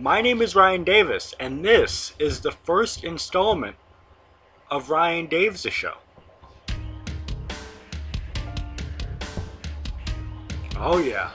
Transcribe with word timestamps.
My 0.00 0.22
name 0.22 0.40
is 0.40 0.56
Ryan 0.56 0.82
Davis, 0.82 1.34
and 1.38 1.62
this 1.62 2.14
is 2.18 2.40
the 2.40 2.52
first 2.52 3.04
installment 3.04 3.76
of 4.70 4.88
Ryan 4.88 5.26
Davis 5.26 5.60
Show. 5.70 5.98
Oh, 10.78 10.96
yeah. 10.96 11.30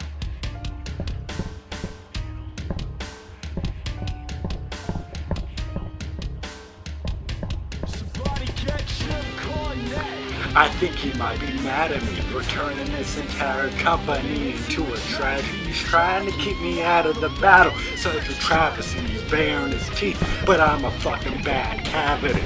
I 10.57 10.69
think 10.69 10.95
he 10.95 11.11
might 11.19 11.37
be 11.41 11.51
mad 11.63 11.91
at 11.91 12.01
me 12.03 12.15
for 12.31 12.41
turning 12.43 12.89
this 12.93 13.17
entire 13.17 13.69
company 13.71 14.53
into 14.53 14.85
a 14.93 14.97
tragedy. 14.99 15.57
He's 15.65 15.79
trying 15.79 16.25
to 16.25 16.31
keep 16.37 16.57
me 16.61 16.81
out 16.81 17.05
of 17.05 17.19
the 17.19 17.27
battle, 17.41 17.77
so 17.97 18.09
such 18.13 18.29
a 18.29 18.39
travesty. 18.39 19.01
He's 19.01 19.21
baring 19.29 19.73
his 19.73 19.89
teeth, 19.99 20.17
but 20.45 20.61
I'm 20.61 20.85
a 20.85 20.91
fucking 20.91 21.43
bad 21.43 21.83
cavity. 21.83 22.39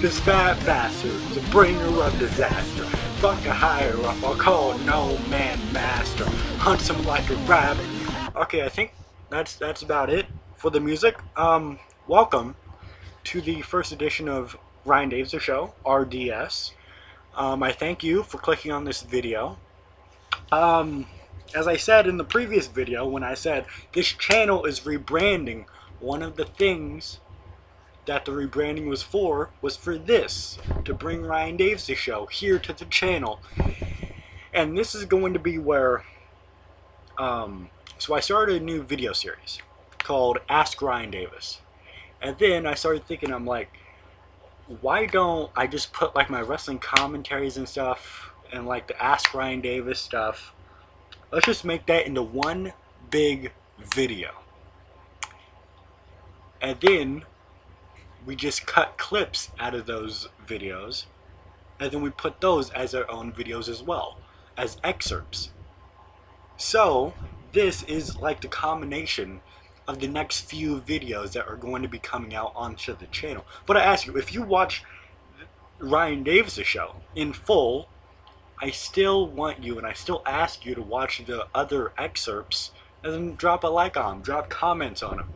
This 0.00 0.20
fat 0.20 0.64
bastard's 0.64 1.36
a 1.36 1.40
bringer 1.50 2.00
of 2.00 2.16
disaster. 2.20 2.84
Fuck 3.18 3.44
a 3.44 3.52
higher 3.52 3.96
up, 4.04 4.22
I'll 4.22 4.36
call 4.36 4.78
no 4.78 5.18
man 5.28 5.58
master. 5.72 6.26
Hunts 6.58 6.88
him 6.88 7.04
like 7.06 7.28
a 7.28 7.34
rabbit. 7.38 7.86
Okay, 8.36 8.62
I 8.62 8.68
think 8.68 8.92
that's 9.30 9.56
that's 9.56 9.82
about 9.82 10.10
it 10.10 10.26
for 10.54 10.70
the 10.70 10.78
music. 10.78 11.18
Um, 11.36 11.80
welcome 12.06 12.54
to 13.24 13.40
the 13.40 13.62
first 13.62 13.90
edition 13.90 14.28
of 14.28 14.56
Ryan 14.84 15.08
Davis 15.08 15.42
Show, 15.42 15.74
RDS. 15.84 16.74
Um, 17.38 17.62
I 17.62 17.70
thank 17.70 18.02
you 18.02 18.24
for 18.24 18.38
clicking 18.38 18.72
on 18.72 18.82
this 18.82 19.02
video. 19.02 19.58
Um, 20.50 21.06
as 21.54 21.68
I 21.68 21.76
said 21.76 22.08
in 22.08 22.16
the 22.16 22.24
previous 22.24 22.66
video, 22.66 23.06
when 23.06 23.22
I 23.22 23.34
said 23.34 23.64
this 23.92 24.08
channel 24.08 24.64
is 24.64 24.80
rebranding, 24.80 25.66
one 26.00 26.24
of 26.24 26.34
the 26.34 26.44
things 26.44 27.20
that 28.06 28.24
the 28.24 28.32
rebranding 28.32 28.88
was 28.88 29.04
for 29.04 29.50
was 29.62 29.76
for 29.76 29.96
this 29.96 30.58
to 30.84 30.92
bring 30.92 31.22
Ryan 31.22 31.56
Davis' 31.56 31.96
show 31.96 32.26
here 32.26 32.58
to 32.58 32.72
the 32.72 32.86
channel. 32.86 33.38
And 34.52 34.76
this 34.76 34.96
is 34.96 35.04
going 35.04 35.32
to 35.34 35.38
be 35.38 35.58
where. 35.58 36.02
Um, 37.18 37.70
so 37.98 38.14
I 38.14 38.20
started 38.20 38.60
a 38.60 38.64
new 38.64 38.82
video 38.82 39.12
series 39.12 39.60
called 39.98 40.38
Ask 40.48 40.82
Ryan 40.82 41.12
Davis. 41.12 41.60
And 42.20 42.36
then 42.38 42.66
I 42.66 42.74
started 42.74 43.06
thinking, 43.06 43.32
I'm 43.32 43.46
like, 43.46 43.70
why 44.80 45.06
don't 45.06 45.50
I 45.56 45.66
just 45.66 45.92
put 45.92 46.14
like 46.14 46.28
my 46.28 46.42
wrestling 46.42 46.78
commentaries 46.78 47.56
and 47.56 47.68
stuff 47.68 48.32
and 48.52 48.66
like 48.66 48.86
the 48.86 49.02
Ask 49.02 49.34
Ryan 49.34 49.60
Davis 49.60 49.98
stuff? 49.98 50.52
Let's 51.32 51.46
just 51.46 51.64
make 51.64 51.86
that 51.86 52.06
into 52.06 52.22
one 52.22 52.72
big 53.10 53.52
video. 53.78 54.30
And 56.60 56.78
then 56.80 57.24
we 58.26 58.36
just 58.36 58.66
cut 58.66 58.98
clips 58.98 59.50
out 59.58 59.74
of 59.74 59.86
those 59.86 60.28
videos 60.46 61.06
and 61.80 61.90
then 61.90 62.02
we 62.02 62.10
put 62.10 62.40
those 62.40 62.70
as 62.70 62.94
our 62.94 63.10
own 63.10 63.32
videos 63.32 63.68
as 63.68 63.82
well 63.82 64.18
as 64.56 64.76
excerpts. 64.82 65.50
So, 66.56 67.14
this 67.52 67.84
is 67.84 68.16
like 68.16 68.40
the 68.40 68.48
combination 68.48 69.40
of 69.88 70.00
the 70.00 70.06
next 70.06 70.42
few 70.42 70.80
videos 70.82 71.32
that 71.32 71.48
are 71.48 71.56
going 71.56 71.82
to 71.82 71.88
be 71.88 71.98
coming 71.98 72.34
out 72.34 72.52
onto 72.54 72.94
the 72.94 73.06
channel. 73.06 73.44
But 73.66 73.78
I 73.78 73.82
ask 73.82 74.06
you, 74.06 74.16
if 74.16 74.34
you 74.34 74.42
watch 74.42 74.84
Ryan 75.80 76.22
Davis' 76.22 76.66
show 76.66 76.96
in 77.16 77.32
full, 77.32 77.88
I 78.60 78.70
still 78.70 79.26
want 79.26 79.64
you 79.64 79.78
and 79.78 79.86
I 79.86 79.94
still 79.94 80.22
ask 80.26 80.66
you 80.66 80.74
to 80.74 80.82
watch 80.82 81.24
the 81.24 81.46
other 81.54 81.92
excerpts 81.96 82.72
and 83.02 83.12
then 83.12 83.34
drop 83.36 83.64
a 83.64 83.68
like 83.68 83.96
on 83.96 84.16
them, 84.16 84.22
drop 84.22 84.50
comments 84.50 85.02
on 85.02 85.16
them. 85.16 85.32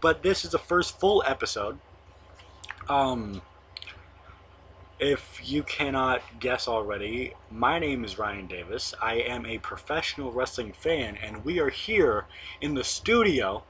But 0.00 0.22
this 0.22 0.44
is 0.44 0.52
the 0.52 0.58
first 0.58 0.98
full 0.98 1.22
episode. 1.26 1.78
Um, 2.88 3.42
if 4.98 5.40
you 5.44 5.64
cannot 5.64 6.22
guess 6.38 6.66
already, 6.66 7.34
my 7.50 7.78
name 7.78 8.04
is 8.04 8.18
Ryan 8.18 8.46
Davis. 8.46 8.94
I 9.02 9.14
am 9.14 9.44
a 9.44 9.58
professional 9.58 10.30
wrestling 10.30 10.72
fan, 10.72 11.16
and 11.16 11.44
we 11.44 11.58
are 11.58 11.70
here 11.70 12.26
in 12.60 12.74
the 12.74 12.84
studio 12.84 13.64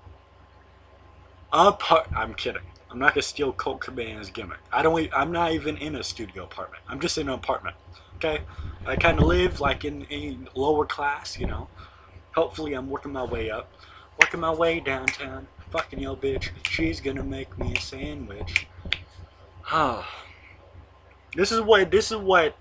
apart. 1.52 2.08
I'm 2.16 2.34
kidding. 2.34 2.62
I'm 2.90 2.98
not 2.98 3.14
gonna 3.14 3.22
steal 3.22 3.52
Colt 3.52 3.80
Cabana's 3.80 4.30
gimmick. 4.30 4.58
I 4.70 4.82
don't. 4.82 5.10
I'm 5.14 5.32
not 5.32 5.52
even 5.52 5.76
in 5.76 5.96
a 5.96 6.02
studio 6.02 6.44
apartment. 6.44 6.82
I'm 6.88 7.00
just 7.00 7.16
in 7.18 7.28
an 7.28 7.34
apartment. 7.34 7.76
Okay. 8.16 8.40
I 8.86 8.96
kind 8.96 9.18
of 9.18 9.24
live 9.24 9.60
like 9.60 9.84
in 9.84 10.06
a 10.10 10.36
lower 10.54 10.84
class, 10.84 11.38
you 11.38 11.46
know. 11.46 11.68
Hopefully, 12.34 12.74
I'm 12.74 12.90
working 12.90 13.12
my 13.12 13.24
way 13.24 13.50
up. 13.50 13.70
Working 14.20 14.40
my 14.40 14.52
way 14.52 14.80
downtown. 14.80 15.46
Fucking 15.70 16.00
yo, 16.00 16.16
bitch. 16.16 16.50
She's 16.68 17.00
gonna 17.00 17.22
make 17.22 17.58
me 17.58 17.74
a 17.74 17.80
sandwich. 17.80 18.66
Ah. 19.66 20.08
this 21.36 21.50
is 21.50 21.60
what. 21.60 21.90
This 21.90 22.10
is 22.10 22.18
what 22.18 22.56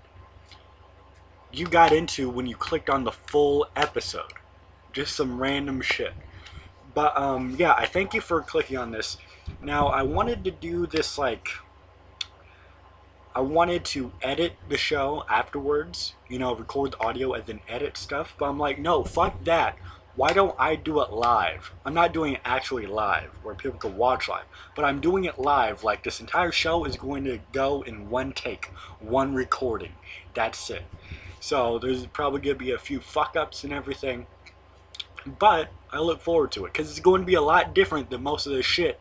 you 1.52 1.66
got 1.66 1.92
into 1.92 2.30
when 2.30 2.46
you 2.46 2.56
clicked 2.56 2.88
on 2.88 3.04
the 3.04 3.12
full 3.12 3.66
episode. 3.76 4.32
Just 4.92 5.14
some 5.14 5.40
random 5.40 5.80
shit. 5.80 6.14
But 6.94 7.16
um, 7.16 7.56
yeah, 7.58 7.74
I 7.74 7.86
thank 7.86 8.14
you 8.14 8.20
for 8.20 8.40
clicking 8.42 8.76
on 8.76 8.90
this. 8.90 9.16
Now, 9.62 9.88
I 9.88 10.02
wanted 10.02 10.44
to 10.44 10.50
do 10.50 10.86
this 10.86 11.18
like. 11.18 11.48
I 13.34 13.40
wanted 13.40 13.86
to 13.86 14.12
edit 14.20 14.52
the 14.68 14.76
show 14.76 15.24
afterwards, 15.26 16.12
you 16.28 16.38
know, 16.38 16.54
record 16.54 16.92
the 16.92 17.00
audio 17.00 17.32
and 17.32 17.46
then 17.46 17.60
edit 17.66 17.96
stuff. 17.96 18.34
But 18.38 18.50
I'm 18.50 18.58
like, 18.58 18.78
no, 18.78 19.04
fuck 19.04 19.42
that. 19.44 19.78
Why 20.14 20.34
don't 20.34 20.54
I 20.58 20.74
do 20.74 21.00
it 21.00 21.10
live? 21.10 21.72
I'm 21.86 21.94
not 21.94 22.12
doing 22.12 22.34
it 22.34 22.42
actually 22.44 22.84
live 22.84 23.30
where 23.42 23.54
people 23.54 23.78
can 23.78 23.96
watch 23.96 24.28
live, 24.28 24.44
but 24.76 24.84
I'm 24.84 25.00
doing 25.00 25.24
it 25.24 25.38
live. 25.38 25.82
Like 25.82 26.04
this 26.04 26.20
entire 26.20 26.52
show 26.52 26.84
is 26.84 26.96
going 26.96 27.24
to 27.24 27.40
go 27.52 27.80
in 27.80 28.10
one 28.10 28.32
take, 28.32 28.66
one 29.00 29.34
recording. 29.34 29.92
That's 30.34 30.68
it. 30.68 30.82
So 31.40 31.78
there's 31.78 32.04
probably 32.06 32.42
going 32.42 32.58
to 32.58 32.64
be 32.64 32.72
a 32.72 32.78
few 32.78 33.00
fuck 33.00 33.34
ups 33.34 33.64
and 33.64 33.72
everything. 33.72 34.26
But 35.24 35.70
I 35.92 35.98
look 35.98 36.22
forward 36.22 36.52
to 36.52 36.64
it 36.64 36.72
because 36.72 36.90
it's 36.90 37.00
going 37.00 37.20
to 37.20 37.26
be 37.26 37.34
a 37.34 37.42
lot 37.42 37.74
different 37.74 38.08
than 38.08 38.22
most 38.22 38.46
of 38.46 38.52
the 38.52 38.62
shit 38.62 38.98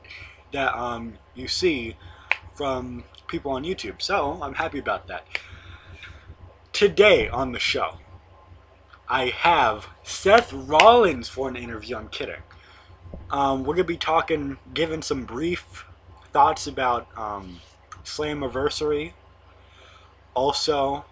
that 0.52 0.76
um, 0.76 1.14
you 1.34 1.48
see 1.48 1.96
from 2.54 3.06
people 3.28 3.52
on 3.52 3.64
YouTube. 3.64 4.02
So 4.02 4.38
I'm 4.42 4.56
happy 4.56 4.78
about 4.78 5.08
that. 5.08 5.26
Today 6.74 7.30
on 7.30 7.54
the 7.54 7.60
show, 7.60 7.98
I 9.08 9.28
have 9.28 9.88
Seth 10.04 10.52
Rollins 10.52 11.30
for 11.30 11.48
an 11.48 11.56
interview. 11.56 11.96
I'm 11.96 12.10
kidding. 12.10 12.42
Um, 13.30 13.62
we're 13.62 13.76
going 13.76 13.88
to 13.88 13.94
be 13.94 13.98
talking, 13.98 14.58
giving 14.74 15.02
some 15.02 15.24
brief 15.24 15.86
thoughts 16.34 16.68
about 16.68 17.08
um, 17.18 17.62
Slammiversary. 18.04 19.14
Also, 20.34 21.06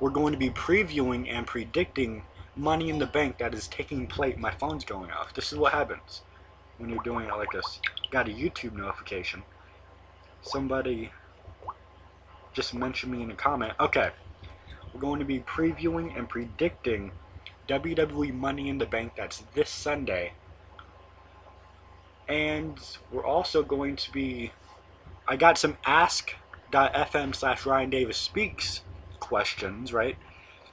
we're 0.00 0.10
going 0.10 0.32
to 0.32 0.38
be 0.38 0.50
previewing 0.50 1.30
and 1.30 1.46
predicting 1.46 2.24
Money 2.58 2.90
in 2.90 2.98
the 2.98 3.06
Bank 3.06 3.38
that 3.38 3.54
is 3.54 3.68
taking 3.68 4.08
place. 4.08 4.36
My 4.36 4.50
phone's 4.50 4.84
going 4.84 5.12
off. 5.12 5.32
This 5.32 5.52
is 5.52 5.58
what 5.58 5.72
happens 5.72 6.22
when 6.78 6.90
you're 6.90 7.02
doing 7.04 7.26
it 7.26 7.36
like 7.36 7.52
this. 7.52 7.80
Got 8.10 8.28
a 8.28 8.32
YouTube 8.32 8.72
notification. 8.72 9.44
Somebody 10.42 11.12
just 12.52 12.74
mentioned 12.74 13.12
me 13.12 13.22
in 13.22 13.30
a 13.30 13.36
comment. 13.36 13.74
Okay. 13.78 14.10
We're 14.92 15.00
going 15.00 15.20
to 15.20 15.24
be 15.24 15.38
previewing 15.40 16.18
and 16.18 16.28
predicting 16.28 17.12
WWE 17.68 18.34
Money 18.34 18.68
in 18.68 18.78
the 18.78 18.86
Bank 18.86 19.12
that's 19.16 19.44
this 19.54 19.70
Sunday. 19.70 20.32
And 22.28 22.78
we're 23.12 23.24
also 23.24 23.62
going 23.62 23.94
to 23.96 24.10
be. 24.10 24.50
I 25.28 25.36
got 25.36 25.58
some 25.58 25.76
ask.fm 25.84 27.34
slash 27.34 27.66
Ryan 27.66 27.90
Davis 27.90 28.16
Speaks 28.16 28.82
questions, 29.20 29.92
right? 29.92 30.16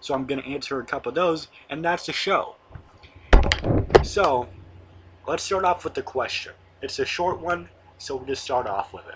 So 0.06 0.14
I'm 0.14 0.28
going 0.28 0.40
to 0.40 0.48
answer 0.48 0.80
a 0.80 0.86
couple 0.86 1.10
of 1.10 1.16
those, 1.16 1.48
and 1.68 1.84
that's 1.84 2.06
the 2.06 2.14
show. 2.14 2.58
So, 4.04 4.48
let's 5.28 5.42
start 5.42 5.66
off 5.66 5.84
with 5.84 5.96
the 5.96 6.04
question. 6.04 6.54
It's 6.80 7.00
a 7.00 7.06
short 7.06 7.42
one, 7.42 7.70
so 7.98 8.18
we'll 8.18 8.28
just 8.28 8.44
start 8.44 8.68
off 8.68 8.94
with 8.94 9.08
it. 9.08 9.16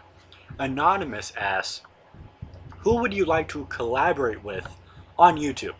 Anonymous 0.57 1.31
asks, 1.37 1.81
Who 2.79 2.95
would 3.01 3.13
you 3.13 3.23
like 3.23 3.47
to 3.49 3.65
collaborate 3.65 4.43
with 4.43 4.67
on 5.15 5.37
YouTube? 5.37 5.75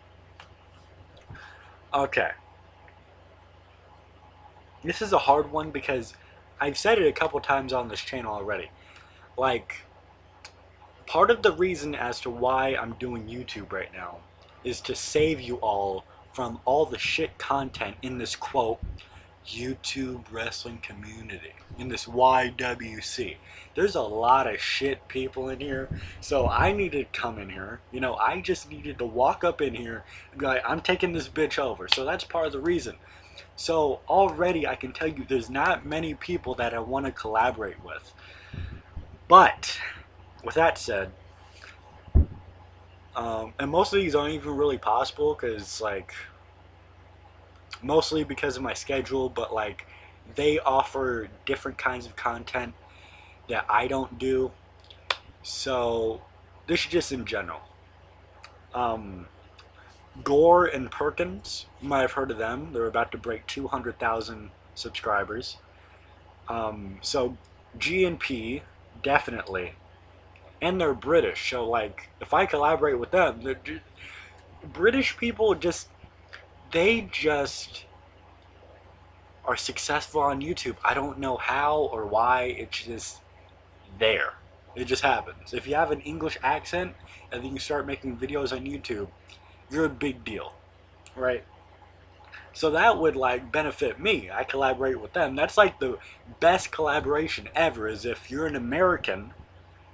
Okay. 1.92 2.30
This 4.84 5.02
is 5.02 5.12
a 5.12 5.18
hard 5.18 5.50
one 5.50 5.72
because 5.72 6.14
I've 6.60 6.78
said 6.78 7.00
it 7.00 7.08
a 7.08 7.12
couple 7.12 7.40
times 7.40 7.72
on 7.72 7.88
this 7.88 8.00
channel 8.00 8.32
already. 8.32 8.70
Like, 9.36 9.82
part 11.06 11.32
of 11.32 11.42
the 11.42 11.50
reason 11.50 11.96
as 11.96 12.20
to 12.20 12.30
why 12.30 12.76
I'm 12.76 12.92
doing 12.92 13.26
YouTube 13.26 13.72
right 13.72 13.92
now 13.92 14.18
is 14.64 14.80
to 14.82 14.94
save 14.94 15.40
you 15.40 15.56
all 15.56 16.04
from 16.32 16.60
all 16.64 16.86
the 16.86 16.98
shit 16.98 17.38
content 17.38 17.96
in 18.02 18.18
this 18.18 18.36
quote 18.36 18.80
YouTube 19.46 20.24
wrestling 20.30 20.78
community 20.82 21.52
in 21.78 21.88
this 21.88 22.04
YWC. 22.06 23.36
There's 23.74 23.94
a 23.94 24.02
lot 24.02 24.46
of 24.46 24.60
shit 24.60 25.06
people 25.08 25.48
in 25.48 25.60
here, 25.60 25.88
so 26.20 26.48
I 26.48 26.72
needed 26.72 27.12
to 27.12 27.20
come 27.20 27.38
in 27.38 27.48
here. 27.48 27.80
You 27.90 28.00
know, 28.00 28.14
I 28.14 28.40
just 28.40 28.70
needed 28.70 28.98
to 28.98 29.06
walk 29.06 29.42
up 29.42 29.60
in 29.60 29.74
here 29.74 30.04
and 30.30 30.40
be 30.40 30.46
like, 30.46 30.62
I'm 30.66 30.80
taking 30.80 31.12
this 31.12 31.28
bitch 31.28 31.58
over. 31.58 31.88
So 31.88 32.04
that's 32.04 32.24
part 32.24 32.46
of 32.46 32.52
the 32.52 32.60
reason. 32.60 32.96
So 33.56 34.00
already 34.08 34.66
I 34.66 34.74
can 34.74 34.92
tell 34.92 35.08
you 35.08 35.24
there's 35.28 35.50
not 35.50 35.86
many 35.86 36.14
people 36.14 36.54
that 36.56 36.74
I 36.74 36.78
want 36.78 37.06
to 37.06 37.12
collaborate 37.12 37.82
with. 37.84 38.12
But 39.28 39.78
with 40.44 40.54
that 40.54 40.78
said, 40.78 41.12
um, 43.16 43.52
and 43.58 43.70
most 43.70 43.92
of 43.92 44.00
these 44.00 44.14
aren't 44.14 44.34
even 44.34 44.56
really 44.56 44.78
possible 44.78 45.34
because 45.34 45.80
like 45.80 46.14
mostly 47.82 48.24
because 48.24 48.56
of 48.56 48.62
my 48.62 48.74
schedule, 48.74 49.28
but 49.28 49.52
like 49.52 49.86
they 50.34 50.58
offer 50.60 51.28
different 51.46 51.78
kinds 51.78 52.06
of 52.06 52.14
content 52.16 52.74
that 53.48 53.64
I 53.68 53.86
don't 53.86 54.18
do. 54.18 54.52
So 55.42 56.22
this 56.66 56.80
is 56.80 56.86
just 56.86 57.12
in 57.12 57.24
general. 57.24 57.60
Um, 58.74 59.26
Gore 60.22 60.66
and 60.66 60.90
Perkins, 60.90 61.66
you 61.80 61.88
might 61.88 62.02
have 62.02 62.12
heard 62.12 62.30
of 62.30 62.38
them. 62.38 62.72
They're 62.72 62.86
about 62.86 63.12
to 63.12 63.18
break 63.18 63.46
200,000 63.46 64.50
subscribers. 64.74 65.56
Um, 66.48 66.98
so 67.00 67.36
G 67.78 68.04
and 68.04 68.18
P, 68.18 68.62
definitely. 69.02 69.72
And 70.62 70.80
they're 70.80 70.94
British, 70.94 71.50
so 71.50 71.68
like, 71.68 72.10
if 72.20 72.34
I 72.34 72.44
collaborate 72.44 72.98
with 72.98 73.12
them, 73.12 73.42
British 74.72 75.16
people 75.16 75.54
just, 75.54 75.88
they 76.70 77.08
just 77.10 77.86
are 79.44 79.56
successful 79.56 80.20
on 80.20 80.42
YouTube. 80.42 80.76
I 80.84 80.92
don't 80.92 81.18
know 81.18 81.38
how 81.38 81.88
or 81.92 82.06
why, 82.06 82.42
it's 82.42 82.84
just 82.84 83.20
there. 83.98 84.34
It 84.76 84.84
just 84.84 85.02
happens. 85.02 85.54
If 85.54 85.66
you 85.66 85.74
have 85.74 85.90
an 85.90 86.02
English 86.02 86.38
accent 86.42 86.94
and 87.32 87.42
then 87.42 87.52
you 87.52 87.58
start 87.58 87.86
making 87.86 88.18
videos 88.18 88.52
on 88.52 88.66
YouTube, 88.66 89.08
you're 89.70 89.86
a 89.86 89.88
big 89.88 90.24
deal, 90.24 90.52
right? 91.16 91.42
So 92.52 92.70
that 92.72 92.98
would 92.98 93.16
like 93.16 93.50
benefit 93.50 93.98
me. 93.98 94.30
I 94.30 94.44
collaborate 94.44 95.00
with 95.00 95.12
them. 95.12 95.36
That's 95.36 95.56
like 95.56 95.80
the 95.80 95.98
best 96.38 96.70
collaboration 96.70 97.48
ever. 97.54 97.88
Is 97.88 98.04
if 98.04 98.30
you're 98.30 98.46
an 98.46 98.56
American, 98.56 99.32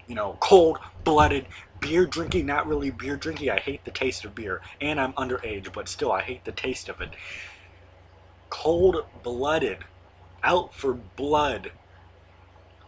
you 0.06 0.14
know, 0.14 0.36
cold-blooded 0.40 1.46
beer 1.80 2.06
drinking, 2.06 2.46
not 2.46 2.66
really 2.66 2.90
beer 2.90 3.16
drinking. 3.16 3.50
I 3.50 3.60
hate 3.60 3.84
the 3.84 3.90
taste 3.90 4.24
of 4.24 4.34
beer, 4.34 4.60
and 4.80 5.00
I'm 5.00 5.12
underage, 5.14 5.72
but 5.72 5.88
still, 5.88 6.12
I 6.12 6.22
hate 6.22 6.44
the 6.44 6.52
taste 6.52 6.88
of 6.88 7.00
it. 7.00 7.10
Cold-blooded, 8.50 9.78
out 10.42 10.74
for 10.74 10.94
blood, 10.94 11.72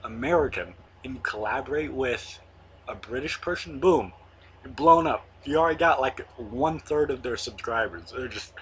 American, 0.02 0.74
and 1.04 1.22
collaborate 1.22 1.92
with 1.92 2.38
a 2.86 2.94
British 2.94 3.40
person. 3.40 3.78
Boom, 3.78 4.12
you're 4.64 4.72
blown 4.72 5.06
up 5.06 5.28
you 5.44 5.56
already 5.56 5.78
got 5.78 6.00
like 6.00 6.26
one 6.36 6.78
third 6.78 7.10
of 7.10 7.22
their 7.22 7.36
subscribers. 7.36 8.12
They're 8.12 8.28
just 8.28 8.52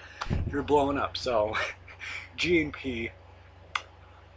you're 0.51 0.63
blown 0.63 0.99
up. 0.99 1.17
So 1.17 1.55
G 2.37 2.63
and 2.63 2.73
P. 2.73 3.11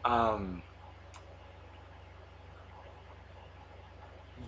Um, 0.05 0.61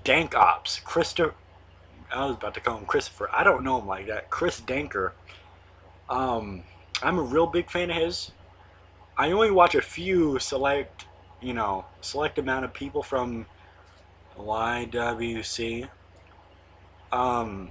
Dank 0.04 0.36
Ops, 0.36 0.80
Christopher. 0.80 1.36
I 2.12 2.26
was 2.26 2.36
about 2.36 2.54
to 2.56 2.60
call 2.60 2.78
him 2.78 2.86
Christopher. 2.86 3.30
I 3.32 3.44
don't 3.44 3.64
know 3.64 3.80
him 3.80 3.88
like 3.88 4.08
that. 4.08 4.30
Chris 4.30 4.60
Danker. 4.60 5.12
Um, 6.10 6.64
I'm 7.02 7.20
a 7.20 7.22
real 7.22 7.48
big 7.48 7.70
fan 7.70 7.90
of 7.90 7.98
his. 7.98 8.32
I 9.18 9.32
only 9.32 9.52
watch 9.52 9.76
a 9.76 9.82
few 9.82 10.40
select, 10.40 11.06
you 11.42 11.54
know, 11.54 11.86
select 12.02 12.40
amount 12.40 12.66
of 12.66 12.74
people 12.74 13.04
from 13.04 13.46
YWC. 14.38 15.88
Um, 17.12 17.70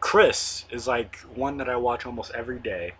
Chris 0.00 0.64
is 0.70 0.86
like 0.86 1.16
one 1.34 1.58
that 1.58 1.68
I 1.68 1.76
watch 1.76 2.06
almost 2.06 2.32
every 2.34 2.58
day. 2.58 2.94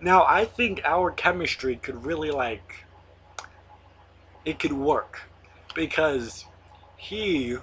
Now, 0.00 0.24
I 0.24 0.46
think 0.46 0.80
our 0.84 1.10
chemistry 1.10 1.76
could 1.76 2.06
really 2.06 2.30
like 2.30 2.86
it 4.44 4.58
could 4.58 4.72
work 4.72 5.20
because 5.74 6.46
he 7.00 7.56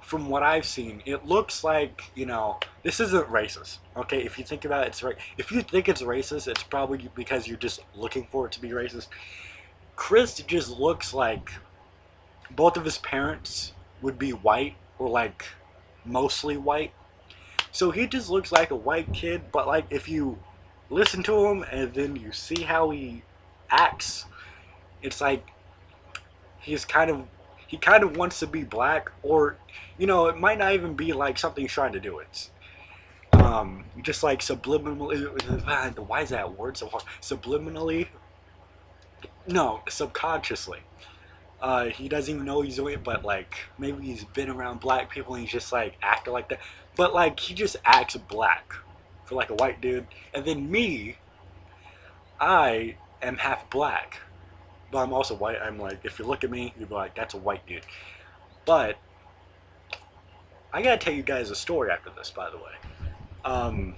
from 0.00 0.28
what 0.28 0.42
I've 0.42 0.66
seen, 0.66 1.02
it 1.06 1.24
looks 1.24 1.64
like, 1.64 2.02
you 2.14 2.26
know, 2.26 2.58
this 2.82 3.00
isn't 3.00 3.28
racist. 3.28 3.78
Okay, 3.96 4.22
if 4.22 4.38
you 4.38 4.44
think 4.44 4.64
about 4.64 4.84
it, 4.84 4.88
it's 4.88 5.02
right. 5.02 5.16
If 5.38 5.50
you 5.50 5.62
think 5.62 5.88
it's 5.88 6.02
racist, 6.02 6.48
it's 6.48 6.62
probably 6.62 7.08
because 7.14 7.48
you're 7.48 7.56
just 7.56 7.80
looking 7.94 8.26
for 8.30 8.46
it 8.46 8.52
to 8.52 8.60
be 8.60 8.70
racist. 8.70 9.08
Chris 9.96 10.34
just 10.34 10.70
looks 10.78 11.14
like 11.14 11.50
both 12.50 12.76
of 12.76 12.84
his 12.84 12.98
parents 12.98 13.72
would 14.02 14.18
be 14.18 14.32
white 14.32 14.74
or 14.98 15.08
like 15.08 15.46
mostly 16.04 16.56
white 16.56 16.92
so 17.72 17.90
he 17.90 18.06
just 18.06 18.28
looks 18.28 18.52
like 18.52 18.70
a 18.70 18.76
white 18.76 19.10
kid, 19.14 19.50
but 19.50 19.66
like 19.66 19.86
if 19.88 20.06
you 20.06 20.38
listen 20.90 21.22
to 21.22 21.46
him 21.46 21.64
and 21.72 21.94
then 21.94 22.16
you 22.16 22.30
see 22.30 22.62
how 22.62 22.90
he 22.90 23.22
acts, 23.70 24.26
it's 25.00 25.22
like 25.22 25.48
he's 26.60 26.84
kind 26.84 27.10
of 27.10 27.22
he 27.72 27.78
kind 27.78 28.04
of 28.04 28.18
wants 28.18 28.38
to 28.40 28.46
be 28.46 28.64
black, 28.64 29.10
or 29.22 29.56
you 29.96 30.06
know, 30.06 30.26
it 30.26 30.36
might 30.36 30.58
not 30.58 30.74
even 30.74 30.92
be 30.92 31.14
like 31.14 31.38
something 31.38 31.64
he's 31.64 31.72
trying 31.72 31.94
to 31.94 32.00
do. 32.00 32.18
It's 32.18 32.50
um, 33.32 33.84
just 34.02 34.22
like 34.22 34.40
subliminally. 34.40 35.96
Why 36.06 36.20
is 36.20 36.28
that 36.28 36.58
word 36.58 36.76
so 36.76 36.88
hard? 36.88 37.04
Subliminally. 37.22 38.08
No, 39.46 39.80
subconsciously. 39.88 40.80
Uh, 41.62 41.86
he 41.86 42.10
doesn't 42.10 42.34
even 42.34 42.44
know 42.44 42.60
he's 42.60 42.76
doing 42.76 42.92
it, 42.92 43.04
but 43.04 43.24
like 43.24 43.54
maybe 43.78 44.04
he's 44.04 44.24
been 44.24 44.50
around 44.50 44.80
black 44.80 45.08
people 45.10 45.34
and 45.34 45.42
he's 45.42 45.52
just 45.52 45.72
like 45.72 45.94
acting 46.02 46.34
like 46.34 46.50
that. 46.50 46.60
But 46.94 47.14
like 47.14 47.40
he 47.40 47.54
just 47.54 47.76
acts 47.86 48.16
black 48.16 48.74
for 49.24 49.34
like 49.34 49.48
a 49.48 49.54
white 49.54 49.80
dude. 49.80 50.06
And 50.34 50.44
then 50.44 50.70
me, 50.70 51.16
I 52.38 52.96
am 53.22 53.38
half 53.38 53.70
black. 53.70 54.18
But 54.92 54.98
I'm 54.98 55.12
also 55.12 55.34
white. 55.34 55.56
I'm 55.60 55.80
like, 55.80 56.04
if 56.04 56.20
you 56.20 56.24
look 56.24 56.44
at 56.44 56.50
me, 56.50 56.72
you'd 56.78 56.88
be 56.90 56.94
like, 56.94 57.16
that's 57.16 57.34
a 57.34 57.38
white 57.38 57.66
dude. 57.66 57.84
But 58.64 58.96
I 60.72 60.82
gotta 60.82 60.98
tell 60.98 61.12
you 61.12 61.24
guys 61.24 61.50
a 61.50 61.56
story 61.56 61.90
after 61.90 62.10
this, 62.16 62.30
by 62.30 62.48
the 62.50 62.58
way. 62.58 62.72
Um, 63.44 63.96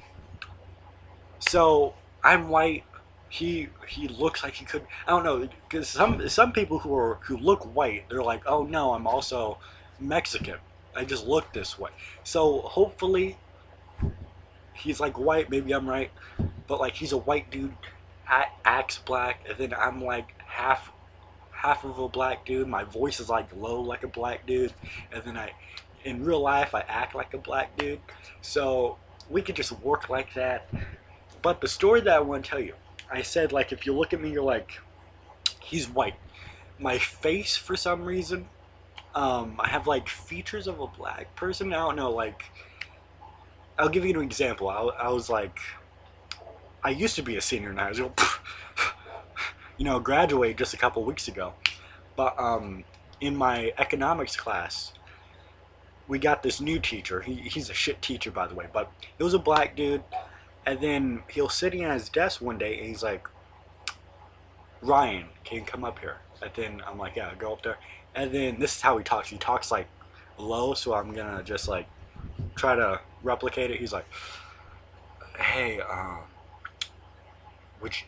so 1.40 1.94
I'm 2.22 2.48
white. 2.48 2.84
He 3.28 3.68
he 3.86 4.08
looks 4.08 4.42
like 4.42 4.54
he 4.54 4.64
could. 4.64 4.86
I 5.06 5.10
don't 5.10 5.24
know 5.24 5.46
because 5.68 5.88
some 5.88 6.26
some 6.28 6.52
people 6.52 6.78
who 6.78 6.94
are 6.96 7.18
who 7.22 7.36
look 7.36 7.74
white, 7.74 8.08
they're 8.08 8.22
like, 8.22 8.42
oh 8.46 8.64
no, 8.64 8.94
I'm 8.94 9.06
also 9.06 9.58
Mexican. 10.00 10.56
I 10.96 11.04
just 11.04 11.26
look 11.26 11.52
this 11.52 11.78
way. 11.78 11.90
So 12.22 12.60
hopefully 12.60 13.36
he's 14.74 15.00
like 15.00 15.18
white, 15.18 15.50
maybe 15.50 15.72
I'm 15.72 15.88
right, 15.88 16.10
but 16.66 16.80
like 16.80 16.94
he's 16.94 17.12
a 17.12 17.18
white 17.18 17.50
dude, 17.50 17.74
I 18.28 18.46
acts 18.64 18.98
black, 18.98 19.44
and 19.48 19.58
then 19.58 19.74
I'm 19.74 20.02
like 20.02 20.34
half 20.54 20.90
half 21.50 21.84
of 21.84 21.98
a 21.98 22.08
black 22.08 22.44
dude. 22.46 22.68
My 22.68 22.84
voice 22.84 23.20
is 23.20 23.28
like 23.28 23.48
low 23.56 23.80
like 23.80 24.02
a 24.04 24.08
black 24.08 24.46
dude, 24.46 24.72
and 25.12 25.22
then 25.24 25.36
I 25.36 25.52
in 26.04 26.24
real 26.24 26.40
life 26.40 26.74
I 26.74 26.80
act 26.80 27.14
like 27.14 27.34
a 27.34 27.38
black 27.38 27.76
dude. 27.76 28.00
So 28.40 28.98
we 29.28 29.42
could 29.42 29.56
just 29.56 29.72
work 29.80 30.08
like 30.08 30.34
that. 30.34 30.68
But 31.42 31.60
the 31.60 31.68
story 31.68 32.00
that 32.02 32.14
I 32.16 32.20
want 32.20 32.44
to 32.44 32.50
tell 32.50 32.60
you, 32.60 32.74
I 33.10 33.22
said 33.22 33.52
like 33.52 33.72
if 33.72 33.86
you 33.86 33.92
look 33.92 34.12
at 34.12 34.20
me, 34.20 34.30
you're 34.30 34.42
like, 34.42 34.80
he's 35.60 35.88
white. 35.88 36.14
My 36.78 36.98
face 36.98 37.56
for 37.56 37.76
some 37.76 38.04
reason 38.04 38.48
um, 39.14 39.56
I 39.60 39.68
have 39.68 39.86
like 39.86 40.08
features 40.08 40.66
of 40.66 40.80
a 40.80 40.86
black 40.86 41.34
person. 41.36 41.72
I 41.72 41.76
don't 41.76 41.96
know, 41.96 42.10
like 42.10 42.44
I'll 43.78 43.88
give 43.88 44.04
you 44.04 44.14
an 44.18 44.22
example. 44.22 44.68
I, 44.68 44.80
I 44.82 45.08
was 45.08 45.30
like, 45.30 45.58
I 46.82 46.90
used 46.90 47.16
to 47.16 47.22
be 47.22 47.36
a 47.36 47.40
senior 47.40 47.70
and 47.70 47.80
I 47.80 47.88
was, 47.88 48.00
you 49.76 49.84
know, 49.84 49.98
graduate 50.00 50.56
just 50.56 50.74
a 50.74 50.76
couple 50.76 51.04
weeks 51.04 51.28
ago. 51.28 51.54
But 52.16 52.38
um, 52.38 52.84
in 53.20 53.36
my 53.36 53.72
economics 53.78 54.36
class, 54.36 54.92
we 56.06 56.18
got 56.18 56.42
this 56.42 56.60
new 56.60 56.78
teacher. 56.78 57.20
He, 57.20 57.34
he's 57.34 57.70
a 57.70 57.74
shit 57.74 58.00
teacher, 58.02 58.30
by 58.30 58.46
the 58.46 58.54
way, 58.54 58.66
but 58.72 58.90
it 59.18 59.24
was 59.24 59.34
a 59.34 59.38
black 59.38 59.76
dude. 59.76 60.02
And 60.66 60.80
then 60.80 61.22
he 61.28 61.40
was 61.40 61.54
sitting 61.54 61.84
at 61.84 61.94
his 61.94 62.08
desk 62.08 62.40
one 62.40 62.58
day 62.58 62.78
and 62.78 62.86
he's 62.86 63.02
like, 63.02 63.28
Ryan, 64.80 65.26
can 65.44 65.58
you 65.58 65.64
come 65.64 65.84
up 65.84 65.98
here? 65.98 66.18
And 66.42 66.50
then 66.54 66.82
I'm 66.86 66.98
like, 66.98 67.16
yeah, 67.16 67.32
go 67.38 67.52
up 67.52 67.62
there. 67.62 67.78
And 68.14 68.32
then 68.32 68.60
this 68.60 68.76
is 68.76 68.80
how 68.82 68.96
he 68.98 69.04
talks. 69.04 69.28
He 69.28 69.38
talks 69.38 69.70
like 69.72 69.88
low, 70.38 70.74
so 70.74 70.94
I'm 70.94 71.12
gonna 71.12 71.42
just 71.42 71.68
like 71.68 71.86
try 72.54 72.76
to 72.76 73.00
replicate 73.22 73.70
it. 73.70 73.80
He's 73.80 73.92
like, 73.92 74.06
"Hey, 75.38 75.80
um, 75.80 76.20
which 77.80 78.06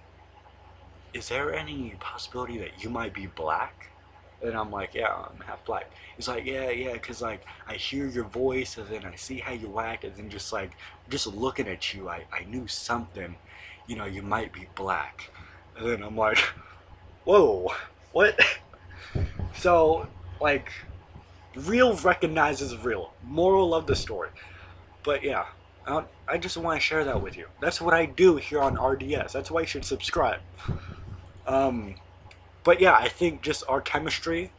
is 1.17 1.29
there 1.29 1.55
any 1.55 1.95
possibility 1.99 2.59
that 2.59 2.83
you 2.83 2.91
might 2.91 3.15
be 3.15 3.27
black?" 3.27 3.89
And 4.43 4.55
I'm 4.55 4.71
like, 4.71 4.95
"Yeah, 4.95 5.13
I'm 5.13 5.41
half 5.41 5.65
black." 5.65 5.91
He's 6.17 6.29
like, 6.29 6.45
"Yeah, 6.45 6.71
yeah, 6.71 6.97
cause 6.99 7.23
like 7.23 7.45
I 7.67 7.75
hear 7.75 8.07
your 8.07 8.25
voice, 8.25 8.77
and 8.77 8.87
then 8.89 9.05
I 9.05 9.17
see 9.17 9.39
how 9.39 9.53
you 9.53 9.79
act, 9.81 10.05
and 10.05 10.15
then 10.17 10.29
just 10.31 10.53
like 10.53 10.73
just 11.09 11.27
looking 11.27 11.69
at 11.69 11.95
you, 11.95 12.09
I 12.09 12.25
I 12.33 12.45
knew 12.45 12.67
something, 12.67 13.37
you 13.87 13.97
know, 13.97 14.05
you 14.05 14.23
might 14.23 14.53
be 14.53 14.67
black." 14.75 15.31
And 15.77 15.89
then 15.89 16.03
I'm 16.03 16.17
like, 16.17 16.39
"Whoa, 17.25 17.73
what?" 18.13 18.39
So, 19.59 20.07
like, 20.41 20.71
real 21.55 21.97
recognizes 21.97 22.77
real. 22.85 23.15
Moral 23.25 23.75
of 23.75 23.87
the 23.87 23.97
story. 23.97 24.29
But 25.03 25.23
yeah, 25.25 25.47
I, 25.87 26.05
I 26.29 26.39
just 26.39 26.57
want 26.57 26.81
to 26.81 26.87
share 26.87 27.05
that 27.05 27.23
with 27.23 27.37
you. 27.37 27.47
That's 27.61 27.81
what 27.81 27.95
I 27.95 28.07
do 28.07 28.37
here 28.37 28.61
on 28.61 28.75
RDS. 28.75 29.33
That's 29.33 29.51
why 29.51 29.63
you 29.63 29.67
should 29.67 29.85
subscribe. 29.85 30.41
Um, 31.47 31.95
but 32.65 32.81
yeah, 32.81 32.95
I 32.95 33.09
think 33.09 33.43
just 33.43 33.65
our 33.69 33.81
chemistry, 33.81 34.51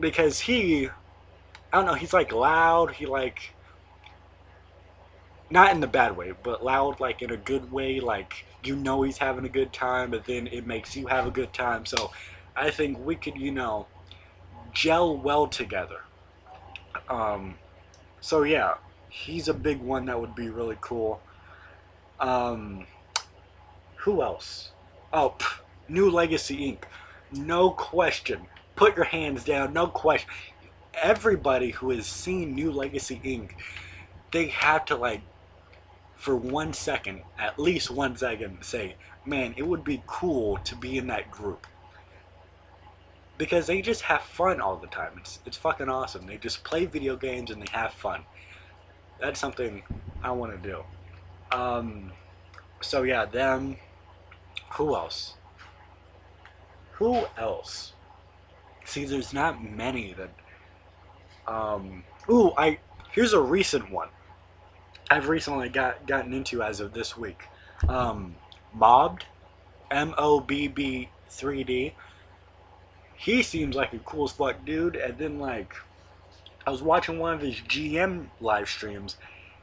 because 0.00 0.40
he, 0.40 0.88
I 0.88 1.76
don't 1.76 1.86
know, 1.86 1.94
he's 1.94 2.12
like 2.12 2.32
loud. 2.32 2.92
He 2.92 3.06
like, 3.06 3.54
not 5.50 5.72
in 5.72 5.80
the 5.80 5.86
bad 5.86 6.16
way, 6.16 6.32
but 6.42 6.64
loud 6.64 6.98
like 7.00 7.22
in 7.22 7.30
a 7.30 7.36
good 7.36 7.70
way. 7.70 8.00
Like 8.00 8.44
you 8.64 8.76
know 8.76 9.02
he's 9.02 9.18
having 9.18 9.44
a 9.44 9.48
good 9.48 9.72
time, 9.72 10.10
but 10.10 10.24
then 10.24 10.46
it 10.48 10.66
makes 10.66 10.96
you 10.96 11.06
have 11.06 11.26
a 11.26 11.30
good 11.30 11.52
time. 11.52 11.86
So 11.86 12.12
I 12.56 12.70
think 12.70 13.04
we 13.04 13.16
could, 13.16 13.36
you 13.36 13.50
know, 13.50 13.86
gel 14.72 15.16
well 15.16 15.46
together. 15.46 16.02
Um, 17.08 17.56
so 18.20 18.42
yeah, 18.42 18.74
he's 19.08 19.48
a 19.48 19.54
big 19.54 19.80
one 19.80 20.06
that 20.06 20.20
would 20.20 20.34
be 20.34 20.48
really 20.48 20.78
cool. 20.80 21.20
Um, 22.20 22.86
who 23.96 24.22
else? 24.22 24.71
Oh, 25.12 25.34
pff, 25.38 25.60
New 25.88 26.10
Legacy 26.10 26.72
Inc. 26.72 26.84
No 27.32 27.70
question. 27.70 28.46
Put 28.76 28.96
your 28.96 29.04
hands 29.04 29.44
down. 29.44 29.72
No 29.72 29.86
question. 29.86 30.30
Everybody 30.94 31.70
who 31.70 31.90
has 31.90 32.06
seen 32.06 32.54
New 32.54 32.70
Legacy 32.70 33.20
Inc. 33.24 33.52
They 34.32 34.48
have 34.48 34.84
to 34.86 34.96
like, 34.96 35.22
for 36.16 36.36
one 36.36 36.72
second, 36.72 37.22
at 37.38 37.58
least 37.58 37.90
one 37.90 38.16
second, 38.16 38.62
say, 38.62 38.96
"Man, 39.26 39.54
it 39.56 39.66
would 39.66 39.84
be 39.84 40.02
cool 40.06 40.58
to 40.58 40.76
be 40.76 40.96
in 40.96 41.06
that 41.08 41.30
group." 41.30 41.66
because 43.42 43.66
they 43.66 43.82
just 43.82 44.02
have 44.02 44.22
fun 44.22 44.60
all 44.60 44.76
the 44.76 44.86
time. 44.86 45.12
It's 45.16 45.40
it's 45.44 45.56
fucking 45.56 45.88
awesome. 45.88 46.26
They 46.26 46.36
just 46.36 46.62
play 46.62 46.86
video 46.86 47.16
games 47.16 47.50
and 47.50 47.60
they 47.60 47.66
have 47.72 47.92
fun. 47.92 48.22
That's 49.20 49.40
something 49.40 49.82
I 50.22 50.30
want 50.30 50.62
to 50.62 50.68
do. 50.68 50.84
Um, 51.50 52.12
so 52.80 53.02
yeah, 53.02 53.24
them. 53.24 53.76
Who 54.72 54.94
else? 54.94 55.34
Who 56.92 57.24
else? 57.36 57.92
See, 58.84 59.04
there's 59.04 59.32
not 59.32 59.62
many 59.62 60.12
that. 60.14 60.30
Um, 61.46 62.04
ooh, 62.30 62.52
I 62.56 62.78
here's 63.12 63.32
a 63.32 63.40
recent 63.40 63.90
one. 63.90 64.08
I've 65.10 65.28
recently 65.28 65.68
got 65.68 66.06
gotten 66.06 66.32
into 66.32 66.62
as 66.62 66.80
of 66.80 66.92
this 66.94 67.16
week. 67.16 67.42
Um, 67.88 68.36
Mobbed, 68.72 69.26
M 69.90 70.14
O 70.16 70.40
B 70.40 70.68
B 70.68 71.08
3D 71.30 71.92
he 73.22 73.40
seems 73.42 73.76
like 73.76 73.92
a 73.92 73.98
cool 73.98 74.24
as 74.24 74.32
fuck 74.32 74.64
dude. 74.64 74.96
And 74.96 75.16
then 75.16 75.38
like, 75.38 75.74
I 76.66 76.70
was 76.70 76.82
watching 76.82 77.20
one 77.20 77.34
of 77.34 77.40
his 77.40 77.54
GM 77.54 78.26
live 78.40 78.68
streams, 78.68 79.16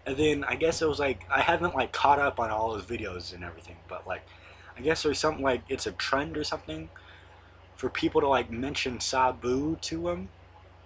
and 0.06 0.16
then 0.16 0.46
I 0.46 0.56
guess 0.56 0.82
it 0.82 0.88
was 0.88 1.00
like 1.00 1.26
I 1.30 1.42
haven't 1.42 1.76
like 1.76 1.92
caught 1.92 2.20
up 2.20 2.40
on 2.40 2.50
all 2.52 2.76
his 2.76 2.86
videos 2.86 3.34
and 3.34 3.44
everything, 3.44 3.76
but 3.90 4.08
like, 4.08 4.22
I 4.80 4.82
guess 4.82 5.04
there's 5.04 5.20
something 5.20 5.44
like 5.44 5.62
it's 5.68 5.88
a 5.88 5.92
trend 5.92 6.38
or 6.38 6.46
something 6.46 6.90
for 7.76 7.90
people 7.90 8.22
to 8.22 8.28
like 8.28 8.50
mention 8.50 9.02
Sabu 9.02 9.76
to 9.82 10.08
him. 10.08 10.30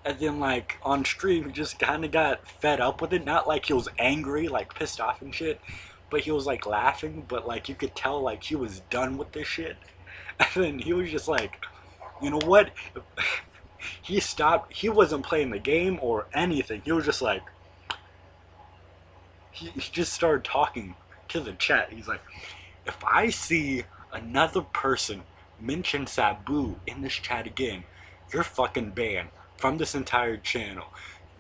And 0.04 0.20
then 0.20 0.40
like 0.40 0.80
on 0.82 1.06
stream, 1.06 1.46
he 1.46 1.52
just 1.52 1.78
kind 1.78 2.04
of 2.04 2.12
got 2.12 2.48
fed 2.48 2.82
up 2.82 3.02
with 3.02 3.14
it. 3.14 3.24
Not 3.24 3.48
like 3.48 3.68
he 3.68 3.74
was 3.74 3.88
angry, 4.00 4.48
like 4.48 4.74
pissed 4.74 5.00
off 5.00 5.22
and 5.22 5.34
shit, 5.34 5.62
but 6.10 6.22
he 6.22 6.32
was 6.32 6.48
like 6.48 6.66
laughing. 6.66 7.26
But 7.28 7.48
like 7.48 7.70
you 7.70 7.76
could 7.76 7.96
tell 7.96 8.20
like 8.20 8.44
he 8.44 8.56
was 8.56 8.80
done 8.90 9.18
with 9.18 9.32
this 9.32 9.48
shit. 9.48 9.78
And 10.40 10.64
then 10.64 10.80
he 10.80 10.94
was 10.94 11.12
just 11.12 11.28
like, 11.28 11.64
you 12.20 12.32
know 12.32 12.42
what? 12.44 12.72
he 14.02 14.20
stopped. 14.20 14.74
He 14.74 14.90
wasn't 14.90 15.24
playing 15.24 15.52
the 15.52 15.60
game 15.60 16.00
or 16.02 16.26
anything. 16.34 16.82
He 16.84 16.92
was 16.92 17.06
just 17.06 17.22
like, 17.22 17.44
he, 19.52 19.68
he 19.68 19.92
just 19.92 20.12
started 20.12 20.44
talking 20.44 20.96
to 21.28 21.40
the 21.40 21.54
chat. 21.54 21.94
He's 21.94 22.08
like, 22.08 22.22
if 22.86 22.98
I 23.04 23.30
see 23.30 23.84
another 24.12 24.62
person 24.62 25.24
mention 25.60 26.08
Sabu 26.08 26.80
in 26.86 27.02
this 27.02 27.14
chat 27.14 27.48
again, 27.48 27.84
you're 28.32 28.44
fucking 28.44 28.92
banned 28.92 29.30
from 29.58 29.78
this 29.78 29.96
entire 29.96 30.38
channel. 30.38 30.86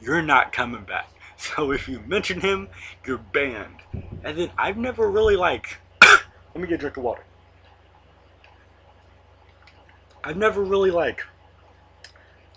You're 0.01 0.21
not 0.21 0.51
coming 0.51 0.83
back. 0.83 1.09
So 1.35 1.71
if 1.71 1.89
you 1.89 1.99
mention 2.07 2.39
him, 2.39 2.69
you're 3.05 3.17
banned. 3.17 3.81
And 4.23 4.37
then 4.37 4.51
I've 4.57 4.77
never 4.77 5.09
really 5.09 5.35
like, 5.35 5.77
let 6.01 6.55
me 6.55 6.67
get 6.67 6.75
a 6.75 6.77
drink 6.77 6.95
of 6.95 7.03
water. 7.03 7.23
I've 10.23 10.37
never 10.37 10.63
really 10.63 10.91
like 10.91 11.23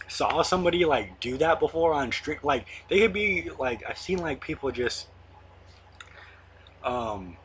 saw 0.09 0.43
somebody 0.43 0.85
like 0.85 1.19
do 1.21 1.37
that 1.39 1.59
before 1.59 1.93
on 1.95 2.13
stream. 2.13 2.39
Like 2.43 2.67
they 2.89 3.01
could 3.01 3.13
be 3.13 3.51
like 3.59 3.83
I've 3.89 3.99
seen 3.99 4.19
like 4.19 4.41
people 4.41 4.71
just 4.71 5.09
um 6.85 7.37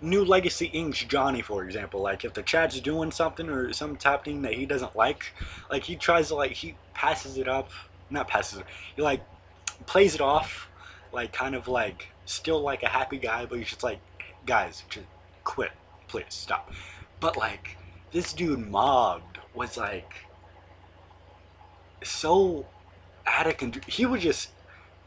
New 0.00 0.24
Legacy 0.24 0.70
Inc.'s 0.74 1.04
johnny 1.04 1.42
for 1.42 1.64
example. 1.64 2.00
Like 2.00 2.24
if 2.24 2.34
the 2.34 2.42
chat's 2.42 2.80
doing 2.80 3.10
something 3.10 3.48
or 3.48 3.72
something's 3.72 4.04
happening 4.04 4.42
that 4.42 4.54
he 4.54 4.66
doesn't 4.66 4.96
like 4.96 5.32
like 5.70 5.84
he 5.84 5.96
tries 5.96 6.28
to 6.28 6.34
like 6.34 6.52
he 6.52 6.74
passes 6.94 7.36
it 7.38 7.48
up 7.48 7.70
not 8.10 8.26
passes 8.26 8.60
it 8.60 8.64
he 8.96 9.02
like 9.02 9.22
plays 9.86 10.14
it 10.14 10.20
off 10.20 10.68
like 11.12 11.32
kind 11.32 11.54
of 11.54 11.68
like 11.68 12.08
still 12.24 12.60
like 12.60 12.82
a 12.82 12.88
happy 12.88 13.18
guy 13.18 13.44
but 13.44 13.58
he's 13.58 13.68
just 13.68 13.82
like 13.82 14.00
guys 14.46 14.82
just 14.88 15.06
quit. 15.44 15.72
Please 16.08 16.24
stop. 16.28 16.72
But 17.20 17.36
like 17.36 17.76
this 18.12 18.32
dude 18.32 18.68
mobbed 18.70 19.38
was 19.54 19.76
like 19.76 20.12
so 22.02 22.66
out 23.26 23.46
of 23.46 23.56
control. 23.58 23.84
He 23.86 24.06
was 24.06 24.22
just 24.22 24.50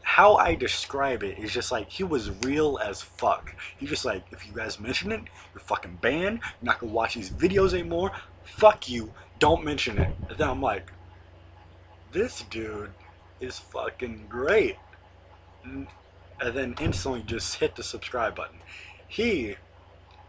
how 0.02 0.36
I 0.36 0.54
describe 0.54 1.22
it 1.22 1.38
is 1.38 1.52
just 1.52 1.72
like 1.72 1.88
he 1.88 2.04
was 2.04 2.30
real 2.44 2.78
as 2.82 3.00
fuck. 3.02 3.54
He 3.78 3.86
just 3.86 4.04
like 4.04 4.24
if 4.30 4.46
you 4.46 4.52
guys 4.52 4.78
mention 4.78 5.12
it, 5.12 5.22
you're 5.54 5.60
fucking 5.60 5.98
banned. 6.02 6.40
You're 6.42 6.66
not 6.66 6.80
gonna 6.80 6.92
watch 6.92 7.14
these 7.14 7.30
videos 7.30 7.72
anymore. 7.72 8.12
Fuck 8.44 8.88
you. 8.88 9.12
Don't 9.38 9.64
mention 9.64 9.98
it. 9.98 10.14
And 10.28 10.38
then 10.38 10.48
I'm 10.48 10.62
like, 10.62 10.92
this 12.12 12.44
dude 12.50 12.90
is 13.40 13.58
fucking 13.58 14.26
great. 14.28 14.76
Mm. 15.66 15.86
And 16.40 16.54
then 16.54 16.74
instantly 16.80 17.22
just 17.22 17.56
hit 17.56 17.76
the 17.76 17.82
subscribe 17.82 18.34
button. 18.34 18.58
He 19.06 19.56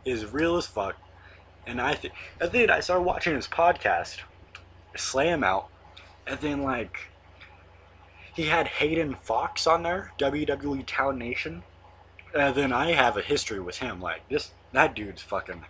is 0.06 0.32
real 0.32 0.58
as 0.58 0.68
fuck. 0.68 0.96
And 1.66 1.80
I 1.80 1.96
think, 1.96 2.14
and 2.40 2.52
then 2.52 2.70
I 2.70 2.82
started 2.82 3.04
watching 3.04 3.36
his 3.36 3.48
podcast, 3.48 4.18
Slam 4.96 5.44
Out, 5.44 5.70
and 6.28 6.40
then 6.40 6.62
like, 6.62 6.98
he 8.34 8.44
had 8.44 8.68
Hayden 8.68 9.16
Fox 9.16 9.68
on 9.68 9.84
there, 9.84 10.12
WWE 10.20 10.84
Town 10.86 11.18
Nation, 11.18 11.64
and 12.36 12.56
then 12.56 12.74
I 12.74 12.92
have 12.92 13.18
a 13.18 13.22
history 13.22 13.60
with 13.60 13.78
him. 13.78 14.02
Like 14.02 14.28
this, 14.30 14.52
that 14.72 14.96
dude's 14.96 15.22
fucking. 15.22 15.66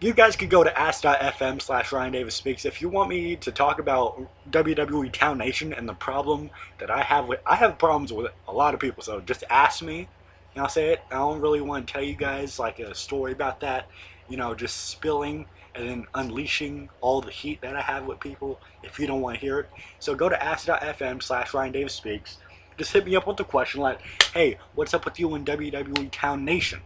You 0.00 0.12
guys 0.12 0.36
could 0.36 0.48
go 0.50 0.62
to 0.62 0.78
ask.fm 0.78 1.60
slash 1.60 1.90
Ryan 1.90 2.12
Davis 2.12 2.36
Speaks 2.36 2.64
if 2.64 2.80
you 2.80 2.88
want 2.88 3.08
me 3.08 3.34
to 3.34 3.50
talk 3.50 3.80
about 3.80 4.28
WWE 4.48 5.12
Town 5.12 5.38
Nation 5.38 5.72
and 5.72 5.88
the 5.88 5.94
problem 5.94 6.50
that 6.78 6.88
I 6.88 7.02
have 7.02 7.26
with. 7.26 7.40
I 7.44 7.56
have 7.56 7.78
problems 7.78 8.12
with 8.12 8.30
a 8.46 8.52
lot 8.52 8.74
of 8.74 8.80
people, 8.80 9.02
so 9.02 9.20
just 9.20 9.42
ask 9.50 9.82
me 9.82 10.06
and 10.54 10.62
I'll 10.62 10.68
say 10.68 10.92
it, 10.92 11.02
I 11.10 11.14
don't 11.14 11.40
really 11.40 11.60
want 11.60 11.86
to 11.86 11.92
tell 11.92 12.02
you 12.02 12.14
guys 12.14 12.58
like 12.58 12.78
a 12.80 12.94
story 12.94 13.32
about 13.32 13.60
that, 13.60 13.88
you 14.28 14.36
know, 14.36 14.54
just 14.54 14.88
spilling 14.88 15.46
and 15.74 15.88
then 15.88 16.06
unleashing 16.14 16.88
all 17.00 17.20
the 17.20 17.30
heat 17.30 17.60
that 17.60 17.76
I 17.76 17.80
have 17.80 18.06
with 18.06 18.20
people 18.20 18.60
if 18.82 18.98
you 18.98 19.06
don't 19.06 19.20
want 19.20 19.36
to 19.36 19.40
hear 19.40 19.60
it. 19.60 19.70
So 19.98 20.14
go 20.14 20.28
to 20.28 20.42
ask.fm 20.42 21.22
slash 21.22 21.54
Ryan 21.54 21.72
Davis 21.72 21.94
Speaks. 21.94 22.38
Just 22.76 22.92
hit 22.92 23.04
me 23.04 23.16
up 23.16 23.26
with 23.26 23.36
the 23.36 23.44
question 23.44 23.80
like, 23.80 24.00
hey, 24.32 24.58
what's 24.74 24.94
up 24.94 25.04
with 25.04 25.18
you 25.18 25.34
in 25.34 25.44
WWE 25.44 26.10
Town 26.12 26.44
Nation? 26.44 26.80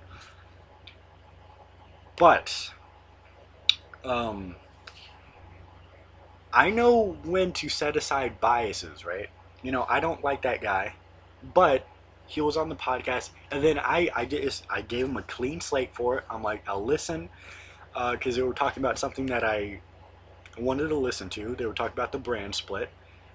But, 2.17 2.73
um, 4.05 4.55
I 6.53 6.71
know 6.71 7.17
when 7.25 7.53
to 7.55 7.69
set 7.69 7.97
aside 7.97 8.41
biases, 8.41 9.05
right? 9.05 9.29
You 9.62 9.73
know, 9.73 9.87
I 9.89 10.01
don't 10.01 10.23
like 10.23 10.43
that 10.43 10.61
guy, 10.61 10.95
but 11.55 11.87
he 12.27 12.41
was 12.41 12.57
on 12.57 12.69
the 12.69 12.77
podcast, 12.77 13.31
and 13.51 13.62
then 13.62 13.79
I 13.79 14.11
I 14.15 14.25
just 14.25 14.65
I 14.69 14.83
gave 14.83 15.07
him 15.07 15.17
a 15.17 15.23
clean 15.23 15.61
slate 15.61 15.95
for 15.95 16.19
it. 16.19 16.25
I'm 16.31 16.43
like, 16.43 16.67
I'll 16.69 16.85
listen, 16.85 17.29
because 17.92 18.34
uh, 18.34 18.37
they 18.37 18.42
were 18.42 18.54
talking 18.54 18.82
about 18.82 18.99
something 18.99 19.26
that 19.26 19.44
I 19.44 19.80
wanted 20.58 20.88
to 20.88 20.96
listen 20.96 21.28
to. 21.30 21.54
They 21.54 21.66
were 21.66 21.75
talking 21.75 21.94
about 21.94 22.12
the 22.12 22.18
brand 22.18 22.54
split, 22.54 22.90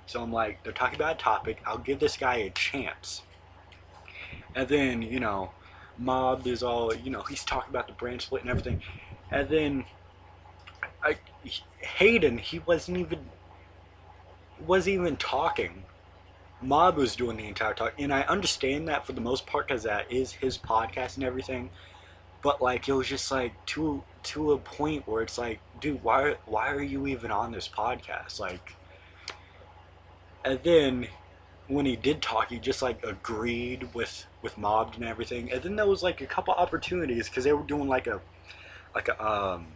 so 0.06 0.22
I'm 0.22 0.32
like, 0.32 0.64
they're 0.64 0.74
talking 0.74 0.96
about 0.96 1.16
a 1.16 1.20
topic. 1.20 1.60
I'll 1.66 1.78
give 1.78 2.00
this 2.00 2.18
guy 2.18 2.38
a 2.38 2.50
chance. 2.50 3.22
And 4.56 4.68
then 4.68 5.02
you 5.02 5.20
know, 5.20 5.52
Mob 5.98 6.48
is 6.48 6.64
all 6.64 6.94
you 6.94 7.12
know. 7.12 7.22
He's 7.24 7.44
talking 7.44 7.70
about 7.70 7.88
the 7.88 7.94
brand 7.94 8.22
split 8.22 8.42
and 8.42 8.50
everything, 8.50 8.82
and 9.32 9.48
then 9.50 9.86
I 11.04 11.18
Hayden 11.82 12.38
he 12.38 12.60
wasn't 12.60 12.98
even 12.98 13.20
wasn't 14.66 14.96
even 14.96 15.18
talking 15.18 15.84
Mob 16.62 16.98
was 16.98 17.16
doing 17.16 17.38
the 17.38 17.48
entire 17.48 17.74
talk, 17.74 17.94
and 18.00 18.12
I 18.12 18.22
understand 18.22 18.88
that 18.88 19.06
for 19.06 19.14
the 19.14 19.22
most 19.22 19.46
part 19.46 19.68
because 19.68 19.84
that 19.84 20.12
is 20.12 20.32
his 20.32 20.58
podcast 20.58 21.16
and 21.16 21.24
everything. 21.24 21.70
But 22.42 22.62
like, 22.62 22.88
it 22.90 22.94
was 22.94 23.08
just 23.08 23.30
like 23.30 23.54
to 23.68 24.04
to 24.28 24.52
a 24.52 24.58
point 24.58 25.08
where 25.08 25.22
it's 25.22 25.38
like, 25.38 25.60
dude, 25.80 26.04
why 26.04 26.36
why 26.46 26.70
are 26.72 26.82
you 26.82 27.08
even 27.08 27.32
on 27.32 27.52
this 27.52 27.68
podcast? 27.68 28.40
Like, 28.40 28.76
and 30.44 30.60
then 30.64 31.08
when 31.68 31.86
he 31.86 31.96
did 31.96 32.22
talk, 32.22 32.50
he 32.50 32.60
just 32.60 32.82
like 32.82 33.04
agreed 33.06 33.94
with 33.94 34.26
with 34.42 34.58
mobbed 34.58 34.96
and 34.96 35.06
everything. 35.06 35.52
And 35.52 35.62
then 35.62 35.76
there 35.76 35.88
was 35.88 36.04
like 36.04 36.22
a 36.22 36.26
couple 36.26 36.54
opportunities 36.54 37.30
because 37.30 37.44
they 37.44 37.54
were 37.54 37.64
doing 37.64 37.88
like 37.88 38.08
a 38.08 38.22
like 38.96 39.08
a 39.08 39.26
um, 39.26 39.68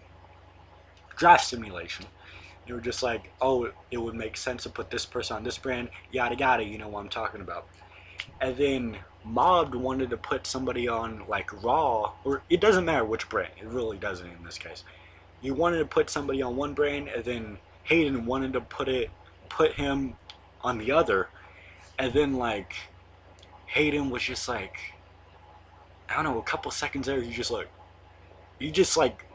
draft 1.15 1.45
simulation. 1.45 2.05
They 2.67 2.73
were 2.73 2.81
just 2.81 3.03
like, 3.03 3.31
oh, 3.41 3.65
it, 3.65 3.75
it 3.91 3.97
would 3.97 4.15
make 4.15 4.37
sense 4.37 4.63
to 4.63 4.69
put 4.69 4.89
this 4.89 5.05
person 5.05 5.37
on 5.37 5.43
this 5.43 5.57
brand, 5.57 5.89
yada 6.11 6.35
yada. 6.35 6.63
You 6.63 6.77
know 6.77 6.87
what 6.87 7.01
I'm 7.01 7.09
talking 7.09 7.41
about. 7.41 7.67
And 8.39 8.55
then 8.55 8.97
Mobbed 9.23 9.75
wanted 9.75 10.09
to 10.09 10.17
put 10.17 10.47
somebody 10.47 10.87
on 10.87 11.23
like 11.27 11.63
Raw, 11.63 12.13
or 12.23 12.41
it 12.49 12.59
doesn't 12.59 12.85
matter 12.85 13.05
which 13.05 13.29
brand. 13.29 13.51
It 13.61 13.67
really 13.67 13.97
doesn't 13.97 14.27
in 14.27 14.43
this 14.43 14.57
case. 14.57 14.83
You 15.41 15.53
wanted 15.53 15.79
to 15.79 15.85
put 15.85 16.09
somebody 16.09 16.41
on 16.41 16.55
one 16.55 16.73
brand, 16.73 17.07
and 17.07 17.23
then 17.23 17.57
Hayden 17.83 18.25
wanted 18.25 18.53
to 18.53 18.61
put 18.61 18.87
it, 18.87 19.09
put 19.49 19.73
him 19.73 20.15
on 20.63 20.77
the 20.77 20.91
other, 20.91 21.29
and 21.97 22.13
then 22.13 22.33
like 22.33 22.73
Hayden 23.67 24.09
was 24.09 24.23
just 24.23 24.47
like, 24.49 24.75
I 26.09 26.15
don't 26.15 26.23
know, 26.23 26.39
a 26.39 26.43
couple 26.43 26.71
seconds 26.71 27.07
there, 27.07 27.21
he 27.21 27.31
just 27.31 27.51
like, 27.51 27.69
he 28.59 28.71
just 28.71 28.97
like, 28.97 29.25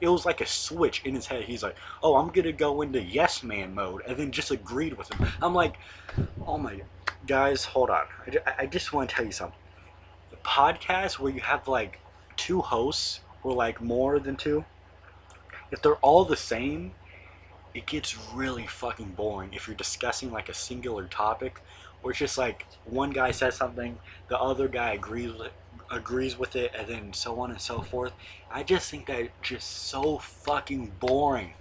it 0.00 0.08
was 0.08 0.26
like 0.26 0.40
a 0.40 0.46
switch 0.46 1.02
in 1.04 1.14
his 1.14 1.26
head. 1.26 1.44
He's 1.44 1.62
like, 1.62 1.76
oh, 2.02 2.16
I'm 2.16 2.28
gonna 2.28 2.52
go 2.52 2.82
into 2.82 3.02
yes 3.02 3.42
man 3.42 3.74
mode, 3.74 4.02
and 4.06 4.16
then 4.16 4.32
just 4.32 4.50
agreed 4.50 4.98
with 4.98 5.12
him. 5.12 5.26
I'm 5.40 5.54
like, 5.54 5.76
oh 6.46 6.58
my, 6.58 6.82
guys, 7.26 7.64
hold 7.64 7.90
on. 7.90 8.04
I, 8.46 8.54
I 8.60 8.66
just 8.66 8.92
want 8.92 9.10
to 9.10 9.16
tell 9.16 9.24
you 9.24 9.32
something. 9.32 9.58
The 10.30 10.36
podcast 10.36 11.18
where 11.18 11.32
you 11.32 11.40
have 11.40 11.68
like 11.68 11.98
two 12.36 12.60
hosts 12.60 13.20
or 13.42 13.52
like 13.52 13.80
more 13.80 14.18
than 14.18 14.36
two, 14.36 14.64
if 15.70 15.82
they're 15.82 15.96
all 15.96 16.24
the 16.24 16.36
same, 16.36 16.92
it 17.74 17.86
gets 17.86 18.16
really 18.32 18.66
fucking 18.66 19.12
boring 19.16 19.52
if 19.52 19.66
you're 19.66 19.76
discussing 19.76 20.32
like 20.32 20.48
a 20.48 20.54
singular 20.54 21.06
topic 21.06 21.60
where 22.00 22.12
it's 22.12 22.18
just 22.18 22.38
like 22.38 22.66
one 22.84 23.10
guy 23.10 23.30
says 23.30 23.56
something, 23.56 23.98
the 24.28 24.38
other 24.38 24.68
guy 24.68 24.92
agrees 24.92 25.32
with, 25.32 25.52
agrees 25.90 26.38
with 26.38 26.56
it, 26.56 26.72
and 26.78 26.88
then 26.88 27.12
so 27.12 27.40
on 27.40 27.50
and 27.50 27.60
so 27.60 27.80
forth. 27.80 28.12
I 28.50 28.62
just 28.62 28.90
think 28.90 29.06
that 29.06 29.30
just 29.42 29.68
so 29.88 30.18
fucking 30.18 30.92
boring. 31.00 31.54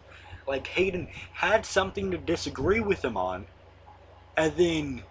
Like 0.48 0.68
Hayden 0.68 1.08
had 1.34 1.66
something 1.66 2.12
to 2.12 2.18
disagree 2.18 2.80
with 2.80 3.04
him 3.04 3.18
on, 3.18 3.48
and 4.38 4.56
then 4.56 5.02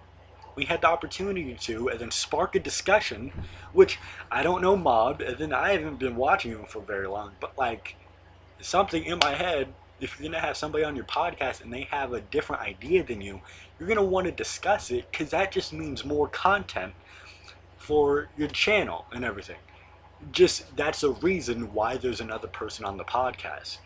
we 0.57 0.65
had 0.65 0.81
the 0.81 0.89
opportunity 0.89 1.57
to, 1.61 1.89
and 1.89 2.01
then 2.01 2.11
spark 2.11 2.55
a 2.55 2.61
discussion, 2.61 3.33
which 3.73 3.99
I 4.31 4.43
don't 4.43 4.63
know 4.63 4.77
mobbed, 4.77 5.23
and 5.23 5.39
then 5.39 5.53
I 5.53 5.73
haven't 5.73 5.99
been 5.99 6.17
watching 6.17 6.53
him 6.53 6.65
for 6.67 6.81
very 6.81 7.09
long, 7.09 7.33
but 7.41 7.57
like 7.59 7.97
something 8.61 9.05
in 9.05 9.19
my 9.19 9.35
head, 9.35 9.69
if 10.01 10.19
you're 10.19 10.29
gonna 10.31 10.41
have 10.41 10.57
somebody 10.57 10.85
on 10.85 10.97
your 10.97 11.05
podcast 11.05 11.63
and 11.63 11.73
they 11.73 11.83
have 11.83 12.13
a 12.13 12.21
different 12.21 12.63
idea 12.63 13.03
than 13.03 13.21
you, 13.21 13.41
you're 13.79 13.89
gonna 13.89 14.05
want 14.05 14.27
to 14.27 14.33
discuss 14.33 14.91
it 14.91 15.11
because 15.11 15.31
that 15.31 15.53
just 15.53 15.73
means 15.73 16.05
more 16.05 16.29
content 16.29 16.93
for 17.77 18.29
your 18.37 18.49
channel 18.49 19.05
and 19.13 19.25
everything. 19.25 19.59
Just 20.33 20.77
that's 20.77 21.03
a 21.03 21.11
reason 21.11 21.75
why 21.75 21.97
there's 21.97 22.21
another 22.21 22.49
person 22.49 22.85
on 22.85 22.97
the 22.97 23.05
podcast. 23.05 23.79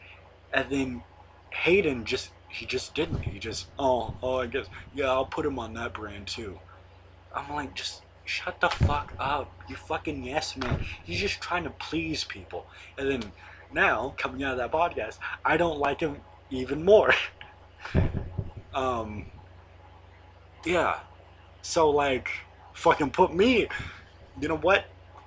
And 0.53 0.71
then 0.71 1.03
Hayden 1.51 2.05
just 2.05 2.31
he 2.49 2.67
just 2.67 2.95
didn't. 2.95 3.23
He 3.23 3.39
just, 3.39 3.67
oh, 3.79 4.15
oh, 4.23 4.39
I 4.39 4.47
guess, 4.47 4.67
yeah, 4.95 5.07
I'll 5.07 5.27
put 5.27 5.45
him 5.47 5.59
on 5.59 5.75
that 5.75 5.93
brand 5.93 6.27
too. 6.27 6.59
I'm 7.35 7.55
like, 7.55 7.75
just 7.75 8.03
shut 8.25 8.61
the 8.61 8.69
fuck 8.69 9.13
up. 9.19 9.53
You 9.69 9.77
fucking 9.77 10.25
yes 10.25 10.57
man. 10.57 10.85
He's 11.05 11.21
just 11.21 11.41
trying 11.41 11.65
to 11.65 11.71
please 11.71 12.25
people. 12.25 12.67
And 12.97 13.11
then 13.11 13.33
now, 13.73 14.15
coming 14.17 14.43
out 14.45 14.53
of 14.53 14.59
that 14.59 14.73
podcast, 14.73 15.19
I 15.45 15.57
don't 15.57 15.79
like 15.79 16.01
him 16.01 16.17
even 16.51 16.85
more. 16.85 17.13
um, 18.75 19.27
yeah. 20.65 21.01
So, 21.63 21.91
like, 21.91 22.31
fucking 22.73 23.11
put 23.11 23.35
me. 23.35 23.69
You 24.41 24.49
know 24.49 24.57
what? 24.57 24.87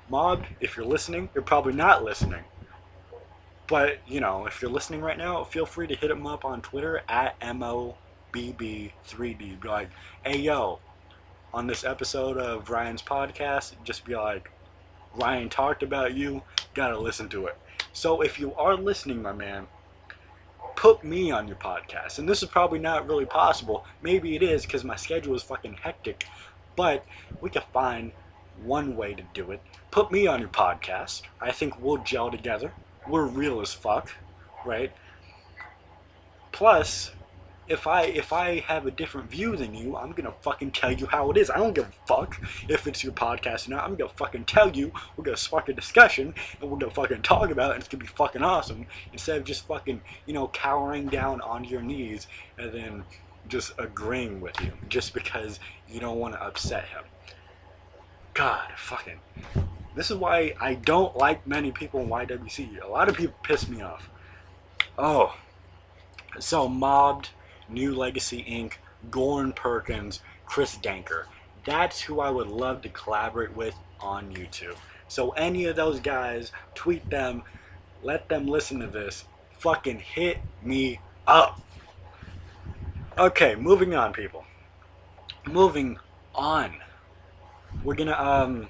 Mob, 0.10 0.44
if 0.60 0.76
you're 0.76 0.86
listening, 0.86 1.30
you're 1.34 1.44
probably 1.44 1.74
not 1.74 2.04
listening. 2.04 2.44
But, 3.68 4.00
you 4.08 4.20
know, 4.20 4.48
if 4.48 4.62
you're 4.62 4.72
listening 4.72 5.02
right 5.02 5.18
now, 5.18 5.44
feel 5.44 5.66
free 5.66 5.88
to 5.88 5.96
hit 5.96 6.12
him 6.12 6.28
up 6.28 6.44
on 6.44 6.62
Twitter 6.62 7.02
at 7.08 7.40
MOBB3D. 7.40 9.62
Be 9.62 9.68
like, 9.68 9.90
hey, 10.26 10.38
yo, 10.38 10.80
on 11.54 11.68
this 11.68 11.84
episode 11.84 12.38
of 12.38 12.70
Ryan's 12.70 13.02
podcast, 13.02 13.74
just 13.84 14.06
be 14.06 14.16
like, 14.16 14.52
Ryan 15.16 15.50
talked 15.50 15.84
about 15.84 16.16
you, 16.16 16.42
gotta 16.74 16.98
listen 16.98 17.28
to 17.30 17.48
it. 17.48 17.58
So 17.94 18.22
if 18.22 18.40
you 18.40 18.54
are 18.56 18.76
listening, 18.76 19.22
my 19.22 19.34
man, 19.34 19.68
put 20.76 21.04
me 21.04 21.32
on 21.32 21.48
your 21.48 21.58
podcast. 21.58 22.20
And 22.20 22.28
this 22.28 22.42
is 22.42 22.50
probably 22.50 22.80
not 22.80 23.08
really 23.08 23.26
possible. 23.26 23.86
Maybe 24.02 24.36
it 24.36 24.44
is 24.44 24.66
because 24.66 24.84
my 24.84 24.96
schedule 24.96 25.36
is 25.36 25.44
fucking 25.44 25.78
hectic. 25.82 26.26
But 26.76 27.06
we 27.42 27.50
can 27.50 27.64
find 27.74 28.12
one 28.64 28.96
way 28.96 29.14
to 29.14 29.24
do 29.34 29.52
it. 29.52 29.62
Put 29.92 30.12
me 30.12 30.28
on 30.28 30.40
your 30.40 30.50
podcast. 30.50 31.24
I 31.42 31.52
think 31.52 31.82
we'll 31.82 31.98
gel 31.98 32.32
together 32.32 32.72
we're 33.08 33.26
real 33.26 33.62
as 33.62 33.74
fuck, 33.74 34.12
right? 34.66 34.92
Plus, 36.52 37.12
if 37.68 37.88
I 37.88 38.04
if 38.04 38.34
I 38.34 38.60
have 38.60 38.86
a 38.86 38.92
different 38.92 39.30
view 39.32 39.56
than 39.56 39.74
you, 39.74 39.96
I'm 39.96 40.12
gonna 40.12 40.34
fucking 40.42 40.72
tell 40.72 40.92
you 40.92 41.06
how 41.06 41.32
it 41.32 41.38
is. 41.38 41.50
I 41.50 41.58
don't 41.58 41.74
give 41.74 41.86
a 41.86 42.08
fuck 42.08 42.38
if 42.68 42.86
it's 42.86 43.04
your 43.04 43.14
podcast 43.14 43.68
or 43.68 43.72
not. 43.72 43.86
I'm 43.86 43.96
gonna 43.96 44.12
fucking 44.16 44.46
tell 44.46 44.70
you. 44.76 44.92
We're 45.16 45.24
gonna 45.24 45.38
spark 45.38 45.70
a 45.70 45.74
discussion 45.74 46.34
and 46.60 46.70
we're 46.70 46.78
gonna 46.78 46.94
fucking 46.94 47.22
talk 47.22 47.50
about 47.50 47.72
it. 47.72 47.74
and 47.76 47.84
It's 47.84 47.88
gonna 47.88 48.04
be 48.04 48.08
fucking 48.08 48.44
awesome 48.44 48.86
instead 49.14 49.38
of 49.38 49.46
just 49.46 49.66
fucking 49.68 50.02
you 50.26 50.34
know 50.34 50.50
cowering 50.50 51.08
down 51.08 51.40
on 51.42 51.64
your 51.64 51.82
knees 51.82 52.28
and 52.58 52.74
then 52.74 53.04
just 53.48 53.72
agreeing 53.78 54.42
with 54.42 54.60
you 54.62 54.72
just 54.90 55.14
because 55.14 55.60
you 55.88 56.00
don't 56.00 56.20
want 56.20 56.34
to 56.34 56.44
upset 56.44 56.86
him. 56.86 57.04
God, 58.34 58.70
fucking 58.76 59.20
this 59.96 60.10
is 60.10 60.18
why 60.18 60.54
I 60.60 60.76
don't 60.76 61.16
like 61.18 61.46
many 61.46 61.72
people 61.72 62.00
in 62.02 62.08
YWC. 62.08 62.82
A 62.82 62.88
lot 62.88 63.10
of 63.10 63.16
people 63.16 63.36
piss 63.44 63.68
me 63.68 63.82
off. 63.82 64.10
Oh. 64.98 65.36
So, 66.40 66.68
Mobbed, 66.68 67.30
New 67.68 67.94
Legacy 67.94 68.44
Inc., 68.44 68.74
Gorn 69.10 69.52
Perkins, 69.52 70.22
Chris 70.46 70.78
Danker. 70.78 71.26
That's 71.66 72.02
who 72.02 72.22
I 72.22 72.30
would 72.30 72.48
love 72.48 72.82
to 72.84 72.90
collaborate 72.90 73.56
with 73.56 73.76
on 74.00 74.34
YouTube. 74.34 74.78
So, 75.08 75.32
any 75.32 75.66
of 75.66 75.76
those 75.76 76.00
guys, 76.00 76.52
tweet 76.74 77.10
them, 77.10 77.44
let 78.02 78.30
them 78.30 78.48
listen 78.48 78.80
to 78.80 78.88
this. 78.88 79.26
Fucking 79.60 80.00
hit 80.00 80.38
me 80.64 81.00
up. 81.28 81.62
Okay, 83.18 83.56
moving 83.56 83.94
on, 83.94 84.14
people. 84.14 84.46
Moving 85.46 86.00
on. 86.34 86.78
We're 87.84 87.96
gonna, 87.96 88.14
um, 88.14 88.68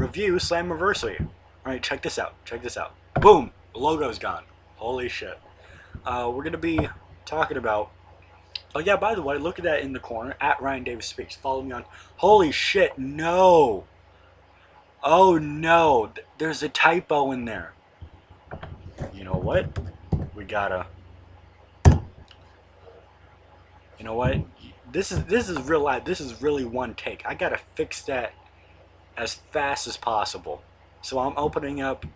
review 0.00 0.34
Slammiversary. 0.36 1.28
Alright, 1.64 1.82
check 1.82 2.02
this 2.02 2.18
out. 2.18 2.34
Check 2.46 2.62
this 2.62 2.78
out. 2.78 2.94
Boom! 3.20 3.52
Logo's 3.74 4.18
gone. 4.18 4.44
Holy 4.76 5.10
shit. 5.10 5.38
Uh, 6.06 6.32
we're 6.34 6.44
to 6.44 6.58
be 6.58 6.88
talking 7.26 7.58
about. 7.58 7.90
Oh, 8.74 8.80
yeah, 8.80 8.96
by 8.96 9.14
the 9.14 9.22
way, 9.22 9.36
look 9.36 9.58
at 9.58 9.64
that 9.64 9.80
in 9.80 9.92
the 9.92 9.98
corner. 9.98 10.34
At 10.40 10.62
Ryan 10.62 10.84
Davis 10.84 11.06
Speaks. 11.06 11.36
Follow 11.36 11.62
me 11.62 11.72
on. 11.72 11.84
Holy 12.16 12.50
shit, 12.50 12.98
no! 12.98 13.84
Oh, 15.02 15.38
no. 15.38 16.12
There's 16.38 16.62
a 16.62 16.68
typo 16.68 17.32
in 17.32 17.44
there. 17.44 17.74
You 19.12 19.24
know 19.24 19.34
what? 19.34 19.78
We 20.34 20.44
gotta. 20.44 20.86
You 21.84 24.04
know 24.04 24.14
what? 24.14 24.38
This 24.90 25.12
is 25.12 25.24
this 25.24 25.48
is 25.48 25.60
real 25.62 25.82
life. 25.82 26.04
This 26.04 26.20
is 26.20 26.42
really 26.42 26.64
one 26.64 26.94
take. 26.94 27.22
I 27.26 27.34
gotta 27.34 27.60
fix 27.76 28.02
that 28.02 28.32
as 29.20 29.34
fast 29.52 29.86
as 29.86 29.98
possible. 29.98 30.62
So 31.02 31.18
I'm 31.18 31.34
opening 31.36 31.82
up 31.82 32.06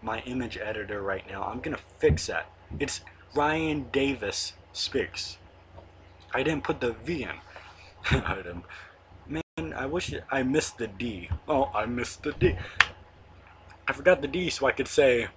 my 0.00 0.20
image 0.20 0.56
editor 0.56 1.02
right 1.02 1.28
now. 1.28 1.42
I'm 1.42 1.60
gonna 1.60 1.84
fix 1.98 2.28
that. 2.28 2.46
It's 2.78 3.00
Ryan 3.34 3.86
Davis 3.92 4.54
Speaks. 4.72 5.38
I 6.32 6.42
didn't 6.42 6.64
put 6.64 6.80
the 6.80 6.92
V 6.92 7.24
in. 7.24 7.36
I 8.24 8.36
didn't. 8.36 8.64
Man, 9.26 9.74
I 9.74 9.86
wish 9.86 10.14
I 10.30 10.42
missed 10.42 10.78
the 10.78 10.86
D. 10.86 11.28
Oh, 11.48 11.70
I 11.74 11.86
missed 11.86 12.22
the 12.22 12.32
D. 12.32 12.56
I 13.88 13.92
forgot 13.92 14.22
the 14.22 14.28
D 14.28 14.48
so 14.48 14.66
I 14.66 14.72
could 14.72 14.88
say. 14.88 15.28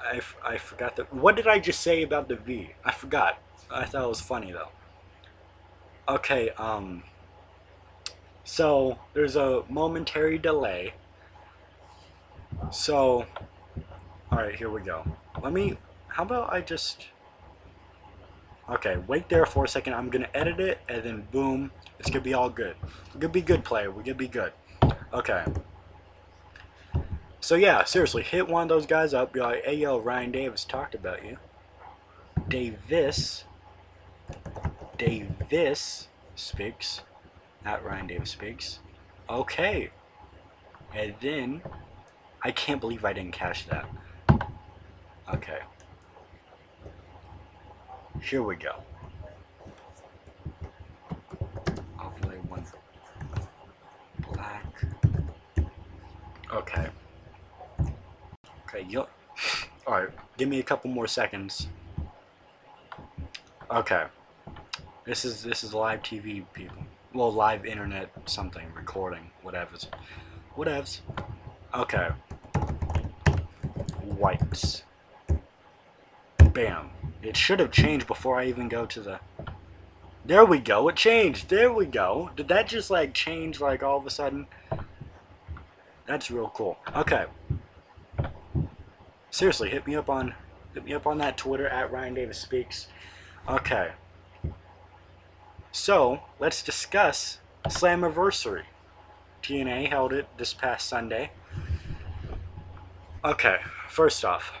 I, 0.00 0.20
I 0.44 0.56
forgot 0.56 0.96
the. 0.96 1.04
What 1.04 1.36
did 1.36 1.46
I 1.46 1.58
just 1.58 1.80
say 1.80 2.02
about 2.02 2.28
the 2.28 2.36
V? 2.36 2.70
I 2.84 2.92
forgot. 2.92 3.38
I 3.70 3.84
thought 3.84 4.04
it 4.04 4.08
was 4.08 4.20
funny 4.20 4.52
though. 4.52 4.70
Okay, 6.08 6.50
um. 6.50 7.02
So 8.46 8.96
there's 9.12 9.34
a 9.34 9.64
momentary 9.68 10.38
delay. 10.38 10.94
So, 12.70 13.26
alright, 14.32 14.54
here 14.54 14.70
we 14.70 14.80
go. 14.82 15.04
Let 15.42 15.52
me, 15.52 15.76
how 16.06 16.22
about 16.22 16.52
I 16.52 16.60
just, 16.60 17.08
okay, 18.70 18.98
wait 19.08 19.28
there 19.28 19.46
for 19.46 19.64
a 19.64 19.68
second. 19.68 19.94
I'm 19.94 20.10
going 20.10 20.22
to 20.22 20.36
edit 20.36 20.60
it 20.60 20.78
and 20.88 21.02
then 21.02 21.26
boom, 21.32 21.72
it's 21.98 22.08
going 22.08 22.22
to 22.22 22.24
be 22.24 22.34
all 22.34 22.48
good. 22.48 22.76
We're 23.12 23.20
going 23.20 23.32
to 23.32 23.40
be 23.40 23.42
good, 23.42 23.64
player. 23.64 23.88
We're 23.88 24.04
going 24.04 24.04
to 24.04 24.14
be 24.14 24.28
good. 24.28 24.52
Okay. 25.12 25.44
So 27.40 27.56
yeah, 27.56 27.82
seriously, 27.82 28.22
hit 28.22 28.48
one 28.48 28.62
of 28.62 28.68
those 28.68 28.86
guys 28.86 29.12
up. 29.12 29.32
Be 29.32 29.40
like, 29.40 29.64
hey 29.64 29.74
yo, 29.74 29.98
Ryan 29.98 30.30
Davis 30.30 30.64
talked 30.64 30.94
about 30.94 31.24
you. 31.24 31.38
Davis. 32.48 33.44
Davis 34.96 36.08
speaks 36.36 37.02
at 37.66 37.84
Ryan 37.84 38.06
Davis 38.06 38.30
Speaks. 38.30 38.78
Okay. 39.28 39.90
And 40.94 41.14
then 41.20 41.62
I 42.42 42.52
can't 42.52 42.80
believe 42.80 43.04
I 43.04 43.12
didn't 43.12 43.32
catch 43.32 43.66
that. 43.66 43.86
Okay. 45.34 45.58
Here 48.22 48.42
we 48.42 48.56
go. 48.56 48.76
Overlay 52.00 52.36
one 52.48 52.64
black. 54.32 54.84
Okay. 56.52 56.86
Okay, 58.68 58.86
yo. 58.88 59.08
Alright, 59.86 60.10
give 60.36 60.48
me 60.48 60.60
a 60.60 60.62
couple 60.62 60.90
more 60.90 61.08
seconds. 61.08 61.66
Okay. 63.70 64.04
This 65.04 65.24
is 65.24 65.42
this 65.42 65.62
is 65.62 65.74
live 65.74 66.02
TV 66.02 66.44
people. 66.52 66.85
Well, 67.16 67.32
live 67.32 67.64
internet 67.64 68.10
something, 68.26 68.66
recording, 68.76 69.30
whatever's. 69.42 69.86
Whatevs. 70.54 71.00
Okay. 71.74 72.08
Whites. 74.02 74.82
Bam. 76.52 76.90
It 77.22 77.34
should 77.34 77.58
have 77.60 77.70
changed 77.70 78.06
before 78.06 78.38
I 78.38 78.44
even 78.44 78.68
go 78.68 78.84
to 78.84 79.00
the... 79.00 79.20
There 80.26 80.44
we 80.44 80.58
go, 80.58 80.88
it 80.88 80.96
changed. 80.96 81.48
There 81.48 81.72
we 81.72 81.86
go. 81.86 82.32
Did 82.36 82.48
that 82.48 82.68
just 82.68 82.90
like 82.90 83.14
change 83.14 83.62
like 83.62 83.82
all 83.82 83.96
of 83.96 84.04
a 84.04 84.10
sudden? 84.10 84.46
That's 86.06 86.30
real 86.30 86.52
cool. 86.54 86.76
Okay. 86.94 87.24
Seriously, 89.30 89.70
hit 89.70 89.86
me 89.86 89.94
up 89.94 90.10
on 90.10 90.34
hit 90.74 90.84
me 90.84 90.92
up 90.92 91.06
on 91.06 91.16
that 91.16 91.38
Twitter 91.38 91.66
at 91.66 91.90
Ryan 91.90 92.12
Davis 92.12 92.38
Speaks. 92.38 92.88
Okay. 93.48 93.92
So, 95.76 96.22
let's 96.40 96.62
discuss 96.62 97.38
Slammiversary. 97.66 98.62
TNA 99.42 99.90
held 99.90 100.10
it 100.14 100.26
this 100.38 100.54
past 100.54 100.88
Sunday. 100.88 101.32
Okay, 103.22 103.58
first 103.86 104.24
off, 104.24 104.54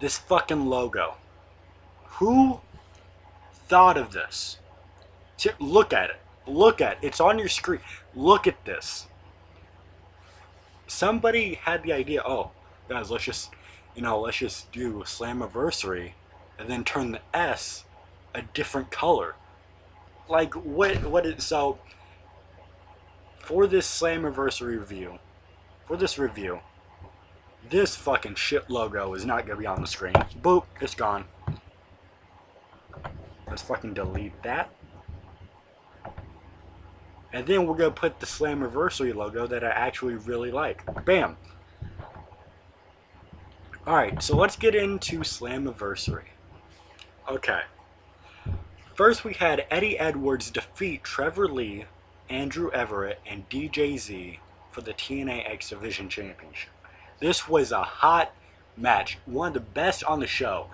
this 0.00 0.16
fucking 0.16 0.66
logo. 0.66 1.16
Who 2.20 2.60
thought 3.52 3.98
of 3.98 4.12
this? 4.12 4.58
Look 5.58 5.92
at 5.92 6.10
it. 6.10 6.20
Look 6.46 6.80
at 6.80 6.98
it. 7.02 7.06
It's 7.08 7.20
on 7.20 7.40
your 7.40 7.48
screen. 7.48 7.80
Look 8.14 8.46
at 8.46 8.64
this. 8.64 9.08
Somebody 10.86 11.54
had 11.54 11.82
the 11.82 11.92
idea, 11.92 12.22
oh, 12.24 12.52
guys, 12.88 13.10
let's 13.10 13.24
just, 13.24 13.50
you 13.96 14.00
know, 14.00 14.20
let's 14.20 14.36
just 14.36 14.70
do 14.70 15.00
Slammiversary 15.00 16.12
and 16.56 16.70
then 16.70 16.84
turn 16.84 17.10
the 17.10 17.20
S 17.34 17.82
a 18.32 18.42
different 18.42 18.92
color. 18.92 19.34
Like, 20.28 20.54
what, 20.54 21.04
what 21.04 21.26
is, 21.26 21.44
so, 21.44 21.78
for 23.38 23.66
this 23.66 23.86
Slammiversary 23.88 24.78
review, 24.78 25.18
for 25.86 25.96
this 25.96 26.18
review, 26.18 26.60
this 27.70 27.94
fucking 27.96 28.34
shit 28.34 28.68
logo 28.68 29.14
is 29.14 29.24
not 29.24 29.46
gonna 29.46 29.58
be 29.58 29.66
on 29.66 29.80
the 29.80 29.86
screen. 29.86 30.14
Boop, 30.42 30.64
it's 30.80 30.94
gone. 30.94 31.24
Let's 33.48 33.62
fucking 33.62 33.94
delete 33.94 34.42
that. 34.42 34.70
And 37.32 37.46
then 37.46 37.66
we're 37.66 37.76
gonna 37.76 37.90
put 37.90 38.18
the 38.18 38.26
Slammiversary 38.26 39.14
logo 39.14 39.46
that 39.46 39.62
I 39.62 39.68
actually 39.68 40.14
really 40.14 40.50
like. 40.50 40.82
Bam! 41.04 41.36
Alright, 43.86 44.20
so 44.22 44.36
let's 44.36 44.56
get 44.56 44.74
into 44.74 45.20
Slammiversary. 45.20 46.24
Okay. 47.30 47.60
First 48.96 49.24
we 49.24 49.34
had 49.34 49.66
Eddie 49.70 49.98
Edwards 49.98 50.50
defeat 50.50 51.04
Trevor 51.04 51.48
Lee 51.48 51.84
Andrew 52.28 52.70
Everett, 52.72 53.20
and 53.26 53.48
DJZ 53.48 54.38
for 54.70 54.80
the 54.80 54.92
TNA 54.92 55.48
X 55.48 55.70
Division 55.70 56.08
Championship. 56.08 56.70
This 57.20 57.48
was 57.48 57.72
a 57.72 57.82
hot 57.82 58.32
match, 58.76 59.18
one 59.26 59.48
of 59.48 59.54
the 59.54 59.60
best 59.60 60.04
on 60.04 60.20
the 60.20 60.26
show. 60.26 60.68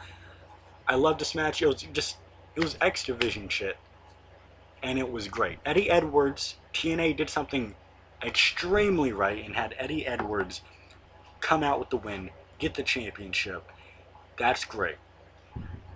I 0.88 0.94
love 0.94 1.18
this 1.18 1.35
match. 1.35 1.62
It 1.62 1.66
was 1.66 1.82
just 1.92 2.16
it 2.56 2.61
was 2.61 2.76
X 2.80 3.04
Division 3.04 3.48
shit, 3.48 3.76
and 4.82 4.98
it 4.98 5.11
was 5.11 5.28
great. 5.28 5.58
Eddie 5.64 5.90
Edwards, 5.90 6.56
TNA 6.74 7.16
did 7.16 7.30
something 7.30 7.74
extremely 8.24 9.12
right 9.12 9.44
and 9.44 9.54
had 9.54 9.74
Eddie 9.78 10.06
Edwards 10.06 10.62
come 11.40 11.62
out 11.62 11.78
with 11.78 11.90
the 11.90 11.96
win, 11.96 12.30
get 12.58 12.74
the 12.74 12.82
championship. 12.82 13.64
That's 14.38 14.64
great. 14.64 14.96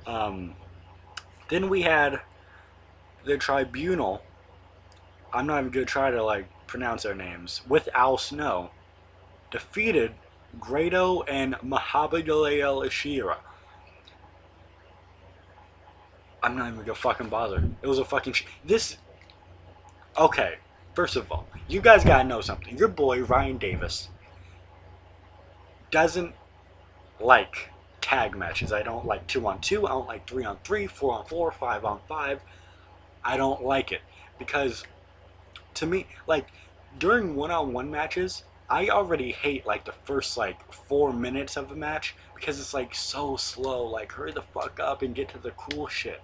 Um, 0.07 0.55
then 1.49 1.69
we 1.69 1.83
had 1.83 2.21
the 3.25 3.37
Tribunal 3.37 4.23
I'm 5.33 5.47
not 5.47 5.61
even 5.61 5.71
gonna 5.71 5.85
try 5.87 6.11
to 6.11 6.23
like 6.23 6.47
pronounce 6.67 7.03
their 7.03 7.15
names. 7.15 7.61
With 7.69 7.89
Al 7.95 8.17
Snow, 8.17 8.71
defeated 9.51 10.13
Grado 10.59 11.23
and 11.23 11.55
Mahabagale 11.57 12.87
Ashira. 12.87 13.37
I'm 16.43 16.57
not 16.57 16.73
even 16.73 16.81
gonna 16.81 16.95
fucking 16.95 17.29
bother. 17.29 17.63
It 17.83 17.87
was 17.87 17.99
a 17.99 18.05
fucking 18.05 18.33
sh- 18.33 18.47
this. 18.65 18.97
Okay, 20.17 20.55
first 20.95 21.17
of 21.17 21.31
all, 21.31 21.47
you 21.69 21.81
guys 21.83 22.05
gotta 22.05 22.25
know 22.25 22.41
something. 22.41 22.79
Your 22.79 22.89
boy 22.89 23.23
Ryan 23.23 23.59
Davis 23.59 24.09
doesn't 25.91 26.35
like 27.21 27.71
tag 28.07 28.37
matches. 28.37 28.73
I 28.73 28.83
don't 28.83 29.05
like 29.05 29.27
two 29.27 29.49
on 29.49 29.61
two. 29.61 29.85
I 29.85 29.91
don't 29.91 30.07
like 30.07 30.29
three 30.29 30.45
on 30.45 30.59
three, 30.63 30.87
four 30.87 31.13
on 31.15 31.27
four, 31.27 31.51
five 31.51 31.85
on 31.85 31.99
five. 32.07 32.41
I 33.25 33.37
don't 33.37 33.65
like 33.65 33.91
it 33.91 34.01
because 34.39 34.85
to 35.75 35.87
me, 35.87 36.07
like 36.29 36.47
during 37.01 37.35
one-on-one 37.35 37.91
matches, 37.91 38.45
I 38.71 38.91
already 38.91 39.33
hate 39.33 39.67
like 39.67 39.87
the 39.87 39.95
first 40.05 40.37
like 40.37 40.73
four 40.73 41.13
minutes 41.13 41.57
of 41.57 41.73
a 41.73 41.75
match 41.75 42.15
because 42.37 42.61
it's 42.61 42.73
like 42.73 42.95
so 42.95 43.37
slow. 43.37 43.85
Like 43.87 44.13
hurry 44.13 44.31
the 44.31 44.43
fuck 44.55 44.79
up 44.79 45.03
and 45.03 45.13
get 45.13 45.29
to 45.31 45.39
the 45.39 45.51
cool 45.51 45.89
shit. 45.89 46.23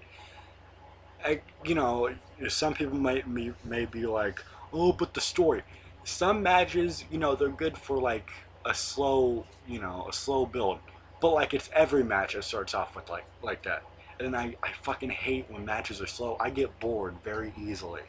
I, 1.25 1.41
you 1.65 1.75
know, 1.75 2.15
some 2.49 2.75
people 2.75 2.97
might 2.97 3.27
may, 3.27 3.55
may 3.65 3.87
be 3.87 4.07
like, 4.07 4.41
oh, 4.73 4.93
but 4.93 5.15
the 5.15 5.21
story. 5.21 5.63
Some 6.05 6.45
matches, 6.45 7.05
you 7.11 7.19
know, 7.19 7.35
they're 7.35 7.49
good 7.49 7.77
for 7.77 8.01
like 8.01 8.31
a 8.65 8.73
slow, 8.73 9.47
you 9.67 9.81
know, 9.81 10.07
a 10.09 10.13
slow 10.13 10.47
build. 10.47 10.79
But 11.23 11.31
like 11.31 11.55
it's 11.55 11.71
every 11.73 12.05
match 12.05 12.35
that 12.35 12.45
starts 12.45 12.75
off 12.75 12.95
with 12.95 13.09
like 13.09 13.25
like 13.43 13.63
that. 13.63 13.85
And 14.21 14.37
I, 14.37 14.57
I 14.63 14.73
fucking 14.83 15.11
hate 15.11 15.47
when 15.49 15.65
matches 15.65 16.03
are 16.03 16.07
slow. 16.07 16.37
I 16.39 16.51
get 16.51 16.79
bored 16.81 17.15
very 17.25 17.55
easily. 17.59 18.03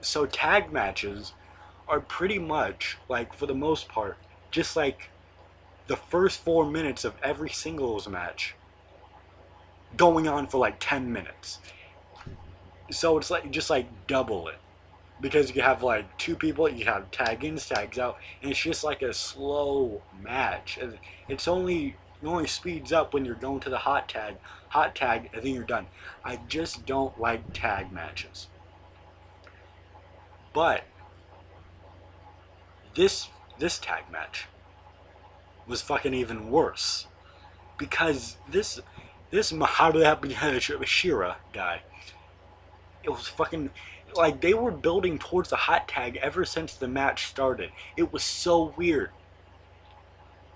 So 0.00 0.26
tag 0.26 0.72
matches 0.72 1.32
are 1.86 2.00
pretty 2.00 2.38
much 2.38 2.96
like 3.08 3.34
for 3.34 3.46
the 3.46 3.54
most 3.54 3.88
part 3.88 4.16
just 4.50 4.76
like 4.76 5.10
the 5.86 5.96
first 5.96 6.40
four 6.40 6.64
minutes 6.64 7.04
of 7.04 7.14
every 7.22 7.50
singles 7.50 8.08
match 8.08 8.54
going 9.96 10.26
on 10.26 10.46
for 10.46 10.58
like 10.58 10.76
10 10.80 11.12
minutes 11.12 11.58
so 12.90 13.18
it's 13.18 13.30
like 13.30 13.50
just 13.50 13.70
like 13.70 13.86
double 14.06 14.48
it 14.48 14.56
because 15.24 15.56
you 15.56 15.62
have 15.62 15.82
like 15.82 16.18
two 16.18 16.36
people 16.36 16.68
you 16.68 16.84
have 16.84 17.10
tag 17.10 17.42
ins 17.42 17.66
tags 17.66 17.98
out 17.98 18.18
and 18.42 18.50
it's 18.50 18.60
just 18.60 18.84
like 18.84 19.00
a 19.00 19.10
slow 19.10 20.02
match 20.22 20.76
And 20.76 20.98
it's 21.30 21.48
only 21.48 21.96
it 22.22 22.26
only 22.26 22.46
speeds 22.46 22.92
up 22.92 23.14
when 23.14 23.24
you're 23.24 23.34
going 23.34 23.60
to 23.60 23.70
the 23.70 23.78
hot 23.78 24.06
tag 24.06 24.36
hot 24.68 24.94
tag 24.94 25.30
and 25.32 25.42
then 25.42 25.54
you're 25.54 25.64
done. 25.64 25.86
I 26.26 26.40
just 26.46 26.84
don't 26.84 27.18
like 27.18 27.54
tag 27.54 27.90
matches. 27.90 28.48
But 30.52 30.84
this 32.94 33.28
this 33.58 33.78
tag 33.78 34.04
match 34.12 34.44
was 35.66 35.80
fucking 35.80 36.12
even 36.12 36.50
worse 36.50 37.06
because 37.78 38.36
this 38.50 38.78
this 39.30 39.54
Mahabharata 39.54 40.60
Shira 40.84 41.38
guy, 41.54 41.80
it 43.02 43.08
was 43.08 43.26
fucking 43.26 43.70
like 44.16 44.40
they 44.40 44.54
were 44.54 44.70
building 44.70 45.18
towards 45.18 45.50
the 45.50 45.56
hot 45.56 45.88
tag 45.88 46.16
ever 46.16 46.44
since 46.44 46.74
the 46.74 46.88
match 46.88 47.26
started. 47.26 47.70
It 47.96 48.12
was 48.12 48.22
so 48.22 48.74
weird. 48.76 49.10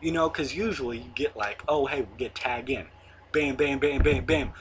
You 0.01 0.13
know, 0.13 0.29
because 0.29 0.55
usually 0.55 0.99
you 0.99 1.11
get 1.15 1.37
like, 1.37 1.63
oh 1.69 1.87
hey, 1.87 2.03
we 2.03 2.17
get 2.17 2.35
tag 2.35 2.71
in, 2.71 2.87
bam, 3.33 3.57
bam, 3.57 3.79
bam, 3.79 4.03
bam, 4.03 4.25
bam. 4.25 4.53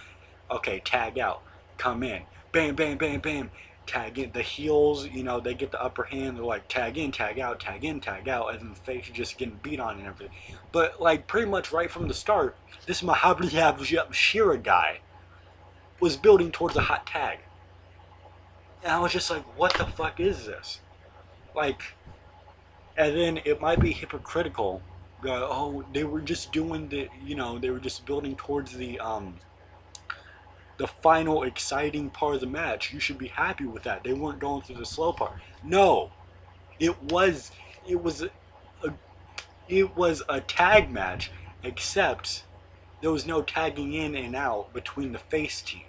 Okay, 0.50 0.82
tag 0.84 1.20
out, 1.20 1.44
come 1.78 2.04
in, 2.04 2.24
bam, 2.52 2.76
bam, 2.76 2.98
bam, 2.98 3.20
bam 3.20 3.52
tag 3.88 4.20
in. 4.20 4.32
The 4.32 4.42
heels, 4.42 5.08
you 5.08 5.24
know, 5.24 5.40
they 5.40 5.54
get 5.54 5.72
the 5.72 5.82
upper 5.82 6.04
hand. 6.04 6.38
They're 6.38 6.44
like 6.44 6.68
tag 6.68 6.98
in, 6.98 7.12
tag 7.12 7.40
out, 7.40 7.60
tag 7.60 7.84
in, 7.84 8.00
tag 8.00 8.30
out, 8.30 8.52
and 8.52 8.60
then 8.60 8.70
the 8.70 8.76
face 8.76 9.10
just 9.12 9.38
getting 9.38 9.60
beat 9.64 9.80
on 9.80 9.98
and 9.98 10.06
everything. 10.06 10.36
But 10.72 11.02
like 11.02 11.26
pretty 11.26 11.50
much 11.50 11.72
right 11.72 11.90
from 11.90 12.08
the 12.08 12.14
start, 12.14 12.56
this 12.86 13.02
Mahabharata 13.02 14.08
Shira 14.12 14.58
guy 14.58 15.00
was 16.00 16.18
building 16.18 16.52
towards 16.52 16.76
a 16.76 16.82
hot 16.82 17.08
tag. 17.08 17.40
And 18.84 18.92
I 18.92 19.00
was 19.00 19.12
just 19.12 19.30
like, 19.30 19.44
what 19.58 19.74
the 19.74 19.86
fuck 19.86 20.20
is 20.20 20.46
this? 20.46 20.80
Like, 21.56 21.82
and 22.98 23.16
then 23.16 23.40
it 23.46 23.62
might 23.62 23.80
be 23.80 23.92
hypocritical. 23.92 24.82
Uh, 25.26 25.30
oh, 25.32 25.84
they 25.94 26.04
were 26.04 26.22
just 26.22 26.52
doing 26.52 26.88
the, 26.90 27.10
you 27.24 27.36
know, 27.36 27.58
they 27.58 27.70
were 27.70 27.80
just 27.80 28.06
building 28.06 28.36
towards 28.36 28.74
the, 28.74 29.00
um, 29.00 29.36
the 30.78 30.88
final 30.88 31.44
exciting 31.44 32.10
part 32.10 32.36
of 32.36 32.42
the 32.42 32.48
match. 32.48 32.94
You 32.94 33.00
should 33.00 33.18
be 33.18 33.28
happy 33.28 33.66
with 33.66 33.84
that. 33.84 34.04
They 34.04 34.14
weren't 34.14 34.40
going 34.40 34.62
through 34.62 34.78
the 34.78 34.86
slow 34.86 35.12
part. 35.12 35.34
No, 35.64 36.12
it 36.80 37.02
was 37.04 37.52
it 37.88 38.02
was 38.02 38.22
a, 38.22 38.30
a 38.84 38.94
it 39.68 39.96
was 39.98 40.22
a 40.30 40.40
tag 40.42 40.92
match, 40.92 41.32
except 41.64 42.44
there 43.02 43.12
was 43.12 43.26
no 43.26 43.42
tagging 43.42 43.94
in 43.94 44.16
and 44.16 44.36
out 44.36 44.74
between 44.74 45.12
the 45.12 45.20
face 45.20 45.62
team. 45.62 45.84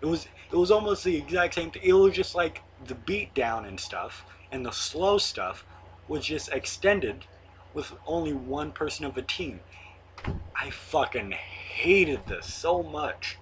It 0.00 0.06
was 0.06 0.26
it 0.50 0.56
was 0.56 0.70
almost 0.70 1.04
the 1.04 1.16
exact 1.16 1.54
same 1.54 1.70
thing. 1.70 1.82
It 1.84 1.92
was 1.92 2.14
just 2.14 2.34
like 2.34 2.62
the 2.86 2.94
beat 2.94 3.34
down 3.34 3.64
and 3.64 3.78
stuff, 3.78 4.24
and 4.50 4.64
the 4.64 4.72
slow 4.72 5.18
stuff 5.18 5.64
was 6.08 6.24
just 6.24 6.48
extended 6.50 7.24
with 7.72 7.92
only 8.06 8.32
one 8.32 8.72
person 8.72 9.04
of 9.04 9.16
a 9.16 9.22
team. 9.22 9.60
I 10.54 10.70
fucking 10.70 11.30
hated 11.32 12.26
this 12.26 12.52
so 12.52 12.82
much. 12.82 13.38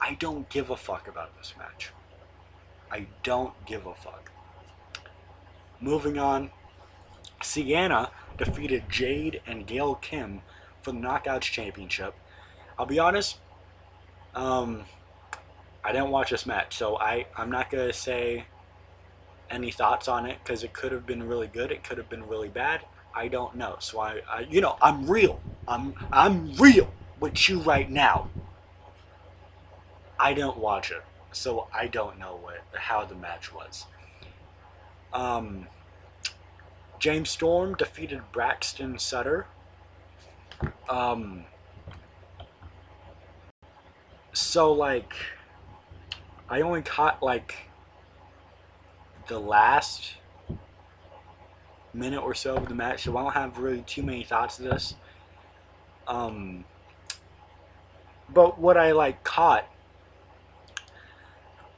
I 0.00 0.14
don't 0.14 0.48
give 0.48 0.70
a 0.70 0.76
fuck 0.76 1.06
about 1.06 1.36
this 1.36 1.54
match. 1.58 1.90
I 2.90 3.06
don't 3.22 3.52
give 3.66 3.86
a 3.86 3.94
fuck. 3.94 4.32
Moving 5.80 6.18
on, 6.18 6.50
Sienna 7.42 8.10
defeated 8.38 8.84
Jade 8.88 9.40
and 9.46 9.66
Gail 9.66 9.94
Kim 9.96 10.40
for 10.82 10.92
the 10.92 10.98
Knockouts 10.98 11.42
Championship. 11.42 12.14
I'll 12.78 12.86
be 12.86 12.98
honest, 12.98 13.38
um, 14.34 14.84
I 15.84 15.92
didn't 15.92 16.10
watch 16.10 16.30
this 16.30 16.46
match, 16.46 16.76
so 16.76 16.98
I, 16.98 17.26
I'm 17.36 17.50
not 17.50 17.70
going 17.70 17.86
to 17.86 17.92
say 17.92 18.44
any 19.50 19.70
thoughts 19.70 20.08
on 20.08 20.26
it 20.26 20.38
because 20.42 20.62
it 20.62 20.72
could 20.72 20.92
have 20.92 21.06
been 21.06 21.22
really 21.22 21.46
good, 21.46 21.72
it 21.72 21.82
could 21.82 21.98
have 21.98 22.08
been 22.08 22.26
really 22.26 22.48
bad. 22.48 22.82
I 23.14 23.28
don't 23.28 23.56
know. 23.56 23.76
So 23.80 23.98
I, 24.00 24.20
I, 24.30 24.40
you 24.48 24.60
know, 24.60 24.76
I'm 24.80 25.10
real. 25.10 25.40
I'm 25.66 25.94
I'm 26.12 26.54
real 26.54 26.92
with 27.18 27.48
you 27.48 27.60
right 27.60 27.90
now. 27.90 28.30
I 30.18 30.32
didn't 30.32 30.58
watch 30.58 30.90
it, 30.90 31.02
so 31.32 31.66
I 31.74 31.86
don't 31.86 32.18
know 32.18 32.38
what 32.40 32.62
how 32.74 33.04
the 33.04 33.16
match 33.16 33.52
was. 33.52 33.86
Um, 35.12 35.66
James 37.00 37.30
Storm 37.30 37.74
defeated 37.74 38.22
Braxton 38.30 38.98
Sutter. 38.98 39.46
Um, 40.88 41.44
so 44.32 44.72
like, 44.72 45.14
I 46.50 46.62
only 46.62 46.82
caught 46.82 47.22
like 47.22 47.54
the 49.28 49.38
last 49.38 50.14
minute 51.94 52.20
or 52.20 52.34
so 52.34 52.56
of 52.56 52.68
the 52.68 52.74
match, 52.74 53.04
so 53.04 53.16
I 53.16 53.22
don't 53.22 53.32
have 53.32 53.58
really 53.58 53.82
too 53.82 54.02
many 54.02 54.24
thoughts 54.24 54.58
of 54.58 54.64
this. 54.64 54.96
Um, 56.08 56.64
but 58.28 58.58
what 58.58 58.76
I 58.76 58.90
like 58.90 59.22
caught, 59.22 59.64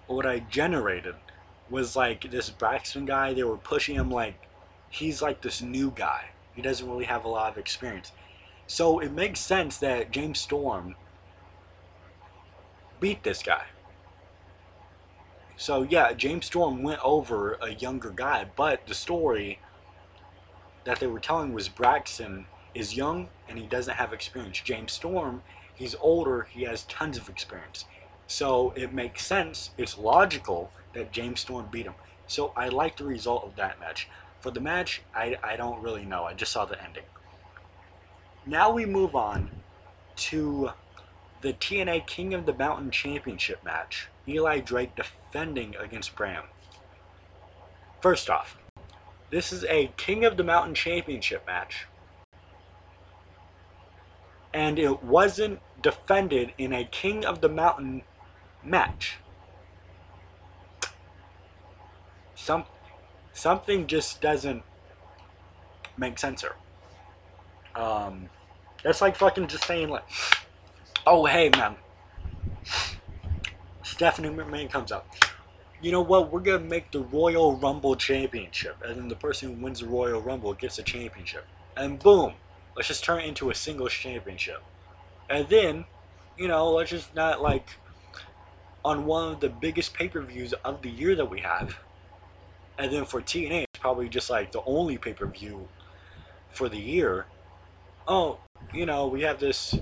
what 0.07 0.25
I 0.25 0.39
generated, 0.39 1.17
was 1.69 1.95
like 1.95 2.31
this 2.31 2.49
Braxton 2.49 3.05
guy. 3.05 3.35
They 3.35 3.45
were 3.45 3.59
pushing 3.59 3.97
him 3.97 4.11
like 4.11 4.49
he's 4.89 5.21
like 5.21 5.43
this 5.43 5.61
new 5.61 5.93
guy. 5.95 6.31
He 6.55 6.63
doesn't 6.63 6.89
really 6.89 7.05
have 7.05 7.27
a 7.27 7.29
lot 7.29 7.53
of 7.53 7.59
experience. 7.59 8.13
So 8.67 9.01
it 9.01 9.13
makes 9.13 9.41
sense 9.41 9.77
that 9.79 10.11
James 10.11 10.39
Storm 10.39 10.95
beat 13.01 13.23
this 13.23 13.43
guy. 13.43 13.65
So 15.57 15.83
yeah, 15.83 16.13
James 16.13 16.47
Storm 16.47 16.83
went 16.83 17.01
over 17.05 17.55
a 17.61 17.75
younger 17.75 18.11
guy, 18.11 18.47
but 18.57 18.87
the 18.87 18.95
story 18.95 19.59
that 20.85 20.99
they 20.99 21.07
were 21.07 21.21
telling 21.21 21.53
was 21.53 21.69
Braxton 21.69 22.47
is 22.75 22.97
young 22.97 23.29
and 23.49 23.59
he 23.59 23.67
doesn't 23.67 23.95
have 23.95 24.13
experience. 24.13 24.61
James 24.61 24.93
Storm, 24.93 25.43
he's 25.75 25.95
older, 26.01 26.49
he 26.51 26.63
has 26.65 26.85
tons 26.85 27.17
of 27.17 27.29
experience. 27.29 27.85
So 28.27 28.73
it 28.77 28.93
makes 28.93 29.25
sense, 29.27 29.71
it's 29.77 29.99
logical 29.99 30.73
that 30.95 31.13
James 31.13 31.41
Storm 31.41 31.69
beat 31.71 31.87
him. 31.87 31.95
So 32.27 32.53
I 32.57 32.69
like 32.69 32.97
the 32.97 33.05
result 33.05 33.45
of 33.45 33.57
that 33.57 33.79
match. 33.79 34.09
For 34.41 34.51
the 34.51 34.61
match, 34.61 35.03
I, 35.15 35.37
I 35.43 35.57
don't 35.57 35.83
really 35.83 36.05
know. 36.05 36.25
I 36.25 36.35
just 36.35 36.53
saw 36.53 36.65
the 36.65 36.83
ending. 36.83 37.05
Now 38.45 38.73
we 38.73 38.87
move 38.87 39.15
on 39.15 39.51
to 40.17 40.71
the 41.43 41.53
TNA 41.53 42.07
King 42.07 42.35
of 42.35 42.47
the 42.47 42.55
Mountain 42.55 42.91
Championship 42.91 43.63
match. 43.65 44.09
Eli 44.27 44.61
Drake 44.61 44.97
defending 45.33 45.75
against 45.81 46.15
Bram. 46.15 46.45
First 48.01 48.29
off, 48.29 48.59
this 49.31 49.51
is 49.51 49.65
a 49.65 49.91
King 49.97 50.25
of 50.27 50.37
the 50.37 50.45
Mountain 50.45 50.75
Championship 50.75 51.47
match. 51.47 51.87
And 54.53 54.79
it 54.79 55.03
wasn't 55.03 55.61
defended 55.81 56.53
in 56.59 56.75
a 56.75 56.85
King 56.85 57.25
of 57.25 57.41
the 57.41 57.49
Mountain 57.49 58.03
match. 58.63 59.17
Some, 62.35 62.65
something 63.33 63.87
just 63.87 64.21
doesn't 64.21 64.63
make 65.97 66.19
sense 66.19 66.43
here. 66.43 66.57
Um, 67.75 68.29
that's 68.85 69.01
like 69.01 69.17
fucking 69.17 69.47
just 69.47 69.65
saying 69.65 69.89
like, 69.89 70.05
oh 71.07 71.25
hey 71.25 71.49
man, 71.57 71.77
Stephanie 73.93 74.31
McMahon 74.31 74.71
comes 74.71 74.91
out. 74.91 75.05
You 75.83 75.93
know 75.93 76.01
what? 76.01 76.33
We're 76.33 76.41
gonna 76.41 76.61
make 76.61 76.91
the 76.93 77.01
Royal 77.01 77.57
Rumble 77.57 77.95
Championship, 77.95 78.79
and 78.83 78.97
then 78.97 79.09
the 79.09 79.17
person 79.17 79.51
who 79.51 79.63
wins 79.63 79.81
the 79.81 79.87
Royal 79.87 80.19
Rumble 80.19 80.55
gets 80.55 80.79
a 80.79 80.83
championship. 80.83 81.45
And 81.77 81.99
boom, 81.99 82.33
let's 82.75 82.89
just 82.89 83.05
turn 83.05 83.21
it 83.21 83.27
into 83.27 83.51
a 83.51 83.55
singles 83.55 83.93
championship. 83.93 84.63
And 85.29 85.47
then, 85.51 85.85
you 86.39 86.49
know, 86.49 86.73
let's 86.73 86.89
just 86.89 87.15
not 87.15 87.43
like 87.43 87.69
on 88.83 89.05
one 89.05 89.35
of 89.35 89.41
the 89.41 89.51
biggest 89.51 89.93
pay 89.93 90.09
per 90.09 90.23
views 90.23 90.55
of 90.65 90.81
the 90.81 90.91
year 90.91 91.15
that 91.15 91.29
we 91.29 91.41
have. 91.41 91.77
And 92.79 92.91
then 92.91 93.05
for 93.05 93.21
TNA, 93.21 93.65
it's 93.65 93.79
probably 93.79 94.09
just 94.09 94.31
like 94.31 94.53
the 94.53 94.63
only 94.65 94.97
pay 94.97 95.13
per 95.13 95.27
view 95.27 95.69
for 96.51 96.71
the 96.71 96.81
year. 96.81 97.27
Oh, 98.09 98.39
you 98.73 98.87
know, 98.87 99.07
we 99.07 99.21
have 99.21 99.39
this, 99.39 99.75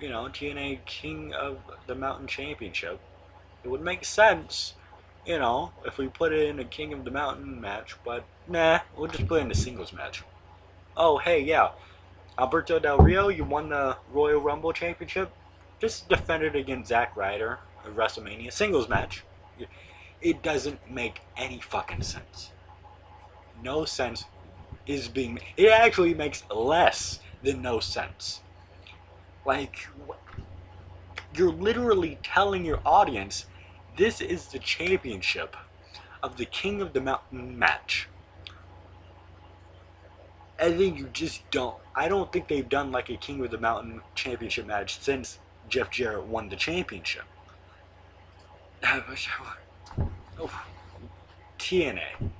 you 0.00 0.08
know, 0.08 0.30
TNA 0.30 0.86
King 0.86 1.34
of 1.34 1.58
the 1.86 1.94
Mountain 1.94 2.26
Championship 2.26 2.98
it 3.64 3.68
would 3.68 3.82
make 3.82 4.04
sense, 4.04 4.74
you 5.26 5.38
know, 5.38 5.72
if 5.86 5.98
we 5.98 6.08
put 6.08 6.32
it 6.32 6.48
in 6.48 6.58
a 6.58 6.64
King 6.64 6.92
of 6.92 7.04
the 7.04 7.10
Mountain 7.10 7.60
match, 7.60 7.96
but 8.04 8.24
nah, 8.46 8.80
we'll 8.96 9.08
just 9.08 9.26
put 9.26 9.40
it 9.40 9.44
in 9.44 9.50
a 9.50 9.54
singles 9.54 9.92
match. 9.92 10.22
Oh, 10.96 11.18
hey, 11.18 11.40
yeah. 11.40 11.70
Alberto 12.38 12.78
Del 12.78 12.98
Rio, 12.98 13.28
you 13.28 13.44
won 13.44 13.68
the 13.68 13.96
Royal 14.12 14.40
Rumble 14.40 14.72
Championship. 14.72 15.32
Just 15.80 16.08
defended 16.08 16.54
against 16.56 16.88
Zack 16.88 17.16
Ryder 17.16 17.58
at 17.84 17.94
WrestleMania 17.94 18.52
singles 18.52 18.88
match. 18.88 19.24
It 20.20 20.42
doesn't 20.42 20.90
make 20.90 21.20
any 21.36 21.60
fucking 21.60 22.02
sense. 22.02 22.50
No 23.62 23.84
sense 23.84 24.24
is 24.86 25.08
being. 25.08 25.38
It 25.56 25.70
actually 25.70 26.14
makes 26.14 26.44
less 26.50 27.20
than 27.42 27.62
no 27.62 27.80
sense. 27.80 28.40
Like, 29.44 29.88
you're 31.36 31.52
literally 31.52 32.18
telling 32.22 32.64
your 32.64 32.80
audience 32.86 33.46
this 33.96 34.20
is 34.20 34.46
the 34.48 34.58
championship 34.58 35.56
of 36.22 36.36
the 36.36 36.44
King 36.44 36.80
of 36.80 36.92
the 36.92 37.00
Mountain 37.00 37.58
match. 37.58 38.08
I 40.58 40.72
think 40.72 40.98
you 40.98 41.08
just 41.12 41.48
don't. 41.50 41.76
I 41.94 42.08
don't 42.08 42.32
think 42.32 42.48
they've 42.48 42.68
done 42.68 42.92
like 42.92 43.10
a 43.10 43.16
King 43.16 43.44
of 43.44 43.50
the 43.50 43.58
Mountain 43.58 44.00
championship 44.14 44.66
match 44.66 44.98
since 45.00 45.38
Jeff 45.68 45.90
Jarrett 45.90 46.24
won 46.24 46.48
the 46.48 46.56
championship. 46.56 47.24
I 48.82 49.02
wish 49.08 49.28
I 49.28 49.98
would. 49.98 50.08
oh, 50.40 50.64
TNA. 51.58 52.30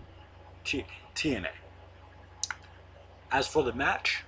T- 0.65 0.87
TNA. 1.15 1.49
As 3.31 3.47
for 3.49 3.63
the 3.63 3.73
match, 3.73 4.23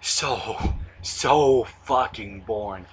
so, 0.00 0.56
so 1.02 1.64
fucking 1.84 2.40
boring. 2.46 2.86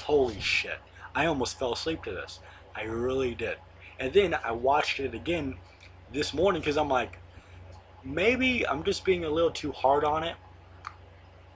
Holy 0.00 0.40
shit. 0.40 0.78
I 1.14 1.26
almost 1.26 1.58
fell 1.58 1.72
asleep 1.72 2.02
to 2.04 2.12
this. 2.12 2.40
I 2.74 2.82
really 2.82 3.34
did. 3.34 3.56
And 3.98 4.12
then 4.12 4.34
I 4.44 4.52
watched 4.52 5.00
it 5.00 5.14
again 5.14 5.56
this 6.12 6.32
morning 6.32 6.60
because 6.60 6.76
I'm 6.76 6.88
like, 6.88 7.18
maybe 8.04 8.66
I'm 8.66 8.84
just 8.84 9.04
being 9.04 9.24
a 9.24 9.30
little 9.30 9.50
too 9.50 9.72
hard 9.72 10.04
on 10.04 10.22
it. 10.22 10.36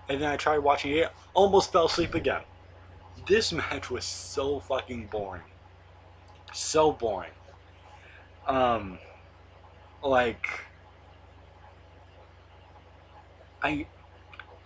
And 0.09 0.21
then 0.21 0.31
I 0.31 0.37
tried 0.37 0.59
watching 0.59 0.93
it, 0.93 1.11
almost 1.35 1.73
fell 1.73 1.87
asleep 1.87 2.15
again. 2.15 2.43
This 3.27 3.53
match 3.53 3.91
was 3.91 4.05
so 4.05 4.61
fucking 4.61 5.07
boring. 5.07 5.43
So 6.53 6.93
boring. 6.93 7.31
Um, 8.47 8.99
like, 10.03 10.47
I 13.63 13.87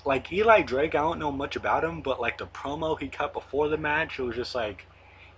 like 0.06 0.32
Eli 0.32 0.62
Drake, 0.62 0.94
I 0.94 1.00
don't 1.00 1.18
know 1.18 1.32
much 1.32 1.56
about 1.56 1.84
him, 1.84 2.00
but 2.00 2.20
like 2.20 2.38
the 2.38 2.46
promo 2.46 2.98
he 2.98 3.08
cut 3.08 3.32
before 3.32 3.68
the 3.68 3.76
match, 3.76 4.18
it 4.18 4.22
was 4.22 4.36
just 4.36 4.54
like 4.54 4.86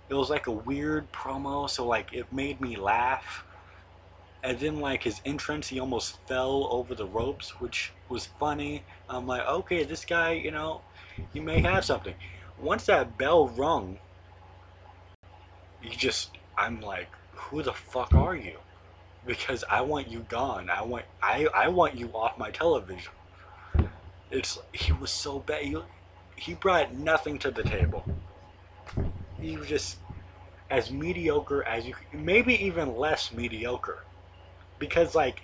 it 0.09 0.13
was 0.13 0.29
like 0.29 0.47
a 0.47 0.51
weird 0.51 1.11
promo, 1.11 1.69
so 1.69 1.85
like 1.85 2.13
it 2.13 2.31
made 2.31 2.61
me 2.61 2.75
laugh. 2.75 3.43
And 4.43 4.59
then 4.59 4.79
like 4.79 5.03
his 5.03 5.21
entrance, 5.25 5.67
he 5.67 5.79
almost 5.79 6.19
fell 6.27 6.67
over 6.71 6.95
the 6.95 7.05
ropes, 7.05 7.59
which 7.59 7.91
was 8.07 8.27
funny. 8.39 8.83
I'm 9.09 9.27
like, 9.27 9.45
okay, 9.45 9.83
this 9.83 10.05
guy, 10.05 10.33
you 10.33 10.51
know, 10.51 10.81
he 11.33 11.39
may 11.39 11.59
have 11.61 11.83
something. 11.83 12.15
once 12.59 12.85
that 12.85 13.17
bell 13.17 13.47
rung, 13.49 13.97
you 15.83 15.89
just 15.89 16.31
I'm 16.57 16.79
like, 16.81 17.09
who 17.33 17.63
the 17.63 17.73
fuck 17.73 18.13
are 18.13 18.35
you? 18.35 18.57
Because 19.25 19.63
I 19.69 19.81
want 19.81 20.09
you 20.09 20.25
gone. 20.29 20.69
I 20.69 20.83
want 20.83 21.05
I 21.23 21.47
I 21.55 21.67
want 21.69 21.95
you 21.95 22.09
off 22.13 22.37
my 22.37 22.51
television. 22.51 23.13
It's 24.31 24.59
he 24.73 24.91
was 24.93 25.11
so 25.11 25.39
bad. 25.39 25.63
He, 25.63 25.77
he 26.35 26.53
brought 26.53 26.93
nothing 26.93 27.39
to 27.39 27.51
the 27.51 27.63
table. 27.63 28.05
He 29.39 29.57
was 29.57 29.67
just 29.67 29.97
as 30.69 30.91
mediocre 30.91 31.63
as 31.63 31.85
you 31.85 31.95
maybe 32.13 32.53
even 32.65 32.95
less 32.95 33.31
mediocre. 33.31 34.03
Because 34.77 35.15
like 35.15 35.41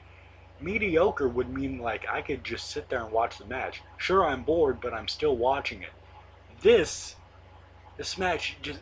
mediocre 0.59 1.27
would 1.27 1.49
mean 1.49 1.79
like 1.79 2.05
I 2.07 2.21
could 2.21 2.43
just 2.43 2.69
sit 2.69 2.89
there 2.89 3.03
and 3.03 3.11
watch 3.11 3.37
the 3.37 3.45
match. 3.45 3.81
Sure 3.97 4.25
I'm 4.25 4.43
bored, 4.43 4.79
but 4.81 4.93
I'm 4.93 5.07
still 5.07 5.35
watching 5.35 5.81
it. 5.81 5.89
This 6.61 7.15
this 7.97 8.17
match 8.17 8.57
just 8.61 8.79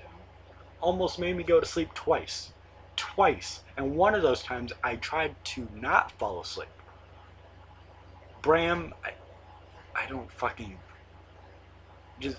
almost 0.82 1.18
made 1.18 1.38
me 1.38 1.44
go 1.44 1.60
to 1.60 1.66
sleep 1.66 1.94
twice. 1.94 2.52
Twice. 2.96 3.62
And 3.78 3.96
one 3.96 4.16
of 4.16 4.22
those 4.22 4.44
times 4.44 4.74
I 4.84 4.98
tried 4.98 5.36
to 5.46 5.68
not 5.74 6.12
fall 6.12 6.42
asleep. 6.42 6.68
Bram, 8.42 8.94
I, 9.96 10.08
don't 10.08 10.32
fucking. 10.32 10.78
Just. 12.20 12.38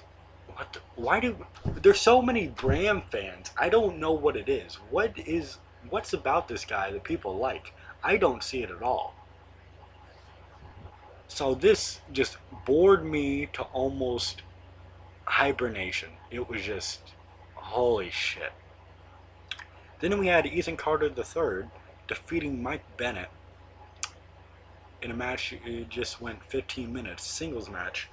What 0.55 0.73
the, 0.73 0.81
why 0.97 1.21
do. 1.21 1.37
There's 1.65 2.01
so 2.01 2.23
many 2.23 2.49
Bram 2.49 3.03
fans. 3.11 3.51
I 3.59 3.69
don't 3.69 3.99
know 3.99 4.13
what 4.13 4.37
it 4.37 4.49
is. 4.49 4.77
What 4.91 5.19
is. 5.19 5.59
What's 5.91 6.13
about 6.13 6.49
this 6.49 6.65
guy 6.65 6.91
that 6.91 7.05
people 7.05 7.37
like? 7.37 7.73
I 8.03 8.17
don't 8.17 8.43
see 8.43 8.63
it 8.63 8.71
at 8.71 8.83
all. 8.83 9.15
So 11.29 11.55
this 11.55 12.01
just 12.13 12.37
bored 12.65 13.05
me 13.05 13.49
to 13.55 13.63
almost 13.63 14.43
hibernation. 15.25 16.11
It 16.31 16.49
was 16.49 16.63
just 16.63 17.01
Holy 17.65 18.11
shit. 18.11 18.53
Then 20.01 20.19
we 20.19 20.27
had 20.27 20.47
Ethan 20.47 20.77
Carter 20.77 21.07
III 21.07 21.69
defeating 22.07 22.63
Mike 22.63 22.85
Bennett 22.99 23.31
in 25.05 25.11
a 25.11 25.15
match. 25.15 25.55
It 25.65 25.89
just 25.89 26.21
went 26.21 26.43
15 26.45 26.93
minutes, 26.93 27.25
singles 27.25 27.71
match. 27.71 28.09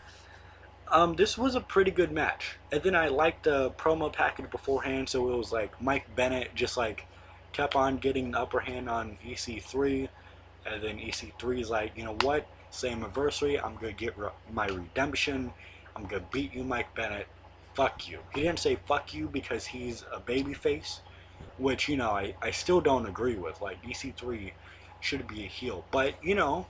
Um, 0.90 1.16
this 1.16 1.38
was 1.38 1.56
a 1.56 1.62
pretty 1.62 1.92
good 1.92 2.12
match. 2.12 2.58
And 2.72 2.84
then 2.84 2.96
I 2.96 3.08
liked 3.08 3.46
the 3.46 3.72
promo 3.72 4.12
package 4.12 4.52
beforehand, 4.52 5.10
so 5.10 5.32
it 5.32 5.38
was 5.38 5.52
like 5.52 5.82
Mike 5.82 6.16
Bennett 6.16 6.54
just 6.54 6.76
like 6.76 7.06
kept 7.54 7.76
on 7.76 7.98
getting 7.98 8.32
the 8.32 8.40
upper 8.40 8.60
hand 8.60 8.90
on 8.90 9.18
EC3, 9.26 10.10
and 10.66 10.84
then 10.84 10.98
EC3 10.98 11.62
is 11.62 11.70
like, 11.70 11.94
you 11.96 12.04
know 12.04 12.18
what? 12.22 12.46
Slammiversary. 12.72 13.64
I'm 13.64 13.76
gonna 13.76 13.94
get 13.94 14.18
re- 14.18 14.30
my 14.52 14.68
redemption. 14.68 15.52
I'm 15.96 16.06
gonna 16.06 16.26
beat 16.32 16.54
you, 16.54 16.64
Mike 16.64 16.94
Bennett 16.94 17.28
fuck 17.74 18.08
you. 18.08 18.20
He 18.34 18.42
didn't 18.42 18.60
say 18.60 18.78
fuck 18.86 19.14
you 19.14 19.28
because 19.28 19.66
he's 19.66 20.06
a 20.12 20.20
baby 20.20 20.54
face, 20.54 21.02
which, 21.58 21.88
you 21.88 21.98
know, 21.98 22.12
I, 22.12 22.36
I 22.42 22.52
still 22.52 22.82
don't 22.82 23.06
agree 23.06 23.36
with. 23.36 23.62
Like, 23.62 23.82
EC3 23.84 24.52
should 25.00 25.28
be 25.28 25.44
a 25.44 25.48
heel. 25.48 25.86
But, 25.92 26.16
you 26.24 26.36
know, 26.36 26.68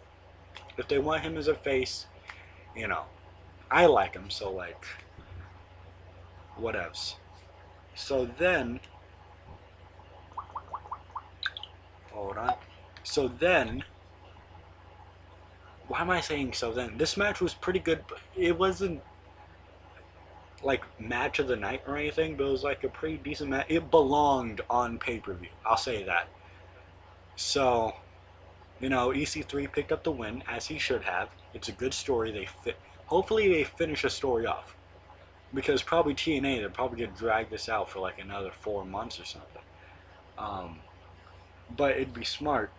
if 0.78 0.88
they 0.88 1.00
want 1.00 1.24
him 1.24 1.38
as 1.38 1.48
a 1.48 1.56
face, 1.56 2.06
you 2.76 2.88
know, 2.88 3.04
I 3.70 3.86
like 3.86 4.14
him, 4.14 4.30
so, 4.30 4.52
like, 4.52 4.86
whatevs. 6.60 7.16
So 7.96 8.30
then, 8.38 8.80
hold 12.12 12.38
on. 12.38 12.56
So 13.04 13.28
then, 13.28 13.84
why 15.88 16.02
am 16.02 16.10
I 16.10 16.22
saying 16.22 16.54
so 16.54 16.72
then? 16.72 16.98
This 16.98 17.18
match 17.18 17.42
was 17.42 17.54
pretty 17.54 17.80
good, 17.80 18.04
but 18.08 18.20
it 18.36 18.58
wasn't 18.58 19.02
like 20.64 20.84
match 21.00 21.40
of 21.40 21.48
the 21.48 21.56
night 21.56 21.82
or 21.88 21.98
anything, 21.98 22.36
but 22.36 22.46
it 22.46 22.52
was 22.52 22.64
like 22.64 22.84
a 22.84 22.90
pretty 22.90 23.18
decent 23.18 23.50
match. 23.50 23.66
It 23.68 23.92
belonged 23.92 24.62
on 24.70 25.00
pay 25.00 25.20
per 25.20 25.34
view. 25.34 25.50
I'll 25.66 25.78
say 25.78 26.04
that. 26.04 26.30
So, 27.36 27.96
you 28.82 28.89
know, 28.89 29.10
EC3 29.10 29.72
picked 29.72 29.91
up 29.91 30.04
the 30.04 30.12
win 30.12 30.44
as 30.50 30.65
he 30.67 30.80
should 30.80 31.04
have. 31.04 31.30
It's 31.54 31.70
a 31.70 31.72
good 31.74 31.94
story. 31.94 32.32
They 32.32 32.46
fit. 32.63 32.78
Hopefully, 33.06 33.48
they 33.50 33.63
finish 33.63 34.04
a 34.04 34.10
story 34.10 34.46
off, 34.46 34.76
because 35.54 35.84
probably 35.84 36.13
TNA 36.13 36.60
they're 36.60 36.70
probably 36.70 37.06
gonna 37.06 37.17
drag 37.17 37.50
this 37.50 37.70
out 37.70 37.89
for 37.89 38.00
like 38.00 38.20
another 38.20 38.52
four 38.52 38.86
months 38.86 39.20
or 39.20 39.26
something. 39.26 39.62
Um, 40.38 40.80
but 41.78 41.91
it'd 41.91 42.13
be 42.13 42.24
smart 42.24 42.72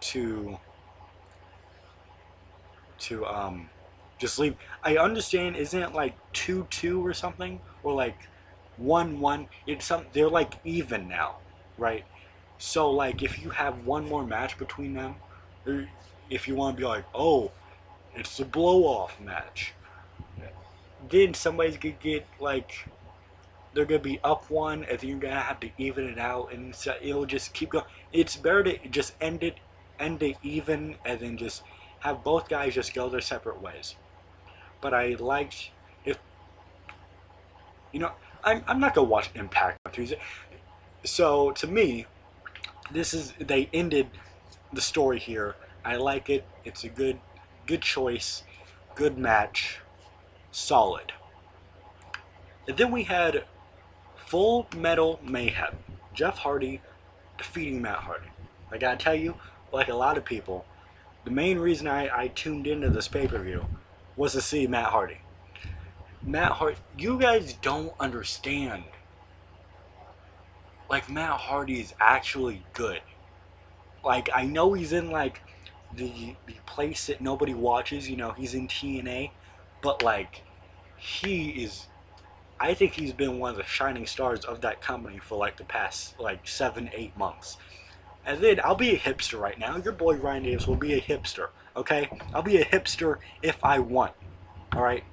to 0.00 0.58
to 2.98 3.24
um 3.26 3.68
just 4.18 4.38
leave. 4.38 4.56
I 4.82 4.96
understand, 4.96 5.56
isn't 5.56 5.80
it 5.80 5.92
like 5.92 6.16
two 6.32 6.66
two 6.70 7.04
or 7.04 7.14
something, 7.14 7.60
or 7.82 7.94
like 7.94 8.16
one 8.76 9.20
one? 9.20 9.48
It's 9.66 9.86
some. 9.86 10.06
They're 10.12 10.28
like 10.28 10.54
even 10.64 11.08
now, 11.08 11.36
right? 11.78 12.04
So 12.58 12.90
like, 12.90 13.22
if 13.22 13.42
you 13.42 13.50
have 13.50 13.84
one 13.86 14.08
more 14.08 14.24
match 14.24 14.58
between 14.58 14.94
them, 14.94 15.16
er, 15.66 15.88
if 16.30 16.48
you 16.48 16.54
want 16.54 16.76
to 16.76 16.80
be 16.80 16.86
like, 16.86 17.04
oh, 17.14 17.52
it's 18.14 18.38
a 18.40 18.44
blow 18.44 18.84
off 18.84 19.20
match, 19.20 19.72
then 21.10 21.34
somebody's 21.34 21.76
gonna 21.76 21.94
get 22.00 22.26
like. 22.40 22.88
They're 23.74 23.84
gonna 23.84 24.00
be 24.00 24.18
up 24.24 24.48
one, 24.50 24.84
and 24.84 24.98
then 24.98 25.10
you're 25.10 25.18
gonna 25.18 25.38
have 25.38 25.60
to 25.60 25.68
even 25.76 26.08
it 26.08 26.18
out, 26.18 26.50
and 26.50 26.74
so 26.74 26.94
it'll 27.02 27.26
just 27.26 27.52
keep 27.52 27.70
going. 27.70 27.84
It's 28.10 28.34
better 28.34 28.62
to 28.64 28.88
just 28.88 29.12
end 29.20 29.42
it, 29.42 29.56
end 30.00 30.22
it 30.22 30.36
even, 30.42 30.94
and 31.04 31.20
then 31.20 31.36
just 31.36 31.62
have 32.00 32.24
both 32.24 32.48
guys 32.48 32.74
just 32.74 32.94
go 32.94 33.10
their 33.10 33.20
separate 33.20 33.60
ways 33.60 33.96
but 34.80 34.94
I 34.94 35.16
liked 35.18 35.70
if 36.04 36.18
you 37.92 38.00
know 38.00 38.12
I'm 38.44 38.62
I'm 38.66 38.80
not 38.80 38.94
gonna 38.94 39.08
watch 39.08 39.30
Impact 39.34 39.78
on 39.86 39.92
Tuesday. 39.92 40.20
So 41.04 41.52
to 41.52 41.66
me, 41.66 42.06
this 42.92 43.14
is 43.14 43.32
they 43.38 43.68
ended 43.72 44.08
the 44.72 44.80
story 44.80 45.18
here. 45.18 45.56
I 45.84 45.96
like 45.96 46.28
it. 46.28 46.44
It's 46.64 46.84
a 46.84 46.88
good 46.88 47.18
good 47.66 47.82
choice, 47.82 48.42
good 48.94 49.18
match, 49.18 49.80
solid. 50.50 51.12
And 52.68 52.76
then 52.76 52.90
we 52.90 53.04
had 53.04 53.44
Full 54.16 54.66
Metal 54.76 55.20
Mayhem. 55.22 55.76
Jeff 56.14 56.38
Hardy 56.38 56.80
defeating 57.38 57.82
Matt 57.82 57.98
Hardy. 57.98 58.28
I 58.72 58.78
gotta 58.78 58.96
tell 58.96 59.14
you, 59.14 59.34
like 59.72 59.88
a 59.88 59.94
lot 59.94 60.16
of 60.16 60.24
people, 60.24 60.64
the 61.24 61.30
main 61.30 61.58
reason 61.58 61.86
I, 61.86 62.22
I 62.22 62.28
tuned 62.28 62.66
into 62.66 62.90
this 62.90 63.08
pay 63.08 63.28
per 63.28 63.38
view 63.38 63.66
was 64.16 64.32
to 64.32 64.40
see 64.40 64.66
Matt 64.66 64.86
Hardy. 64.86 65.18
Matt 66.22 66.52
Hardy, 66.52 66.78
you 66.98 67.18
guys 67.18 67.52
don't 67.54 67.92
understand. 68.00 68.84
Like 70.88 71.08
Matt 71.10 71.40
Hardy 71.40 71.80
is 71.80 71.94
actually 72.00 72.64
good. 72.72 73.00
Like 74.04 74.28
I 74.34 74.44
know 74.44 74.72
he's 74.72 74.92
in 74.92 75.10
like 75.10 75.40
the 75.94 76.36
the 76.46 76.54
place 76.64 77.06
that 77.06 77.20
nobody 77.20 77.54
watches. 77.54 78.08
You 78.08 78.16
know 78.16 78.32
he's 78.32 78.54
in 78.54 78.68
TNA, 78.68 79.30
but 79.82 80.02
like 80.02 80.42
he 80.96 81.50
is. 81.50 81.86
I 82.58 82.72
think 82.72 82.94
he's 82.94 83.12
been 83.12 83.38
one 83.38 83.50
of 83.50 83.56
the 83.56 83.64
shining 83.64 84.06
stars 84.06 84.44
of 84.44 84.62
that 84.62 84.80
company 84.80 85.18
for 85.18 85.36
like 85.36 85.56
the 85.56 85.64
past 85.64 86.18
like 86.18 86.46
seven 86.48 86.90
eight 86.94 87.16
months. 87.16 87.58
And 88.24 88.40
then 88.40 88.60
I'll 88.64 88.74
be 88.74 88.94
a 88.94 88.98
hipster 88.98 89.38
right 89.38 89.58
now. 89.58 89.76
Your 89.76 89.92
boy 89.92 90.16
Ryan 90.16 90.42
Davis 90.42 90.66
will 90.66 90.76
be 90.76 90.94
a 90.94 91.00
hipster. 91.00 91.48
Okay? 91.76 92.10
I'll 92.34 92.42
be 92.42 92.56
a 92.56 92.64
hipster 92.64 93.18
if 93.40 93.62
I 93.62 93.78
want. 93.78 94.12
Alright? 94.74 95.04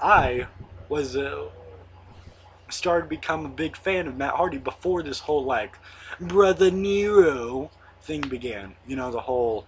I 0.00 0.46
was 0.88 1.14
uh, 1.16 1.48
started 2.72 3.04
to 3.04 3.08
become 3.08 3.44
a 3.44 3.48
big 3.48 3.76
fan 3.76 4.06
of 4.06 4.16
Matt 4.16 4.34
Hardy 4.34 4.58
before 4.58 5.02
this 5.02 5.20
whole 5.20 5.44
like 5.44 5.78
brother 6.20 6.70
Nero 6.70 7.70
thing 8.02 8.20
began. 8.22 8.74
You 8.86 8.96
know 8.96 9.10
the 9.10 9.20
whole 9.20 9.66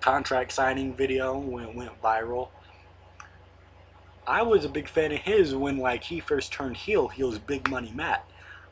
contract 0.00 0.52
signing 0.52 0.94
video 0.94 1.38
when 1.38 1.64
it 1.64 1.74
went 1.74 2.00
viral. 2.02 2.48
I 4.26 4.42
was 4.42 4.64
a 4.64 4.68
big 4.68 4.88
fan 4.88 5.12
of 5.12 5.18
his 5.18 5.54
when 5.54 5.78
like 5.78 6.04
he 6.04 6.20
first 6.20 6.52
turned 6.52 6.76
heel. 6.76 7.08
He 7.08 7.24
was 7.24 7.38
Big 7.38 7.68
Money 7.68 7.92
Matt. 7.94 8.24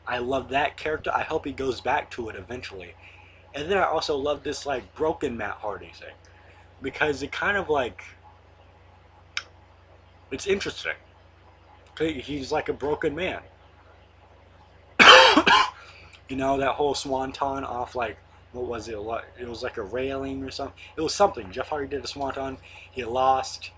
I 0.07 0.19
love 0.19 0.49
that 0.49 0.77
character. 0.77 1.11
I 1.13 1.23
hope 1.23 1.45
he 1.45 1.51
goes 1.51 1.81
back 1.81 2.09
to 2.11 2.29
it 2.29 2.35
eventually. 2.35 2.93
And 3.53 3.69
then 3.69 3.77
I 3.77 3.85
also 3.85 4.15
love 4.15 4.43
this 4.43 4.65
like 4.65 4.93
broken 4.95 5.35
Matt 5.35 5.55
Hardy 5.55 5.91
thing 5.93 6.13
because 6.81 7.23
it 7.23 7.31
kind 7.31 7.57
of 7.57 7.69
like 7.69 8.03
it's 10.31 10.45
interesting. 10.45 10.93
He's 11.97 12.51
like 12.51 12.69
a 12.69 12.73
broken 12.73 13.15
man. 13.15 13.41
you 16.29 16.35
know 16.35 16.57
that 16.57 16.75
whole 16.75 16.95
swanton 16.95 17.63
off 17.63 17.95
like 17.95 18.17
what 18.53 18.65
was 18.65 18.87
it? 18.87 18.97
It 19.39 19.47
was 19.47 19.63
like 19.63 19.77
a 19.77 19.83
railing 19.83 20.43
or 20.43 20.51
something. 20.51 20.77
It 20.95 21.01
was 21.01 21.13
something. 21.13 21.51
Jeff 21.51 21.69
Hardy 21.69 21.87
did 21.87 22.03
a 22.03 22.07
swanton. 22.07 22.57
He 22.91 23.03
lost, 23.03 23.71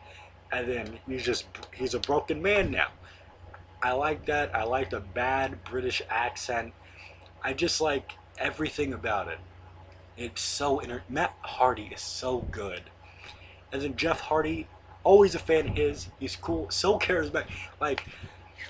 and 0.51 0.67
then 0.67 0.99
he's 1.07 1.24
just 1.24 1.45
he's 1.74 1.93
a 1.93 1.99
broken 1.99 2.41
man 2.41 2.72
now. 2.72 2.88
I 3.82 3.93
like 3.93 4.26
that. 4.26 4.55
I 4.55 4.63
like 4.63 4.89
the 4.89 4.99
bad 4.99 5.63
British 5.63 6.01
accent. 6.09 6.74
I 7.43 7.53
just 7.53 7.82
like 7.82 8.13
everything 8.38 8.93
about 8.93 9.28
it. 9.28 9.39
It's 10.17 10.41
so 10.41 10.80
inter- 10.80 11.03
Matt 11.07 11.34
Hardy 11.41 11.91
is 11.93 12.01
so 12.01 12.39
good. 12.51 12.84
And 13.72 13.82
then 13.82 13.95
Jeff 13.95 14.20
Hardy, 14.20 14.67
Always 15.10 15.34
a 15.34 15.39
fan 15.39 15.70
of 15.70 15.76
his. 15.76 16.10
He's 16.20 16.36
cool, 16.36 16.70
so 16.70 16.99
charismatic. 17.07 17.47
Like 17.82 18.05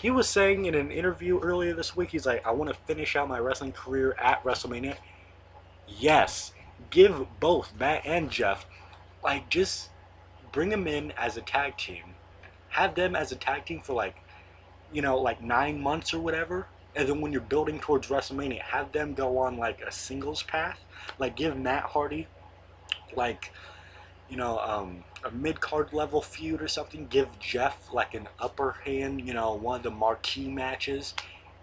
he 0.01 0.09
was 0.09 0.29
saying 0.29 0.65
in 0.65 0.73
an 0.75 0.89
interview 0.89 1.37
earlier 1.39 1.73
this 1.73 1.97
week, 1.97 2.11
he's 2.11 2.25
like, 2.25 2.47
I 2.47 2.51
want 2.51 2.71
to 2.71 2.79
finish 2.85 3.17
out 3.17 3.27
my 3.27 3.39
wrestling 3.39 3.73
career 3.73 4.15
at 4.17 4.41
WrestleMania. 4.45 4.95
Yes, 5.85 6.53
give 6.91 7.27
both 7.41 7.73
Matt 7.77 8.05
and 8.05 8.29
Jeff, 8.29 8.65
like, 9.21 9.49
just 9.49 9.89
bring 10.53 10.69
them 10.69 10.87
in 10.87 11.11
as 11.17 11.35
a 11.35 11.41
tag 11.41 11.75
team. 11.75 12.03
Have 12.69 12.95
them 12.95 13.17
as 13.17 13.33
a 13.33 13.35
tag 13.35 13.65
team 13.65 13.81
for 13.81 13.93
like, 13.93 14.15
you 14.93 15.01
know, 15.01 15.17
like 15.17 15.41
nine 15.41 15.81
months 15.81 16.13
or 16.13 16.19
whatever. 16.21 16.67
And 16.95 17.09
then 17.09 17.19
when 17.19 17.33
you're 17.33 17.41
building 17.41 17.79
towards 17.79 18.07
WrestleMania, 18.07 18.61
have 18.61 18.93
them 18.93 19.13
go 19.13 19.39
on 19.39 19.57
like 19.57 19.81
a 19.81 19.91
singles 19.91 20.43
path. 20.43 20.79
Like, 21.17 21.35
give 21.35 21.57
Matt 21.57 21.83
Hardy, 21.83 22.27
like, 23.15 23.51
you 24.29 24.37
know, 24.37 24.59
um, 24.59 25.03
a 25.23 25.31
mid 25.31 25.59
card 25.59 25.91
level 25.93 26.21
feud 26.21 26.61
or 26.61 26.67
something. 26.67 27.07
Give 27.07 27.27
Jeff 27.39 27.91
like 27.93 28.13
an 28.13 28.27
upper 28.39 28.77
hand, 28.85 29.25
you 29.25 29.33
know, 29.33 29.53
one 29.53 29.77
of 29.77 29.83
the 29.83 29.91
marquee 29.91 30.47
matches, 30.47 31.13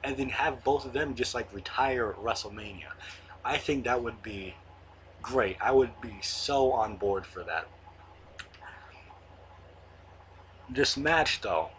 and 0.03 0.17
then 0.17 0.29
have 0.31 0.65
both 0.65 0.85
of 0.85 0.93
them 0.93 1.15
just 1.15 1.35
like 1.35 1.53
retire 1.55 2.11
at 2.11 2.17
WrestleMania. 2.17 2.93
I 3.45 3.59
think 3.59 3.85
that 3.85 4.03
would 4.03 4.23
be 4.23 4.55
great. 5.23 5.57
I 5.61 5.73
would 5.73 6.01
be 6.01 6.17
so 6.21 6.73
on 6.73 6.97
board 6.97 7.27
for 7.27 7.45
that. 7.45 7.69
This 10.69 10.97
match 10.97 11.41
though 11.41 11.71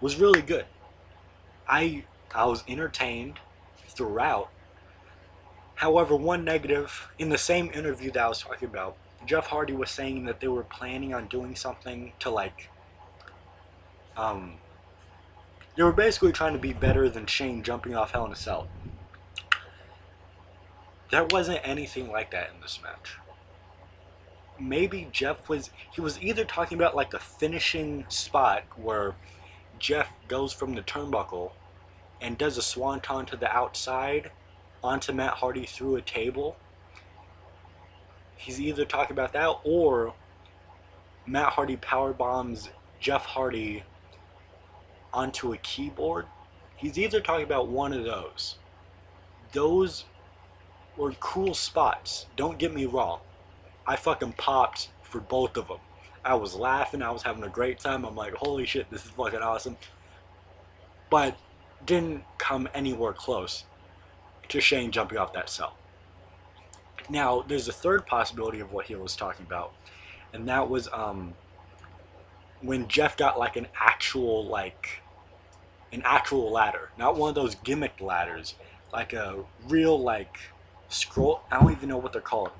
was 0.00 0.16
really 0.16 0.42
good. 0.42 0.66
I 1.68 2.04
I 2.34 2.46
was 2.46 2.64
entertained 2.66 3.38
throughout. 3.88 4.50
However, 5.76 6.16
one 6.16 6.44
negative 6.44 7.08
in 7.18 7.28
the 7.28 7.38
same 7.38 7.70
interview 7.72 8.10
that 8.12 8.24
I 8.24 8.28
was 8.28 8.40
talking 8.40 8.68
about 8.68 8.96
Jeff 9.26 9.46
Hardy 9.46 9.72
was 9.72 9.90
saying 9.90 10.24
that 10.24 10.40
they 10.40 10.48
were 10.48 10.62
planning 10.62 11.14
on 11.14 11.26
doing 11.26 11.56
something 11.56 12.12
to 12.20 12.30
like 12.30 12.68
um 14.16 14.54
they 15.76 15.82
were 15.82 15.92
basically 15.92 16.32
trying 16.32 16.52
to 16.52 16.58
be 16.58 16.72
better 16.72 17.08
than 17.08 17.26
Shane 17.26 17.62
jumping 17.62 17.96
off 17.96 18.12
Hell 18.12 18.26
in 18.26 18.32
a 18.32 18.36
Cell. 18.36 18.68
There 21.10 21.24
wasn't 21.24 21.60
anything 21.64 22.10
like 22.10 22.30
that 22.30 22.50
in 22.54 22.60
this 22.60 22.78
match. 22.82 23.16
Maybe 24.58 25.08
Jeff 25.10 25.48
was 25.48 25.70
he 25.92 26.00
was 26.00 26.20
either 26.22 26.44
talking 26.44 26.78
about 26.78 26.94
like 26.94 27.10
the 27.10 27.18
finishing 27.18 28.04
spot 28.08 28.62
where 28.76 29.16
Jeff 29.80 30.12
goes 30.28 30.52
from 30.52 30.74
the 30.74 30.82
turnbuckle 30.82 31.52
and 32.20 32.38
does 32.38 32.56
a 32.56 32.62
swanton 32.62 33.26
to 33.26 33.36
the 33.36 33.50
outside 33.52 34.30
onto 34.82 35.12
Matt 35.12 35.34
Hardy 35.34 35.66
through 35.66 35.96
a 35.96 36.02
table 36.02 36.56
he's 38.44 38.60
either 38.60 38.84
talking 38.84 39.14
about 39.14 39.32
that 39.32 39.56
or 39.64 40.12
Matt 41.26 41.54
Hardy 41.54 41.76
power 41.76 42.12
bombs 42.12 42.68
Jeff 43.00 43.24
Hardy 43.24 43.82
onto 45.12 45.52
a 45.54 45.56
keyboard. 45.58 46.26
He's 46.76 46.98
either 46.98 47.20
talking 47.20 47.44
about 47.44 47.68
one 47.68 47.94
of 47.94 48.04
those. 48.04 48.58
Those 49.52 50.04
were 50.96 51.12
cool 51.12 51.54
spots. 51.54 52.26
Don't 52.36 52.58
get 52.58 52.74
me 52.74 52.84
wrong. 52.84 53.20
I 53.86 53.96
fucking 53.96 54.34
popped 54.34 54.90
for 55.02 55.20
both 55.20 55.56
of 55.56 55.68
them. 55.68 55.78
I 56.24 56.34
was 56.34 56.54
laughing. 56.54 57.00
I 57.00 57.10
was 57.10 57.22
having 57.22 57.44
a 57.44 57.48
great 57.48 57.78
time. 57.78 58.04
I'm 58.04 58.16
like, 58.16 58.34
holy 58.34 58.66
shit, 58.66 58.90
this 58.90 59.04
is 59.04 59.10
fucking 59.12 59.40
awesome. 59.40 59.76
But 61.10 61.36
didn't 61.86 62.24
come 62.38 62.68
anywhere 62.74 63.12
close 63.12 63.64
to 64.48 64.60
Shane 64.60 64.90
jumping 64.90 65.16
off 65.16 65.32
that 65.32 65.48
cell. 65.48 65.76
Now, 67.08 67.44
there's 67.46 67.68
a 67.68 67.72
third 67.72 68.06
possibility 68.06 68.60
of 68.60 68.72
what 68.72 68.86
he 68.86 68.94
was 68.94 69.14
talking 69.14 69.44
about, 69.46 69.72
and 70.32 70.48
that 70.48 70.70
was 70.70 70.88
um, 70.92 71.34
when 72.62 72.88
Jeff 72.88 73.16
got 73.16 73.38
like 73.38 73.56
an 73.56 73.66
actual 73.78 74.46
like 74.46 75.02
an 75.92 76.02
actual 76.04 76.50
ladder, 76.50 76.90
not 76.98 77.16
one 77.16 77.28
of 77.28 77.34
those 77.34 77.54
gimmick 77.56 78.00
ladders, 78.00 78.54
like 78.92 79.12
a 79.12 79.44
real 79.68 80.00
like 80.00 80.38
scroll. 80.88 81.42
I 81.50 81.60
don't 81.60 81.72
even 81.72 81.88
know 81.88 81.98
what 81.98 82.12
they're 82.12 82.22
called. 82.22 82.50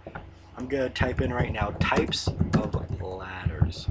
I'm 0.57 0.69
gonna 0.69 0.91
type 0.91 1.21
in 1.21 1.33
right 1.33 1.53
now 1.53 1.75
types 1.81 2.29
of 2.29 3.01
ladders. 3.01 3.89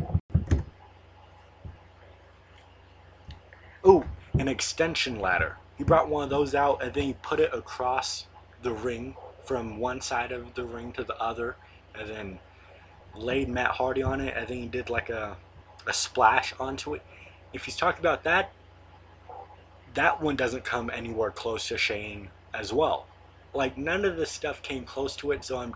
Oh, 3.83 4.05
an 4.33 4.47
extension 4.47 5.19
ladder. 5.19 5.57
He 5.77 5.83
brought 5.83 6.07
one 6.07 6.23
of 6.23 6.29
those 6.29 6.55
out 6.55 6.81
and 6.81 6.93
then 6.93 7.03
he 7.03 7.13
put 7.21 7.39
it 7.39 7.53
across 7.53 8.27
the 8.61 8.71
ring 8.71 9.15
from 9.43 9.77
one 9.77 10.01
side 10.01 10.31
of 10.31 10.53
the 10.55 10.65
ring 10.65 10.91
to 10.93 11.03
the 11.03 11.17
other, 11.21 11.55
and 11.97 12.09
then 12.09 12.39
laid 13.15 13.49
Matt 13.49 13.71
Hardy 13.71 14.01
on 14.01 14.21
it, 14.21 14.35
and 14.35 14.47
then 14.47 14.57
he 14.57 14.67
did 14.67 14.89
like 14.89 15.09
a, 15.09 15.37
a 15.85 15.93
splash 15.93 16.53
onto 16.59 16.93
it. 16.95 17.03
If 17.51 17.65
he's 17.65 17.75
talking 17.75 17.99
about 17.99 18.23
that, 18.23 18.51
that 19.93 20.21
one 20.21 20.35
doesn't 20.35 20.63
come 20.63 20.89
anywhere 20.89 21.31
close 21.31 21.67
to 21.67 21.77
Shane 21.77 22.29
as 22.53 22.73
well. 22.73 23.05
Like 23.53 23.77
none 23.77 24.05
of 24.05 24.17
this 24.17 24.31
stuff 24.31 24.61
came 24.61 24.85
close 24.85 25.15
to 25.17 25.31
it, 25.31 25.43
so 25.43 25.59
I'm 25.59 25.75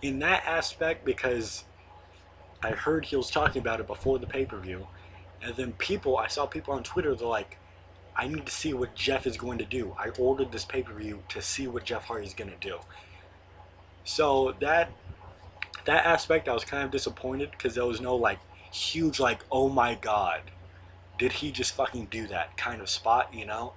in 0.00 0.18
that 0.20 0.44
aspect 0.44 1.04
because 1.04 1.64
I 2.62 2.70
heard 2.70 3.06
he 3.06 3.16
was 3.16 3.30
talking 3.30 3.60
about 3.60 3.80
it 3.80 3.86
before 3.86 4.18
the 4.18 4.26
pay 4.26 4.44
per 4.44 4.58
view, 4.58 4.88
and 5.40 5.54
then 5.54 5.72
people 5.74 6.16
I 6.16 6.26
saw 6.26 6.46
people 6.46 6.74
on 6.74 6.82
Twitter 6.82 7.14
they're 7.14 7.28
like, 7.28 7.58
I 8.14 8.28
need 8.28 8.46
to 8.46 8.52
see 8.52 8.74
what 8.74 8.94
Jeff 8.94 9.26
is 9.26 9.36
going 9.36 9.58
to 9.58 9.64
do. 9.64 9.96
I 9.98 10.10
ordered 10.18 10.52
this 10.52 10.64
pay 10.64 10.82
per 10.82 10.92
view 10.92 11.22
to 11.30 11.40
see 11.40 11.66
what 11.66 11.84
Jeff 11.84 12.04
Hardy 12.04 12.26
is 12.26 12.34
going 12.34 12.50
to 12.50 12.56
do. 12.56 12.78
So 14.04 14.54
that 14.60 14.90
that 15.84 16.06
aspect, 16.06 16.48
I 16.48 16.52
was 16.52 16.64
kind 16.64 16.84
of 16.84 16.90
disappointed 16.90 17.50
because 17.50 17.74
there 17.74 17.86
was 17.86 18.00
no 18.00 18.14
like 18.14 18.38
huge 18.72 19.18
like 19.20 19.44
oh 19.50 19.68
my 19.68 19.94
god, 19.94 20.42
did 21.18 21.32
he 21.32 21.50
just 21.50 21.74
fucking 21.74 22.06
do 22.10 22.26
that 22.28 22.56
kind 22.56 22.80
of 22.80 22.88
spot, 22.88 23.32
you 23.32 23.46
know? 23.46 23.72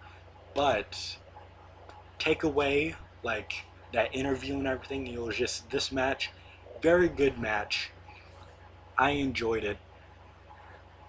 But 0.54 1.18
take 2.20 2.44
away 2.44 2.96
like 3.24 3.66
that 3.94 4.14
interview 4.16 4.56
and 4.56 4.68
everything, 4.68 5.08
it 5.08 5.22
was 5.22 5.38
just 5.38 5.70
this 5.70 5.92
match, 5.92 6.32
very 6.82 7.08
good 7.08 7.40
match. 7.40 7.92
I 8.98 9.12
enjoyed 9.12 9.64
it. 9.64 9.78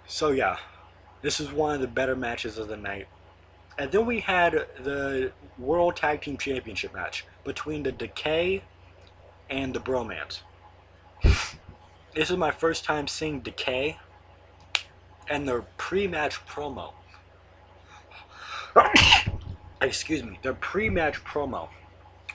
So 0.06 0.30
yeah, 0.30 0.58
this 1.22 1.40
is 1.40 1.52
one 1.52 1.74
of 1.74 1.80
the 1.80 1.88
better 1.88 2.14
matches 2.14 2.58
of 2.58 2.68
the 2.68 2.76
night. 2.76 3.08
And 3.78 3.92
then 3.92 4.06
we 4.06 4.20
had 4.20 4.52
the 4.80 5.32
World 5.58 5.96
Tag 5.96 6.22
Team 6.22 6.38
Championship 6.38 6.94
match 6.94 7.26
between 7.44 7.82
the 7.82 7.92
Decay 7.92 8.62
and 9.50 9.74
the 9.74 9.80
Bromans. 9.80 10.40
this 11.22 12.30
is 12.30 12.36
my 12.36 12.50
first 12.50 12.84
time 12.84 13.06
seeing 13.06 13.40
Decay 13.40 13.98
and 15.28 15.46
their 15.46 15.62
pre-match 15.76 16.44
promo. 16.46 16.92
Excuse 19.80 20.22
me, 20.22 20.38
their 20.42 20.54
pre-match 20.54 21.22
promo. 21.24 21.68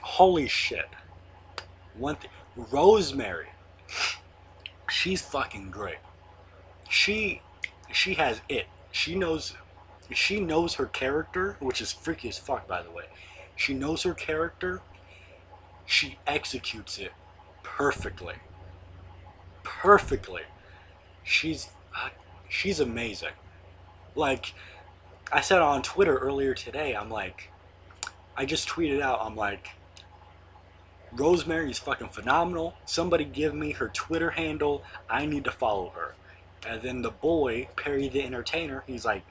Holy 0.00 0.46
shit. 0.46 0.88
One 1.96 2.16
thing, 2.16 2.30
Rosemary. 2.56 3.48
She's 4.88 5.22
fucking 5.22 5.70
great. 5.70 5.98
She 6.88 7.40
she 7.92 8.14
has 8.14 8.40
it. 8.48 8.66
She 8.90 9.14
knows 9.14 9.54
she 10.10 10.40
knows 10.40 10.74
her 10.74 10.86
character, 10.86 11.56
which 11.60 11.80
is 11.80 11.92
freaky 11.92 12.28
as 12.28 12.38
fuck, 12.38 12.66
by 12.66 12.82
the 12.82 12.90
way. 12.90 13.04
She 13.56 13.74
knows 13.74 14.02
her 14.02 14.14
character. 14.14 14.80
She 15.86 16.18
executes 16.26 16.98
it 16.98 17.12
perfectly. 17.62 18.34
Perfectly. 19.62 20.42
She's 21.22 21.68
uh, 21.96 22.10
she's 22.48 22.80
amazing. 22.80 23.32
Like 24.14 24.54
I 25.30 25.40
said 25.40 25.60
on 25.60 25.82
Twitter 25.82 26.16
earlier 26.18 26.54
today, 26.54 26.94
I'm 26.94 27.10
like, 27.10 27.50
I 28.36 28.44
just 28.44 28.68
tweeted 28.68 29.00
out, 29.00 29.20
I'm 29.22 29.36
like, 29.36 29.68
Rosemary's 31.12 31.78
fucking 31.78 32.08
phenomenal. 32.08 32.74
Somebody 32.86 33.24
give 33.24 33.54
me 33.54 33.72
her 33.72 33.88
Twitter 33.88 34.30
handle. 34.30 34.82
I 35.08 35.26
need 35.26 35.44
to 35.44 35.50
follow 35.50 35.90
her. 35.90 36.14
And 36.66 36.80
then 36.82 37.02
the 37.02 37.10
boy, 37.10 37.68
Perry 37.76 38.08
the 38.08 38.22
Entertainer, 38.22 38.84
he's 38.86 39.04
like, 39.04 39.22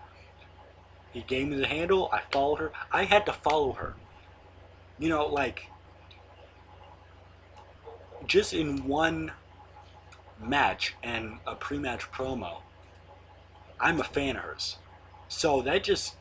he 1.12 1.22
gave 1.22 1.48
me 1.48 1.58
the 1.58 1.68
handle. 1.68 2.10
I 2.12 2.22
followed 2.32 2.60
her. 2.60 2.72
I 2.92 3.04
had 3.04 3.26
to 3.26 3.34
follow 3.34 3.74
her. 3.74 3.96
You 4.98 5.10
know, 5.10 5.26
like, 5.26 5.68
just 8.26 8.54
in 8.54 8.88
one 8.88 9.32
match 10.40 10.96
and 11.04 11.40
a 11.46 11.56
pre 11.56 11.78
match 11.78 12.12
promo, 12.12 12.62
I'm 13.80 14.00
a 14.00 14.04
fan 14.04 14.36
of 14.36 14.44
hers. 14.44 14.78
So 15.28 15.62
that 15.64 15.84
just. 15.84 16.16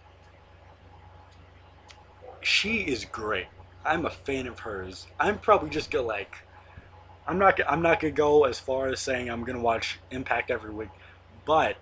She 2.43 2.79
is 2.79 3.05
great. 3.05 3.47
I'm 3.85 4.07
a 4.07 4.11
fan 4.11 4.47
of 4.47 4.61
hers. 4.61 5.07
I'm 5.19 5.39
probably 5.39 5.71
just 5.71 5.91
gonna 5.91 6.07
like. 6.07 6.37
I'm 7.27 7.39
not. 7.39 7.61
I'm 7.69 7.83
not 7.83 8.01
gonna 8.01 8.13
go 8.13 8.45
as 8.45 8.59
far 8.59 8.89
as 8.89 9.01
saying 9.01 9.31
I'm 9.31 9.45
gonna 9.45 9.61
watch 9.61 9.99
Impact 10.11 10.51
every 10.51 10.71
week, 10.71 10.89
but 11.45 11.77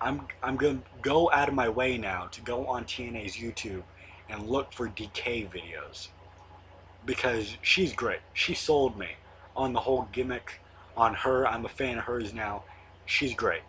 I'm 0.00 0.26
I'm 0.42 0.56
gonna 0.56 0.82
go 1.04 1.30
out 1.30 1.48
of 1.48 1.54
my 1.54 1.68
way 1.68 1.98
now 1.98 2.26
to 2.32 2.40
go 2.40 2.66
on 2.66 2.84
TNA's 2.84 3.36
YouTube 3.36 3.82
and 4.28 4.48
look 4.48 4.72
for 4.72 4.88
Decay 4.88 5.44
videos 5.44 6.08
because 7.04 7.56
she's 7.60 7.92
great. 7.92 8.20
She 8.32 8.54
sold 8.54 8.98
me 8.98 9.10
on 9.54 9.74
the 9.74 9.80
whole 9.80 10.08
gimmick 10.12 10.60
on 10.96 11.14
her. 11.14 11.46
I'm 11.46 11.66
a 11.66 11.68
fan 11.68 11.98
of 11.98 12.04
hers 12.04 12.32
now, 12.32 12.64
she's 13.04 13.34
great. 13.34 13.60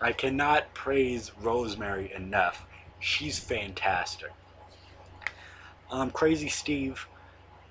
I 0.00 0.12
cannot 0.12 0.74
praise 0.74 1.30
Rosemary 1.40 2.12
enough. 2.12 2.66
She's 2.98 3.38
fantastic. 3.38 4.32
Um, 5.90 6.10
Crazy 6.10 6.48
Steve, 6.48 7.06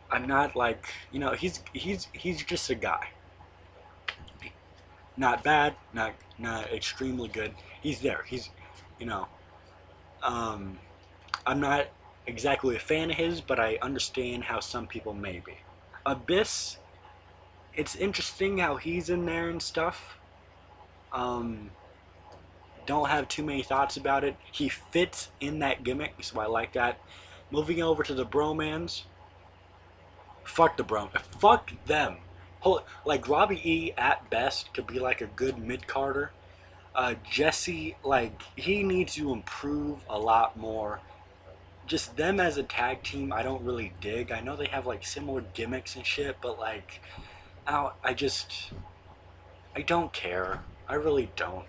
I'm 0.09 0.25
not 0.25 0.55
like 0.55 0.87
you 1.11 1.19
know 1.19 1.33
he's 1.33 1.59
he's 1.73 2.07
he's 2.13 2.43
just 2.43 2.69
a 2.69 2.75
guy. 2.75 3.09
Not 5.17 5.43
bad, 5.43 5.75
not 5.93 6.13
not 6.39 6.71
extremely 6.71 7.27
good. 7.27 7.53
He's 7.81 7.99
there. 7.99 8.23
He's 8.27 8.49
you 8.99 9.05
know. 9.05 9.27
Um, 10.23 10.79
I'm 11.45 11.59
not 11.59 11.87
exactly 12.27 12.75
a 12.75 12.79
fan 12.79 13.11
of 13.11 13.17
his, 13.17 13.41
but 13.41 13.59
I 13.59 13.77
understand 13.81 14.45
how 14.45 14.59
some 14.59 14.87
people 14.87 15.13
may 15.13 15.41
be. 15.45 15.57
Abyss, 16.05 16.77
it's 17.73 17.95
interesting 17.95 18.59
how 18.59 18.77
he's 18.77 19.09
in 19.09 19.25
there 19.25 19.49
and 19.49 19.61
stuff. 19.61 20.17
Um, 21.11 21.71
don't 22.85 23.09
have 23.09 23.27
too 23.27 23.43
many 23.43 23.63
thoughts 23.63 23.97
about 23.97 24.23
it. 24.23 24.35
He 24.51 24.69
fits 24.69 25.29
in 25.39 25.59
that 25.59 25.83
gimmick, 25.83 26.15
so 26.21 26.39
I 26.39 26.45
like 26.45 26.73
that. 26.73 26.99
Moving 27.51 27.81
over 27.81 28.03
to 28.03 28.13
the 28.13 28.25
Bromans. 28.25 29.03
Fuck 30.43 30.77
the 30.77 30.83
Bro. 30.83 31.09
Fuck 31.39 31.71
them. 31.85 32.17
Like 33.05 33.27
Robbie 33.27 33.61
E 33.63 33.93
at 33.97 34.29
best 34.29 34.73
could 34.73 34.87
be 34.87 34.99
like 34.99 35.21
a 35.21 35.27
good 35.27 35.57
mid 35.57 35.87
carder. 35.87 36.31
Uh, 36.95 37.15
Jessie, 37.29 37.97
like 38.03 38.41
he 38.55 38.81
needs 38.81 39.15
to 39.15 39.33
improve 39.33 39.99
a 40.09 40.17
lot 40.17 40.57
more. 40.57 41.01
Just 41.85 42.15
them 42.15 42.39
as 42.39 42.57
a 42.57 42.63
tag 42.63 43.03
team, 43.03 43.33
I 43.33 43.43
don't 43.43 43.63
really 43.63 43.93
dig. 43.99 44.31
I 44.31 44.39
know 44.39 44.55
they 44.55 44.67
have 44.67 44.85
like 44.85 45.05
similar 45.05 45.43
gimmicks 45.53 45.95
and 45.95 46.05
shit, 46.05 46.37
but 46.41 46.57
like, 46.57 47.01
I, 47.67 47.91
I 48.03 48.13
just, 48.13 48.71
I 49.75 49.81
don't 49.81 50.13
care. 50.13 50.63
I 50.87 50.95
really 50.95 51.29
don't. 51.35 51.65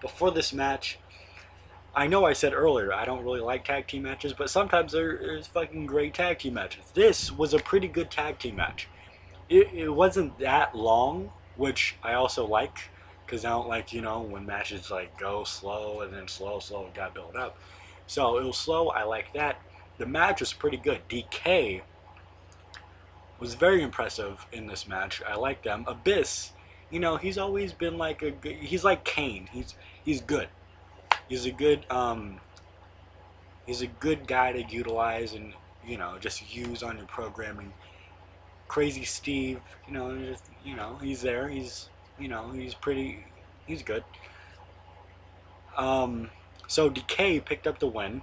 Before 0.00 0.30
this 0.30 0.52
match, 0.52 0.98
I 1.94 2.06
know 2.06 2.24
I 2.24 2.32
said 2.32 2.54
earlier 2.54 2.92
I 2.92 3.04
don't 3.04 3.24
really 3.24 3.40
like 3.40 3.64
tag 3.64 3.88
team 3.88 4.04
matches, 4.04 4.32
but 4.32 4.48
sometimes 4.48 4.92
there's 4.92 5.48
fucking 5.48 5.86
great 5.86 6.14
tag 6.14 6.38
team 6.38 6.54
matches. 6.54 6.84
This 6.94 7.32
was 7.32 7.52
a 7.52 7.58
pretty 7.58 7.88
good 7.88 8.10
tag 8.10 8.38
team 8.38 8.56
match. 8.56 8.86
It, 9.48 9.72
it 9.74 9.88
wasn't 9.88 10.38
that 10.38 10.76
long, 10.76 11.32
which 11.56 11.96
I 12.02 12.12
also 12.12 12.46
like, 12.46 12.90
because 13.28 13.44
I 13.44 13.50
don't 13.50 13.68
like, 13.68 13.92
you 13.92 14.00
know, 14.00 14.22
when 14.22 14.46
matches 14.46 14.90
like 14.90 15.18
go 15.18 15.44
slow 15.44 16.00
and 16.00 16.12
then 16.12 16.26
slow, 16.28 16.60
slow, 16.60 16.86
and 16.86 16.94
got 16.94 17.14
built 17.14 17.36
up. 17.36 17.58
So 18.06 18.38
it 18.38 18.44
was 18.44 18.56
slow, 18.56 18.88
I 18.88 19.04
like 19.04 19.32
that. 19.34 19.60
The 19.98 20.06
match 20.06 20.40
was 20.40 20.52
pretty 20.52 20.78
good. 20.78 21.06
Decay 21.08 21.82
was 23.38 23.54
very 23.54 23.82
impressive 23.82 24.46
in 24.52 24.66
this 24.66 24.88
match. 24.88 25.22
I 25.28 25.36
like 25.36 25.62
them. 25.62 25.84
Abyss, 25.86 26.52
you 26.90 27.00
know, 27.00 27.16
he's 27.16 27.36
always 27.36 27.72
been 27.72 27.98
like 27.98 28.22
a 28.22 28.30
good, 28.30 28.56
he's 28.56 28.84
like 28.84 29.04
Kane. 29.04 29.48
He's 29.52 29.74
he's 30.04 30.20
good 30.22 30.48
he's 31.28 31.46
a 31.46 31.50
good 31.50 31.84
um, 31.90 32.40
he's 33.66 33.82
a 33.82 33.86
good 33.86 34.26
guy 34.26 34.52
to 34.52 34.62
utilize 34.62 35.34
and 35.34 35.52
you 35.86 35.96
know 35.96 36.16
just 36.18 36.54
use 36.54 36.82
on 36.82 36.96
your 36.96 37.06
programming. 37.06 37.72
Crazy 38.66 39.04
Steve, 39.04 39.60
you 39.86 39.94
know, 39.94 40.16
just 40.18 40.44
you 40.64 40.76
know, 40.76 40.98
he's 41.02 41.22
there. 41.22 41.48
He's 41.48 41.88
you 42.18 42.28
know, 42.28 42.50
he's 42.50 42.74
pretty, 42.74 43.24
he's 43.66 43.82
good. 43.82 44.04
Um, 45.76 46.30
so 46.66 46.88
Decay 46.88 47.40
picked 47.40 47.66
up 47.66 47.78
the 47.78 47.86
win, 47.86 48.22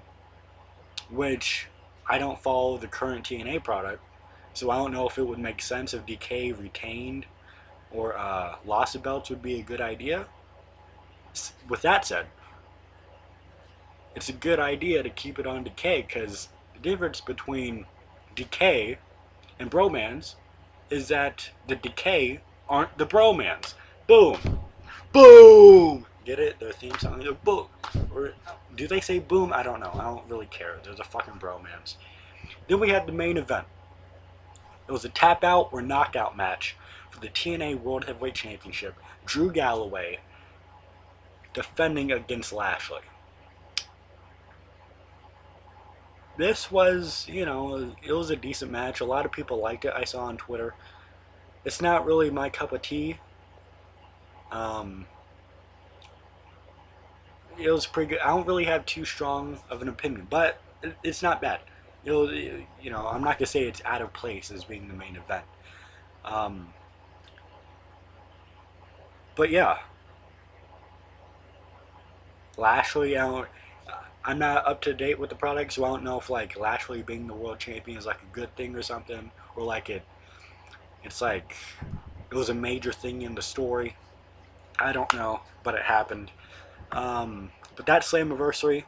which 1.10 1.68
I 2.10 2.18
don't 2.18 2.40
follow 2.40 2.78
the 2.78 2.88
current 2.88 3.26
TNA 3.26 3.64
product, 3.64 4.04
so 4.54 4.70
I 4.70 4.78
don't 4.78 4.92
know 4.92 5.08
if 5.08 5.18
it 5.18 5.24
would 5.24 5.40
make 5.40 5.62
sense 5.62 5.94
if 5.94 6.06
Decay 6.06 6.52
retained 6.52 7.26
or 7.92 8.18
uh, 8.18 8.56
lost 8.66 8.94
the 8.94 9.00
belts 9.00 9.30
would 9.30 9.42
be 9.42 9.60
a 9.60 9.64
good 9.64 9.82
idea. 9.82 10.26
With 11.70 11.82
that 11.82 12.06
said, 12.06 12.28
it's 14.16 14.30
a 14.30 14.34
good 14.34 14.60
idea 14.60 15.04
to 15.04 15.10
keep 15.10 15.40
it 15.40 15.46
on 15.46 15.64
decay 15.64 16.02
because 16.02 16.48
the 16.74 16.80
difference 16.80 17.20
between 17.20 17.86
decay 18.34 18.98
and 19.60 19.70
bromans 19.70 20.36
is 20.90 21.10
that 21.10 21.50
the 21.68 21.76
decay 21.76 22.40
aren't 22.70 22.98
the 22.98 23.06
bromans. 23.06 23.76
Boom, 24.08 24.38
boom. 25.12 26.06
Get 26.26 26.40
it? 26.40 26.60
Their 26.60 26.72
theme 26.72 26.98
song. 27.00 27.24
Boom. 27.44 27.68
Or 28.14 28.34
do 28.76 28.88
they 28.88 29.00
say 29.00 29.20
boom? 29.20 29.54
I 29.54 29.64
don't 29.64 29.80
know. 29.80 29.92
I 29.94 30.04
don't 30.04 30.28
really 30.30 30.48
care. 30.48 30.78
There's 30.84 31.00
a 31.00 31.04
fucking 31.04 31.36
bromans. 31.36 31.96
Then 32.68 32.80
we 32.80 32.90
had 32.90 33.08
the 33.08 33.12
main 33.12 33.38
event. 33.38 33.68
It 34.88 34.92
was 34.92 35.06
a 35.06 35.10
tap 35.10 35.44
out 35.44 35.70
or 35.72 35.82
knockout 35.82 36.38
match 36.38 36.76
for 37.10 37.20
the 37.20 37.30
TNA 37.30 37.82
World 37.82 38.06
Heavyweight 38.06 38.36
Championship. 38.36 38.96
Drew 39.26 39.52
Galloway 39.52 40.20
defending 41.54 42.12
against 42.12 42.54
Lashley. 42.54 43.02
this 46.38 46.70
was, 46.72 47.28
you 47.30 47.46
know, 47.46 47.94
it 48.04 48.12
was 48.12 48.30
a 48.30 48.36
decent 48.36 48.72
match. 48.72 49.00
A 49.00 49.06
lot 49.06 49.26
of 49.26 49.32
people 49.32 49.58
liked 49.58 49.86
it. 49.86 49.94
I 49.96 50.04
saw 50.04 50.26
on 50.26 50.38
Twitter. 50.38 50.74
It's 51.64 51.82
not 51.82 52.06
really 52.06 52.30
my 52.30 52.50
cup 52.50 52.72
of 52.74 52.82
tea. 52.82 53.18
Um, 54.56 55.06
it 57.60 57.70
was 57.70 57.86
pretty 57.86 58.12
good. 58.12 58.20
I 58.20 58.28
don't 58.28 58.48
really 58.48 58.64
have 58.64 58.86
too 58.86 59.04
strong 59.04 59.60
of 59.70 59.82
an 59.82 59.90
opinion, 59.90 60.28
but 60.30 60.62
it's 61.04 61.22
not 61.22 61.42
bad. 61.42 61.60
It 62.06 62.12
was, 62.12 62.32
you 62.32 62.90
know, 62.90 63.06
I'm 63.06 63.22
not 63.22 63.38
gonna 63.38 63.48
say 63.48 63.64
it's 63.64 63.82
out 63.84 64.02
of 64.02 64.14
place 64.14 64.52
as 64.52 64.64
being 64.64 64.88
the 64.88 64.94
main 64.94 65.18
event. 65.18 65.44
Um, 66.24 66.74
but 69.36 69.50
yeah, 69.50 69.80
Lashley, 72.58 73.18
I 73.18 73.28
don't, 73.28 73.48
I'm 74.24 74.40
not 74.40 74.66
up 74.66 74.82
to 74.84 74.94
date 74.94 75.20
with 75.20 75.30
the 75.30 75.36
product, 75.36 75.74
so 75.74 75.84
I 75.84 75.90
don't 75.90 76.04
know 76.04 76.18
if 76.18 76.30
like 76.30 76.58
Lashley 76.58 77.02
being 77.02 77.28
the 77.28 77.34
world 77.34 77.60
champion 77.60 77.98
is 77.98 78.06
like 78.06 78.22
a 78.22 78.34
good 78.34 78.56
thing 78.56 78.74
or 78.76 78.82
something, 78.82 79.32
or 79.58 79.64
like 79.64 79.90
it, 79.90 80.04
it's 81.04 81.22
like 81.22 81.56
it 82.32 82.36
was 82.36 82.50
a 82.50 82.54
major 82.54 82.94
thing 82.94 83.24
in 83.24 83.36
the 83.36 83.42
story. 83.42 83.96
I 84.80 84.92
don't 84.92 85.14
know, 85.14 85.42
but 85.64 85.76
it 85.76 85.84
happened. 85.84 86.32
Um, 86.92 87.52
but 87.76 87.86
that 87.86 88.04
Slammiversary 88.04 88.84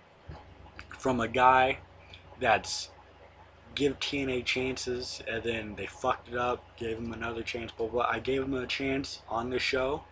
from 0.98 1.20
a 1.20 1.28
guy 1.28 1.80
that's 2.40 2.90
give 3.76 4.00
TNA 4.00 4.44
chances 4.44 5.22
and 5.28 5.44
then 5.44 5.76
they 5.76 5.86
fucked 5.86 6.30
it 6.30 6.36
up, 6.36 6.64
gave 6.78 6.98
him 6.98 7.14
another 7.14 7.44
chance, 7.44 7.72
but 7.78 7.94
what 7.94 8.10
I 8.10 8.20
gave 8.20 8.44
him 8.44 8.54
a 8.54 8.66
chance 8.66 9.22
on 9.30 9.50
this 9.50 9.62
show, 9.62 10.04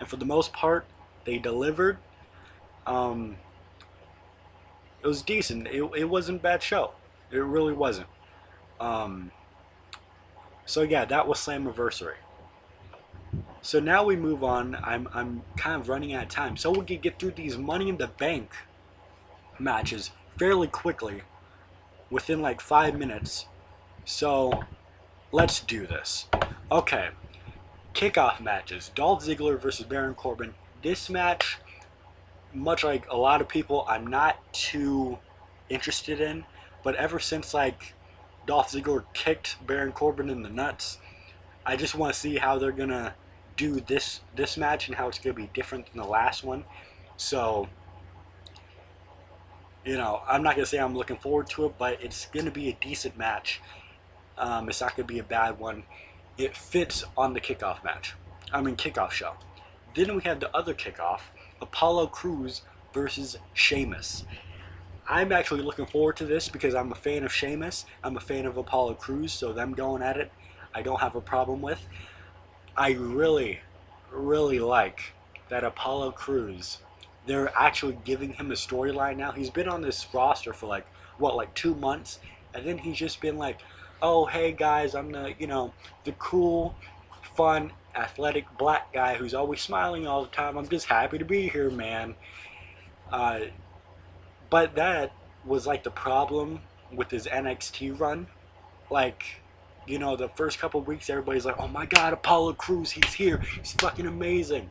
and 0.00 0.08
for 0.08 0.16
the 0.16 0.24
most 0.24 0.52
part, 0.52 0.86
they 1.24 1.38
delivered. 1.38 1.98
Um, 2.86 3.36
it 5.02 5.06
was 5.06 5.22
decent. 5.22 5.68
It, 5.68 5.82
it 5.96 6.08
wasn't 6.08 6.42
bad 6.42 6.62
show. 6.62 6.92
It 7.30 7.38
really 7.38 7.72
wasn't. 7.72 8.08
Um, 8.80 9.30
so 10.64 10.82
yeah, 10.82 11.04
that 11.04 11.28
was 11.28 11.38
Slammiversary. 11.38 12.14
So 13.62 13.78
now 13.78 14.04
we 14.04 14.16
move 14.16 14.42
on. 14.42 14.76
I'm 14.82 15.08
I'm 15.14 15.42
kind 15.56 15.80
of 15.80 15.88
running 15.88 16.12
out 16.14 16.24
of 16.24 16.28
time, 16.28 16.56
so 16.56 16.72
we 16.72 16.84
can 16.84 16.98
get 16.98 17.18
through 17.18 17.32
these 17.32 17.56
Money 17.56 17.88
in 17.88 17.96
the 17.96 18.08
Bank 18.08 18.50
matches 19.58 20.10
fairly 20.36 20.66
quickly, 20.66 21.22
within 22.10 22.42
like 22.42 22.60
five 22.60 22.98
minutes. 22.98 23.46
So 24.04 24.64
let's 25.30 25.60
do 25.60 25.86
this. 25.86 26.26
Okay, 26.72 27.10
kickoff 27.94 28.40
matches: 28.40 28.90
Dolph 28.96 29.24
Ziggler 29.24 29.60
versus 29.60 29.86
Baron 29.86 30.14
Corbin. 30.14 30.54
This 30.82 31.08
match 31.08 31.58
much 32.54 32.84
like 32.84 33.08
a 33.08 33.16
lot 33.16 33.40
of 33.40 33.48
people, 33.48 33.84
I'm 33.88 34.06
not 34.06 34.52
too 34.52 35.18
interested 35.68 36.20
in. 36.20 36.44
But 36.82 36.96
ever 36.96 37.18
since 37.18 37.54
like 37.54 37.94
Dolph 38.46 38.72
Ziggler 38.72 39.04
kicked 39.14 39.64
Baron 39.66 39.92
Corbin 39.92 40.28
in 40.28 40.42
the 40.42 40.48
nuts, 40.48 40.98
I 41.64 41.76
just 41.76 41.94
want 41.94 42.12
to 42.12 42.18
see 42.18 42.36
how 42.36 42.58
they're 42.58 42.72
gonna 42.72 43.14
do 43.56 43.80
this 43.80 44.20
this 44.34 44.56
match 44.56 44.88
and 44.88 44.96
how 44.96 45.08
it's 45.08 45.18
gonna 45.18 45.34
be 45.34 45.50
different 45.54 45.86
than 45.86 46.00
the 46.00 46.08
last 46.08 46.44
one. 46.44 46.64
So, 47.16 47.68
you 49.84 49.96
know, 49.96 50.22
I'm 50.28 50.42
not 50.42 50.56
gonna 50.56 50.66
say 50.66 50.78
I'm 50.78 50.96
looking 50.96 51.16
forward 51.16 51.48
to 51.50 51.66
it, 51.66 51.74
but 51.78 52.02
it's 52.02 52.26
gonna 52.26 52.50
be 52.50 52.68
a 52.68 52.76
decent 52.80 53.16
match. 53.16 53.60
Um, 54.38 54.68
it's 54.68 54.80
not 54.80 54.96
gonna 54.96 55.06
be 55.06 55.18
a 55.18 55.24
bad 55.24 55.58
one. 55.58 55.84
It 56.38 56.56
fits 56.56 57.04
on 57.16 57.34
the 57.34 57.40
kickoff 57.40 57.84
match. 57.84 58.14
I 58.52 58.60
mean, 58.60 58.76
kickoff 58.76 59.10
show. 59.10 59.34
Then 59.94 60.14
we 60.16 60.22
have 60.22 60.40
the 60.40 60.54
other 60.56 60.74
kickoff, 60.74 61.20
Apollo 61.60 62.08
Crews 62.08 62.62
versus 62.92 63.36
Sheamus. 63.52 64.24
I'm 65.08 65.32
actually 65.32 65.62
looking 65.62 65.86
forward 65.86 66.16
to 66.18 66.24
this 66.24 66.48
because 66.48 66.74
I'm 66.74 66.92
a 66.92 66.94
fan 66.94 67.24
of 67.24 67.32
Sheamus. 67.32 67.84
I'm 68.02 68.16
a 68.16 68.20
fan 68.20 68.46
of 68.46 68.56
Apollo 68.56 68.94
Crews, 68.94 69.32
so 69.32 69.52
them 69.52 69.72
going 69.72 70.02
at 70.02 70.16
it, 70.16 70.32
I 70.74 70.82
don't 70.82 71.00
have 71.00 71.16
a 71.16 71.20
problem 71.20 71.60
with. 71.60 71.86
I 72.76 72.92
really, 72.92 73.60
really 74.10 74.58
like 74.58 75.12
that 75.48 75.64
Apollo 75.64 76.12
Crews. 76.12 76.78
They're 77.26 77.52
actually 77.56 77.98
giving 78.04 78.32
him 78.32 78.50
a 78.50 78.54
storyline 78.54 79.16
now. 79.16 79.32
He's 79.32 79.50
been 79.50 79.68
on 79.68 79.82
this 79.82 80.06
roster 80.12 80.52
for 80.52 80.66
like 80.66 80.86
what, 81.18 81.36
like 81.36 81.54
two 81.54 81.74
months, 81.74 82.18
and 82.54 82.66
then 82.66 82.78
he's 82.78 82.96
just 82.96 83.20
been 83.20 83.38
like, 83.38 83.60
"Oh, 84.00 84.26
hey 84.26 84.52
guys, 84.52 84.94
I'm 84.94 85.12
the 85.12 85.34
you 85.38 85.46
know 85.46 85.72
the 86.04 86.12
cool, 86.12 86.74
fun 87.36 87.72
athletic 87.94 88.46
black 88.58 88.92
guy 88.92 89.14
who's 89.14 89.34
always 89.34 89.60
smiling 89.60 90.06
all 90.06 90.22
the 90.22 90.30
time. 90.30 90.56
I'm 90.56 90.68
just 90.68 90.86
happy 90.86 91.18
to 91.18 91.24
be 91.24 91.48
here, 91.48 91.70
man. 91.70 92.14
Uh, 93.10 93.40
but 94.50 94.74
that 94.76 95.12
was 95.44 95.66
like 95.66 95.84
the 95.84 95.90
problem 95.90 96.60
with 96.92 97.10
his 97.10 97.26
NXT 97.26 97.98
run. 97.98 98.26
Like, 98.90 99.41
you 99.86 99.98
know, 99.98 100.16
the 100.16 100.28
first 100.30 100.58
couple 100.58 100.80
weeks, 100.80 101.10
everybody's 101.10 101.44
like, 101.44 101.56
oh 101.58 101.68
my 101.68 101.86
god, 101.86 102.12
Apollo 102.12 102.54
Crews, 102.54 102.90
he's 102.90 103.12
here. 103.12 103.38
He's 103.38 103.72
fucking 103.72 104.06
amazing. 104.06 104.70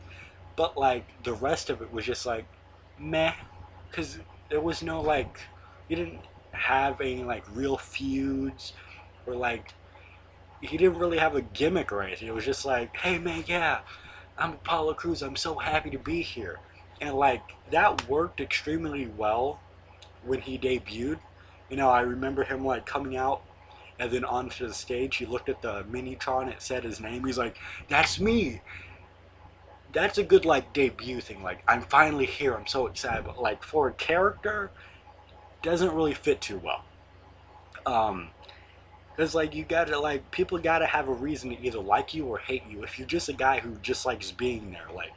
But, 0.56 0.76
like, 0.76 1.04
the 1.24 1.32
rest 1.32 1.70
of 1.70 1.82
it 1.82 1.92
was 1.92 2.04
just 2.04 2.26
like, 2.26 2.44
meh. 2.98 3.32
Because 3.90 4.18
there 4.50 4.60
was 4.60 4.82
no, 4.82 5.00
like, 5.00 5.38
you 5.88 5.96
didn't 5.96 6.20
have 6.52 7.00
any, 7.00 7.24
like, 7.24 7.44
real 7.54 7.76
feuds 7.76 8.72
or, 9.26 9.34
like, 9.34 9.72
he 10.60 10.76
didn't 10.76 10.98
really 10.98 11.18
have 11.18 11.34
a 11.34 11.42
gimmick 11.42 11.92
or 11.92 12.02
anything. 12.02 12.28
It 12.28 12.34
was 12.34 12.44
just 12.44 12.64
like, 12.64 12.96
hey 12.96 13.18
man, 13.18 13.44
yeah, 13.46 13.80
I'm 14.38 14.52
Apollo 14.52 14.94
Crews. 14.94 15.22
I'm 15.22 15.36
so 15.36 15.56
happy 15.56 15.90
to 15.90 15.98
be 15.98 16.22
here. 16.22 16.58
And, 17.00 17.14
like, 17.14 17.42
that 17.70 18.08
worked 18.08 18.40
extremely 18.40 19.06
well 19.06 19.60
when 20.24 20.40
he 20.40 20.56
debuted. 20.56 21.18
You 21.68 21.76
know, 21.76 21.88
I 21.90 22.02
remember 22.02 22.44
him, 22.44 22.64
like, 22.64 22.86
coming 22.86 23.16
out 23.16 23.42
and 24.02 24.10
then 24.10 24.24
onto 24.24 24.66
the 24.66 24.74
stage, 24.74 25.16
he 25.16 25.26
looked 25.26 25.48
at 25.48 25.62
the 25.62 25.84
Minitron, 25.84 26.50
it 26.50 26.60
said 26.60 26.82
his 26.82 27.00
name, 27.00 27.24
he's 27.24 27.38
like, 27.38 27.56
that's 27.88 28.18
me! 28.18 28.60
That's 29.92 30.18
a 30.18 30.24
good, 30.24 30.44
like, 30.44 30.72
debut 30.72 31.20
thing, 31.20 31.42
like, 31.42 31.62
I'm 31.68 31.82
finally 31.82 32.26
here, 32.26 32.54
I'm 32.54 32.66
so 32.66 32.88
excited, 32.88 33.24
but, 33.24 33.40
like, 33.40 33.62
for 33.62 33.88
a 33.88 33.92
character, 33.92 34.72
doesn't 35.62 35.94
really 35.94 36.14
fit 36.14 36.40
too 36.40 36.60
well. 36.64 36.84
Um, 37.86 38.30
because, 39.10 39.36
like, 39.36 39.54
you 39.54 39.62
gotta, 39.62 39.98
like, 40.00 40.28
people 40.32 40.58
gotta 40.58 40.86
have 40.86 41.06
a 41.06 41.12
reason 41.12 41.50
to 41.50 41.62
either 41.64 41.78
like 41.78 42.14
you 42.14 42.26
or 42.26 42.38
hate 42.38 42.62
you. 42.68 42.82
If 42.82 42.98
you're 42.98 43.06
just 43.06 43.28
a 43.28 43.34
guy 43.34 43.60
who 43.60 43.76
just 43.82 44.06
likes 44.06 44.32
being 44.32 44.72
there, 44.72 44.88
like, 44.94 45.12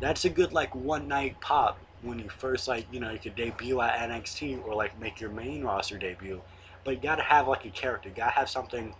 that's 0.00 0.24
a 0.24 0.30
good, 0.30 0.52
like, 0.52 0.74
one 0.74 1.06
night 1.06 1.40
pop 1.40 1.78
when 2.00 2.18
you 2.18 2.28
first, 2.30 2.66
like, 2.66 2.86
you 2.90 2.98
know, 2.98 3.12
you 3.12 3.18
could 3.18 3.36
debut 3.36 3.80
at 3.80 4.10
NXT 4.10 4.66
or, 4.66 4.74
like, 4.74 4.98
make 4.98 5.20
your 5.20 5.30
main 5.30 5.62
roster 5.62 5.98
debut 5.98 6.40
but 6.84 6.94
you 6.94 7.00
gotta 7.00 7.22
have 7.22 7.48
like 7.48 7.64
a 7.64 7.70
character. 7.70 8.08
You 8.08 8.14
gotta 8.14 8.32
have 8.32 8.48
something 8.48 8.94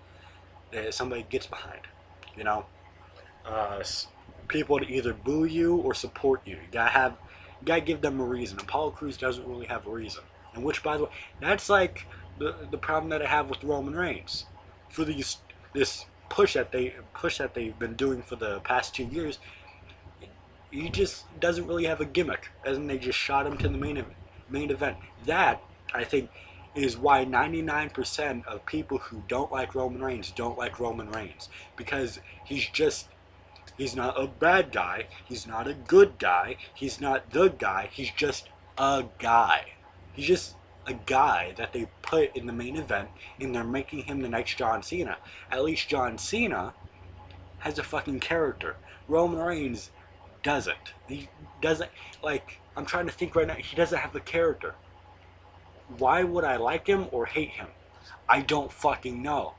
that 0.72 0.94
somebody 0.94 1.26
gets 1.28 1.46
behind. 1.46 1.80
You 2.36 2.44
know, 2.44 2.64
uh, 3.44 3.82
people 4.48 4.78
to 4.78 4.86
either 4.86 5.12
boo 5.12 5.44
you 5.44 5.76
or 5.76 5.94
support 5.94 6.42
you. 6.44 6.54
You 6.54 6.68
gotta 6.70 6.90
have, 6.90 7.12
you 7.60 7.66
gotta 7.66 7.80
give 7.80 8.00
them 8.00 8.20
a 8.20 8.24
reason. 8.24 8.58
And 8.58 8.68
Apollo 8.68 8.92
Crews 8.92 9.16
doesn't 9.16 9.46
really 9.46 9.66
have 9.66 9.86
a 9.86 9.90
reason. 9.90 10.22
And 10.54 10.64
which, 10.64 10.82
by 10.82 10.96
the 10.96 11.04
way, 11.04 11.10
that's 11.40 11.68
like 11.68 12.06
the 12.38 12.54
the 12.70 12.78
problem 12.78 13.10
that 13.10 13.22
I 13.22 13.26
have 13.26 13.48
with 13.48 13.62
Roman 13.64 13.94
Reigns. 13.94 14.46
For 14.88 15.04
these 15.04 15.38
this 15.72 16.04
push 16.28 16.54
that 16.54 16.72
they 16.72 16.94
push 17.14 17.38
that 17.38 17.54
they've 17.54 17.78
been 17.78 17.94
doing 17.94 18.22
for 18.22 18.36
the 18.36 18.60
past 18.60 18.94
two 18.94 19.04
years, 19.04 19.38
he 20.70 20.88
just 20.88 21.24
doesn't 21.40 21.66
really 21.66 21.84
have 21.84 22.00
a 22.00 22.04
gimmick. 22.04 22.50
As 22.64 22.76
in, 22.76 22.86
they 22.86 22.98
just 22.98 23.18
shot 23.18 23.46
him 23.46 23.56
to 23.58 23.68
the 23.68 23.78
main 23.78 24.04
main 24.48 24.70
event. 24.70 24.96
That 25.26 25.62
I 25.94 26.04
think 26.04 26.30
is 26.74 26.96
why 26.96 27.24
99% 27.24 28.46
of 28.46 28.64
people 28.66 28.98
who 28.98 29.22
don't 29.28 29.52
like 29.52 29.74
Roman 29.74 30.02
Reigns 30.02 30.30
don't 30.30 30.56
like 30.56 30.80
Roman 30.80 31.10
Reigns 31.10 31.48
because 31.76 32.20
he's 32.44 32.66
just 32.68 33.08
he's 33.76 33.94
not 33.94 34.20
a 34.20 34.26
bad 34.26 34.72
guy, 34.72 35.06
he's 35.24 35.46
not 35.46 35.68
a 35.68 35.74
good 35.74 36.18
guy, 36.18 36.56
he's 36.74 37.00
not 37.00 37.30
the 37.30 37.48
guy, 37.48 37.88
he's 37.92 38.10
just 38.10 38.48
a 38.78 39.04
guy. 39.18 39.72
He's 40.14 40.26
just 40.26 40.56
a 40.86 40.94
guy 40.94 41.54
that 41.56 41.72
they 41.72 41.88
put 42.02 42.36
in 42.36 42.46
the 42.46 42.52
main 42.52 42.76
event 42.76 43.08
and 43.40 43.54
they're 43.54 43.64
making 43.64 44.00
him 44.04 44.20
the 44.20 44.28
next 44.28 44.56
John 44.56 44.82
Cena. 44.82 45.16
At 45.50 45.64
least 45.64 45.88
John 45.88 46.18
Cena 46.18 46.74
has 47.58 47.78
a 47.78 47.82
fucking 47.82 48.20
character. 48.20 48.76
Roman 49.08 49.40
Reigns 49.40 49.90
doesn't. 50.42 50.94
He 51.08 51.28
doesn't 51.60 51.90
like 52.22 52.58
I'm 52.76 52.86
trying 52.86 53.06
to 53.06 53.12
think 53.12 53.36
right 53.36 53.46
now, 53.46 53.54
he 53.54 53.76
doesn't 53.76 53.98
have 53.98 54.16
a 54.16 54.20
character 54.20 54.74
why 55.98 56.22
would 56.22 56.44
I 56.44 56.56
like 56.56 56.86
him 56.86 57.06
or 57.10 57.26
hate 57.26 57.50
him? 57.50 57.68
I 58.28 58.40
don't 58.40 58.72
fucking 58.72 59.22
know. 59.22 59.54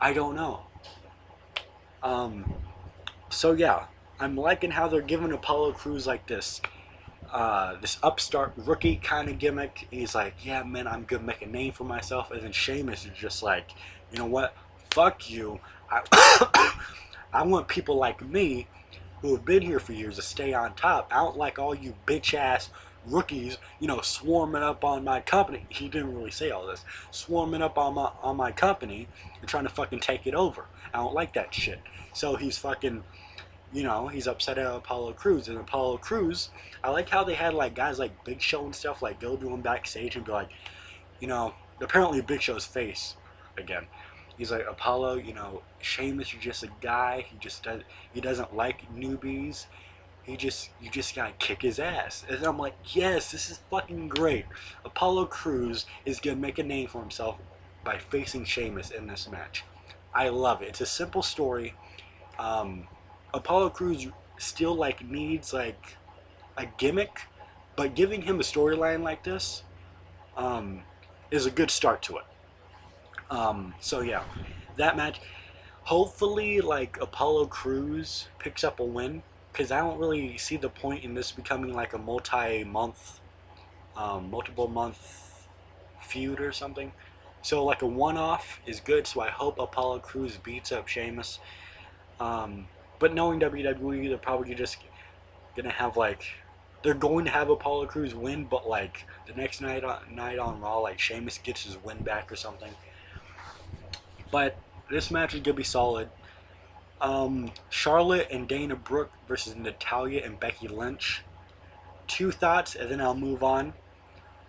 I 0.00 0.12
don't 0.12 0.34
know. 0.34 0.60
Um, 2.02 2.52
so 3.30 3.52
yeah, 3.52 3.86
I'm 4.20 4.36
liking 4.36 4.70
how 4.70 4.88
they're 4.88 5.00
giving 5.00 5.32
Apollo 5.32 5.72
Crews 5.72 6.06
like 6.06 6.26
this, 6.26 6.60
uh, 7.32 7.76
this 7.80 7.98
upstart 8.02 8.52
rookie 8.56 8.96
kind 8.96 9.28
of 9.28 9.38
gimmick. 9.38 9.88
He's 9.90 10.14
like, 10.14 10.34
yeah, 10.44 10.62
man, 10.62 10.86
I'm 10.86 11.04
gonna 11.04 11.22
make 11.22 11.42
a 11.42 11.46
name 11.46 11.72
for 11.72 11.84
myself. 11.84 12.30
And 12.30 12.42
then 12.42 12.52
Sheamus 12.52 13.04
is 13.04 13.16
just 13.16 13.42
like, 13.42 13.70
you 14.12 14.18
know 14.18 14.26
what? 14.26 14.54
Fuck 14.90 15.30
you. 15.30 15.60
I, 15.90 16.78
I 17.32 17.42
want 17.42 17.68
people 17.68 17.96
like 17.96 18.24
me 18.24 18.66
who 19.20 19.34
have 19.34 19.44
been 19.44 19.62
here 19.62 19.80
for 19.80 19.92
years 19.92 20.16
to 20.16 20.22
stay 20.22 20.54
on 20.54 20.74
top. 20.74 21.08
I 21.12 21.16
don't 21.16 21.36
like 21.36 21.58
all 21.58 21.74
you 21.74 21.94
bitch 22.06 22.34
ass 22.34 22.70
rookies, 23.10 23.58
you 23.80 23.88
know, 23.88 24.00
swarming 24.00 24.62
up 24.62 24.84
on 24.84 25.04
my 25.04 25.20
company. 25.20 25.66
He 25.68 25.88
didn't 25.88 26.14
really 26.14 26.30
say 26.30 26.50
all 26.50 26.66
this. 26.66 26.84
Swarming 27.10 27.62
up 27.62 27.78
on 27.78 27.94
my 27.94 28.10
on 28.22 28.36
my 28.36 28.52
company 28.52 29.08
and 29.40 29.48
trying 29.48 29.64
to 29.64 29.70
fucking 29.70 30.00
take 30.00 30.26
it 30.26 30.34
over. 30.34 30.66
I 30.92 30.98
don't 30.98 31.14
like 31.14 31.34
that 31.34 31.54
shit. 31.54 31.80
So 32.12 32.36
he's 32.36 32.58
fucking 32.58 33.04
you 33.72 33.82
know, 33.82 34.08
he's 34.08 34.26
upset 34.26 34.58
at 34.58 34.66
Apollo 34.66 35.12
Crews. 35.14 35.48
And 35.48 35.58
Apollo 35.58 35.98
Crews, 35.98 36.50
I 36.82 36.90
like 36.90 37.08
how 37.08 37.24
they 37.24 37.34
had 37.34 37.54
like 37.54 37.74
guys 37.74 37.98
like 37.98 38.24
Big 38.24 38.40
Show 38.40 38.64
and 38.64 38.74
stuff 38.74 39.02
like 39.02 39.20
go 39.20 39.36
to 39.36 39.48
him 39.48 39.60
backstage 39.60 40.16
and 40.16 40.24
be 40.24 40.32
like, 40.32 40.48
you 41.20 41.28
know, 41.28 41.54
apparently 41.80 42.22
Big 42.22 42.40
Show's 42.40 42.64
face 42.64 43.16
again. 43.56 43.86
He's 44.36 44.52
like 44.52 44.66
Apollo, 44.68 45.16
you 45.16 45.34
know, 45.34 45.62
Sheamus 45.80 46.32
is 46.32 46.40
just 46.40 46.62
a 46.62 46.70
guy. 46.80 47.26
He 47.28 47.36
just 47.38 47.64
does. 47.64 47.82
He 48.12 48.20
doesn't 48.20 48.54
like 48.54 48.82
newbies 48.94 49.66
he 50.28 50.36
just 50.36 50.68
you 50.80 50.90
just 50.90 51.16
gotta 51.16 51.32
kick 51.38 51.62
his 51.62 51.78
ass. 51.78 52.24
And 52.28 52.44
I'm 52.44 52.58
like, 52.58 52.74
yes, 52.94 53.32
this 53.32 53.50
is 53.50 53.60
fucking 53.70 54.08
great. 54.08 54.44
Apollo 54.84 55.26
Crews 55.26 55.86
is 56.04 56.20
gonna 56.20 56.36
make 56.36 56.58
a 56.58 56.62
name 56.62 56.86
for 56.86 57.00
himself 57.00 57.36
by 57.82 57.96
facing 57.96 58.44
Sheamus 58.44 58.90
in 58.90 59.06
this 59.06 59.28
match. 59.30 59.64
I 60.14 60.28
love 60.28 60.60
it. 60.60 60.68
It's 60.68 60.82
a 60.82 60.86
simple 60.86 61.22
story. 61.22 61.74
Um, 62.38 62.86
Apollo 63.32 63.70
Crews 63.70 64.06
still 64.36 64.74
like 64.74 65.02
needs 65.08 65.54
like 65.54 65.96
a 66.58 66.66
gimmick, 66.76 67.22
but 67.74 67.94
giving 67.94 68.20
him 68.20 68.38
a 68.38 68.42
storyline 68.42 69.02
like 69.02 69.24
this 69.24 69.62
um, 70.36 70.82
is 71.30 71.46
a 71.46 71.50
good 71.50 71.70
start 71.70 72.02
to 72.02 72.18
it. 72.18 72.24
Um, 73.30 73.72
so 73.80 74.00
yeah, 74.00 74.24
that 74.76 74.94
match. 74.94 75.20
Hopefully, 75.84 76.60
like 76.60 76.98
Apollo 77.00 77.46
Crews 77.46 78.28
picks 78.38 78.62
up 78.62 78.78
a 78.78 78.84
win 78.84 79.22
because 79.52 79.70
I 79.70 79.78
don't 79.80 79.98
really 79.98 80.36
see 80.38 80.56
the 80.56 80.68
point 80.68 81.04
in 81.04 81.14
this 81.14 81.32
becoming 81.32 81.72
like 81.74 81.92
a 81.92 81.98
multi-month, 81.98 83.20
um, 83.96 84.30
multiple 84.30 84.68
month 84.68 85.46
feud 86.00 86.40
or 86.40 86.52
something. 86.52 86.92
So 87.42 87.64
like 87.64 87.82
a 87.82 87.86
one-off 87.86 88.60
is 88.66 88.80
good. 88.80 89.06
So 89.06 89.20
I 89.20 89.30
hope 89.30 89.58
Apollo 89.58 90.00
Crews 90.00 90.36
beats 90.36 90.72
up 90.72 90.88
Sheamus. 90.88 91.38
Um, 92.20 92.66
but 92.98 93.14
knowing 93.14 93.40
WWE, 93.40 94.08
they're 94.08 94.18
probably 94.18 94.54
just 94.54 94.78
gonna 95.56 95.70
have 95.70 95.96
like 95.96 96.24
they're 96.82 96.94
going 96.94 97.24
to 97.24 97.30
have 97.30 97.50
Apollo 97.50 97.86
Crews 97.86 98.14
win, 98.14 98.44
but 98.44 98.68
like 98.68 99.04
the 99.26 99.34
next 99.34 99.60
night 99.60 99.84
on 99.84 100.14
night 100.14 100.38
on 100.38 100.60
Raw, 100.60 100.78
like 100.78 100.98
Sheamus 100.98 101.38
gets 101.38 101.64
his 101.64 101.76
win 101.82 101.98
back 102.02 102.30
or 102.30 102.36
something. 102.36 102.72
But 104.30 104.56
this 104.90 105.10
match 105.10 105.34
is 105.34 105.40
gonna 105.40 105.56
be 105.56 105.64
solid. 105.64 106.08
Um, 107.00 107.52
Charlotte 107.70 108.28
and 108.30 108.48
Dana 108.48 108.74
Brooke 108.74 109.12
versus 109.26 109.54
Natalya 109.54 110.22
and 110.24 110.38
Becky 110.40 110.68
Lynch. 110.68 111.22
Two 112.06 112.32
thoughts, 112.32 112.74
and 112.74 112.90
then 112.90 113.00
I'll 113.00 113.14
move 113.14 113.42
on. 113.42 113.74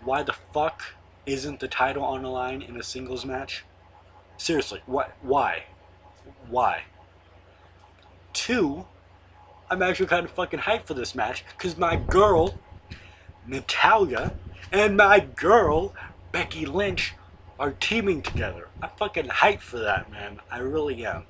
Why 0.04 0.24
the 0.24 0.34
fuck 0.54 0.84
isn't 1.26 1.60
the 1.60 1.68
title 1.68 2.04
on 2.04 2.24
the 2.24 2.30
line 2.30 2.62
in 2.62 2.78
a 2.78 2.84
singles 2.84 3.26
match? 3.26 3.66
Seriously, 4.38 4.82
what? 4.86 5.16
Why? 5.22 5.66
Why? 6.50 6.84
Two, 8.34 8.86
I'm 9.70 9.82
actually 9.82 10.08
kind 10.08 10.26
of 10.26 10.32
fucking 10.32 10.62
hyped 10.62 10.86
for 10.86 10.94
this 10.94 11.14
match 11.14 11.44
because 11.58 11.78
my 11.78 11.96
girl, 11.98 12.58
Natalya, 13.46 14.34
and 14.72 14.98
my 14.98 15.20
girl, 15.20 15.94
Becky 16.32 16.66
Lynch, 16.66 17.14
are 17.60 17.72
teaming 17.72 18.22
together. 18.22 18.70
I'm 18.82 18.90
fucking 18.98 19.28
hyped 19.28 19.60
for 19.60 19.80
that, 19.80 20.10
man. 20.10 20.40
I 20.50 20.60
really 20.60 21.06
am. 21.06 21.26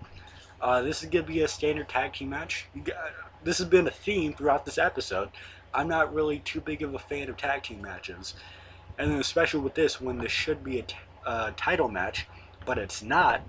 Uh, 0.61 0.81
this 0.81 1.03
is 1.03 1.09
going 1.09 1.25
to 1.25 1.31
be 1.31 1.41
a 1.41 1.47
standard 1.47 1.87
tag 1.89 2.13
team 2.13 2.29
match. 2.29 2.65
Got, 2.83 2.95
this 3.43 3.57
has 3.59 3.67
been 3.67 3.87
a 3.87 3.91
theme 3.91 4.33
throughout 4.33 4.65
this 4.65 4.77
episode. 4.77 5.29
I'm 5.73 5.87
not 5.87 6.13
really 6.13 6.39
too 6.39 6.61
big 6.61 6.81
of 6.81 6.93
a 6.93 6.99
fan 6.99 7.29
of 7.29 7.37
tag 7.37 7.63
team 7.63 7.81
matches. 7.81 8.33
And 8.97 9.11
then 9.11 9.19
especially 9.19 9.61
with 9.61 9.75
this, 9.75 10.01
when 10.01 10.17
this 10.17 10.31
should 10.31 10.63
be 10.63 10.79
a 10.79 10.83
t- 10.83 10.95
uh, 11.25 11.51
title 11.55 11.87
match, 11.87 12.27
but 12.65 12.77
it's 12.77 13.01
not. 13.01 13.41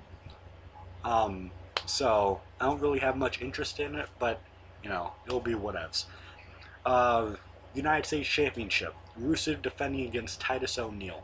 Um, 1.05 1.51
so 1.87 2.41
I 2.61 2.67
don't 2.67 2.81
really 2.81 3.01
have 3.01 3.17
much 3.17 3.41
interest 3.41 3.81
in 3.81 3.97
it, 3.97 4.09
but 4.19 4.41
you 4.83 4.89
know, 4.89 5.13
it'll 5.27 5.41
be 5.41 5.55
whatevs. 5.55 6.05
Uh, 6.87 7.35
United 7.75 8.07
States 8.07 8.29
Championship. 8.29 8.95
Rusev 9.21 9.61
defending 9.63 10.07
against 10.07 10.41
Titus 10.41 10.79
O'Neil. 10.79 11.23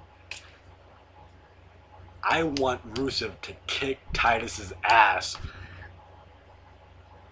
I 2.22 2.43
want 2.43 2.95
Rusev 2.95 3.41
to 3.43 3.53
kick 3.66 3.99
Titus's 4.12 4.72
ass 4.82 5.37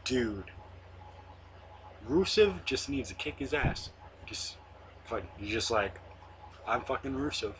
dude, 0.05 0.51
Rusev 2.09 2.65
just 2.65 2.89
needs 2.89 3.09
to 3.09 3.15
kick 3.15 3.37
his 3.39 3.55
ass. 3.55 3.91
Just, 4.27 4.57
he's 5.39 5.53
just 5.53 5.71
like, 5.71 6.01
I'm 6.67 6.83
fucking 6.83 7.15
Rusev. 7.15 7.55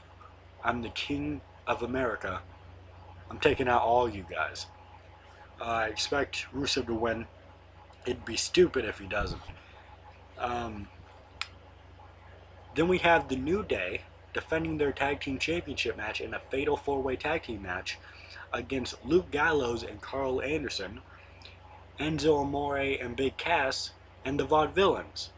I'm 0.63 0.83
the 0.83 0.91
king 0.91 1.41
of 1.67 1.83
America. 1.83 2.41
I'm 3.31 3.39
taking 3.39 3.69
out 3.69 3.83
all 3.83 4.09
you 4.09 4.25
guys. 4.31 4.67
Uh, 5.61 5.65
I 5.65 5.87
expect 5.87 6.47
Rusev 6.55 6.87
to 6.87 6.95
win. 6.95 7.27
It'd 8.07 8.25
be 8.25 8.37
stupid 8.37 8.85
if 8.85 8.99
he 8.99 9.07
doesn't. 9.07 9.41
Um, 10.39 10.89
then 12.75 12.89
we 12.89 12.99
have 12.99 13.29
the 13.29 13.37
New 13.37 13.63
Day 13.63 14.03
defending 14.33 14.79
their 14.79 14.93
tag 14.93 15.21
team 15.21 15.39
championship 15.39 15.97
match 15.97 16.21
in 16.21 16.35
a 16.35 16.39
fatal 16.39 16.77
four 16.77 17.01
way 17.01 17.17
tag 17.17 17.45
team 17.45 17.63
match 17.63 17.99
against 18.53 19.03
Luke 19.05 19.31
Gallows 19.31 19.83
and 19.83 20.01
Karl 20.01 20.43
Anderson, 20.43 21.01
Enzo 21.99 22.41
Amore 22.41 22.79
and 22.79 23.15
Big 23.15 23.37
Cass, 23.37 23.93
and 24.25 24.39
the 24.39 24.47
Vaudevillains. 24.47 25.29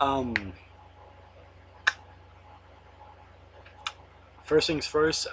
Um, 0.00 0.54
first 4.44 4.66
things 4.66 4.86
first, 4.86 5.26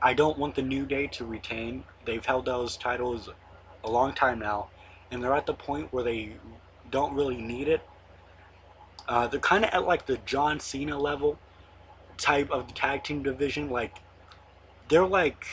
I 0.00 0.14
don't 0.14 0.38
want 0.38 0.54
the 0.54 0.62
New 0.62 0.86
Day 0.86 1.06
to 1.08 1.24
retain. 1.24 1.84
They've 2.04 2.24
held 2.24 2.46
those 2.46 2.76
titles 2.76 3.28
a 3.84 3.90
long 3.90 4.14
time 4.14 4.38
now, 4.38 4.68
and 5.10 5.22
they're 5.22 5.34
at 5.34 5.46
the 5.46 5.54
point 5.54 5.92
where 5.92 6.04
they 6.04 6.36
don't 6.90 7.14
really 7.14 7.36
need 7.36 7.68
it. 7.68 7.82
Uh, 9.08 9.26
they're 9.26 9.40
kind 9.40 9.64
of 9.64 9.70
at 9.74 9.86
like 9.86 10.06
the 10.06 10.18
John 10.18 10.60
Cena 10.60 10.98
level 10.98 11.38
type 12.16 12.50
of 12.50 12.72
tag 12.74 13.02
team 13.02 13.22
division. 13.22 13.70
Like, 13.70 13.96
they're 14.88 15.06
like, 15.06 15.46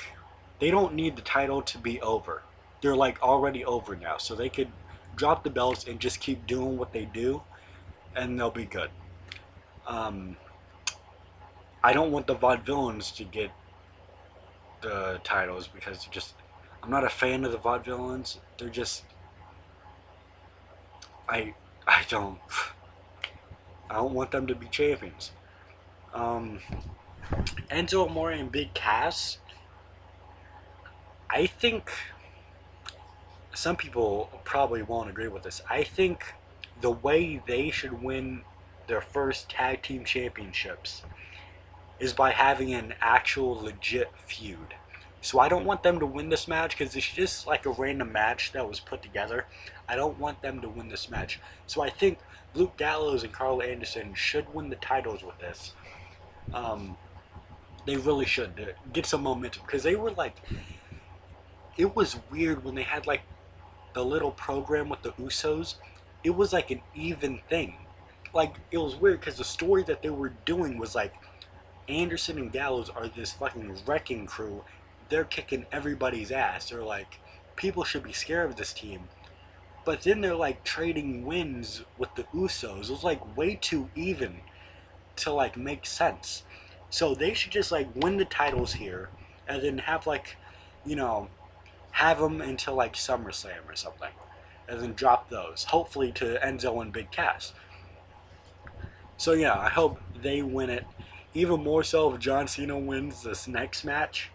they 0.60 0.72
don't 0.72 0.94
need 0.94 1.16
the 1.16 1.22
title 1.22 1.62
to 1.64 1.78
be 1.78 2.00
over. 2.02 2.44
They're 2.82 2.96
like 2.96 3.22
already 3.22 3.66
over 3.66 3.96
now, 3.96 4.18
so 4.18 4.36
they 4.36 4.50
could 4.50 4.70
drop 5.16 5.44
the 5.44 5.50
belts 5.50 5.86
and 5.88 6.00
just 6.00 6.20
keep 6.20 6.46
doing 6.46 6.78
what 6.78 6.94
they 6.94 7.06
do, 7.06 7.42
and 8.16 8.40
they'll 8.40 8.52
be 8.52 8.66
good. 8.66 8.90
Um, 9.88 10.38
I 11.84 11.94
don't 11.94 12.12
want 12.12 12.28
the 12.28 12.36
Vaudevillains 12.36 13.16
to 13.16 13.24
get 13.24 13.52
the 14.82 15.20
titles 15.24 15.68
because 15.68 16.06
just 16.06 16.36
I'm 16.84 16.90
not 16.90 17.04
a 17.04 17.10
fan 17.10 17.44
of 17.46 17.52
the 17.52 17.58
Vaudevillains. 17.58 18.38
They're 18.58 18.70
just 18.70 19.06
I 21.28 21.54
I 21.88 22.04
don't 22.10 22.40
I 23.90 23.96
don't 23.96 24.14
want 24.14 24.32
them 24.32 24.48
to 24.48 24.56
be 24.56 24.68
champions. 24.68 25.32
Um, 26.14 26.60
Enzo 27.70 28.08
Amore 28.08 28.32
and 28.32 28.52
Big 28.52 28.74
Cass. 28.74 29.38
I 31.30 31.46
think 31.46 31.92
some 33.58 33.76
people 33.76 34.30
probably 34.44 34.84
won't 34.84 35.10
agree 35.10 35.28
with 35.28 35.42
this. 35.42 35.64
I 35.68 35.84
think 35.84 36.36
the 36.80 36.92
way 36.92 37.42
they 37.48 37.72
should 37.72 38.04
win 38.04 38.42
their 38.86 39.02
first 39.02 39.50
tag 39.50 39.82
team 39.82 40.06
championships 40.06 41.02
is 42.00 42.14
by 42.14 42.30
having 42.30 42.72
an 42.76 42.94
actual 43.02 43.56
legit 43.56 44.12
feud. 44.28 44.76
So 45.22 45.40
I 45.40 45.50
don't 45.50 45.66
want 45.66 45.82
them 45.82 46.00
to 46.00 46.06
win 46.06 46.30
this 46.30 46.48
match 46.48 46.78
because 46.78 46.96
it's 46.96 47.12
just 47.12 47.48
like 47.48 47.66
a 47.66 47.72
random 47.72 48.12
match 48.12 48.52
that 48.52 48.70
was 48.70 48.80
put 48.80 49.02
together. 49.02 49.46
I 49.90 49.96
don't 49.96 50.20
want 50.20 50.40
them 50.44 50.62
to 50.62 50.70
win 50.70 50.88
this 50.88 51.10
match. 51.10 51.40
So 51.66 51.82
I 51.82 51.90
think 51.90 52.20
Luke 52.54 52.78
Gallows 52.78 53.24
and 53.24 53.34
Karl 53.34 53.64
Anderson 53.64 54.14
should 54.14 54.54
win 54.54 54.70
the 54.70 54.76
titles 54.76 55.24
with 55.24 55.40
this. 55.40 55.74
Um, 56.54 56.96
they 57.88 57.98
really 57.98 58.26
should 58.26 58.76
get 58.94 59.08
some 59.08 59.24
momentum 59.24 59.64
because 59.66 59.82
they 59.82 59.96
were 59.96 60.12
like, 60.12 60.36
it 61.76 61.96
was 61.96 62.20
weird 62.30 62.64
when 62.64 62.76
they 62.76 62.84
had 62.84 63.08
like 63.08 63.22
the 63.98 64.06
little 64.06 64.30
program 64.30 64.90
with 64.90 65.02
the 65.02 65.12
Usos. 65.14 65.76
It 66.24 66.30
was 66.30 66.54
like 66.54 66.70
an 66.70 66.82
even 66.94 67.40
thing. 67.50 67.74
Like 68.32 68.56
it 68.70 68.78
was 68.78 68.96
weird 68.96 69.20
because 69.20 69.38
the 69.38 69.44
story 69.44 69.84
that 69.86 70.04
they 70.04 70.12
were 70.12 70.34
doing 70.46 70.78
was 70.78 70.94
like 70.94 71.16
Anderson 71.90 72.38
and 72.38 72.52
Gallows 72.52 72.92
are 72.92 73.08
this 73.08 73.32
fucking 73.32 73.76
wrecking 73.88 74.28
crew. 74.28 74.64
They're 75.10 75.24
kicking 75.24 75.66
everybody's 75.72 76.32
ass. 76.32 76.70
They're 76.70 76.84
like, 76.84 77.18
people 77.56 77.84
should 77.84 78.04
be 78.04 78.14
scared 78.14 78.52
of 78.52 78.56
this 78.56 78.72
team. 78.72 79.02
But 79.84 80.04
then 80.04 80.22
they're 80.22 80.36
like 80.36 80.64
trading 80.64 81.26
wins 81.26 81.84
with 81.98 82.14
the 82.14 82.26
Usos. 82.36 82.90
It 82.90 82.92
was 82.92 83.04
like 83.04 83.36
way 83.36 83.56
too 83.56 83.90
even 83.96 84.42
to 85.16 85.32
like 85.32 85.58
make 85.58 85.88
sense. 85.88 86.44
So 86.92 87.16
they 87.16 87.34
should 87.34 87.52
just 87.52 87.72
like 87.72 87.88
win 87.96 88.18
the 88.18 88.26
titles 88.26 88.74
here 88.74 89.10
and 89.48 89.64
then 89.64 89.80
have 89.80 90.06
like, 90.06 90.38
you 90.86 90.96
know, 90.96 91.30
have 91.98 92.20
them 92.20 92.42
until 92.42 92.76
like 92.76 92.94
SummerSlam 92.94 93.68
or 93.68 93.76
something. 93.76 94.12
And 94.70 94.80
then 94.82 94.94
drop 94.94 95.30
those. 95.30 95.66
Hopefully 95.66 96.12
to 96.14 96.40
Enzo 96.44 96.82
and 96.82 96.92
Big 96.92 97.10
Cass. 97.10 97.54
So 99.18 99.34
yeah, 99.34 99.58
I 99.58 99.70
hope 99.70 100.00
they 100.22 100.42
win 100.42 100.70
it 100.70 100.86
even 101.34 101.64
more 101.64 101.84
so 101.84 102.14
if 102.14 102.20
John 102.20 102.48
Cena 102.48 102.78
wins 102.78 103.22
this 103.22 103.48
next 103.48 103.84
match 103.84 104.32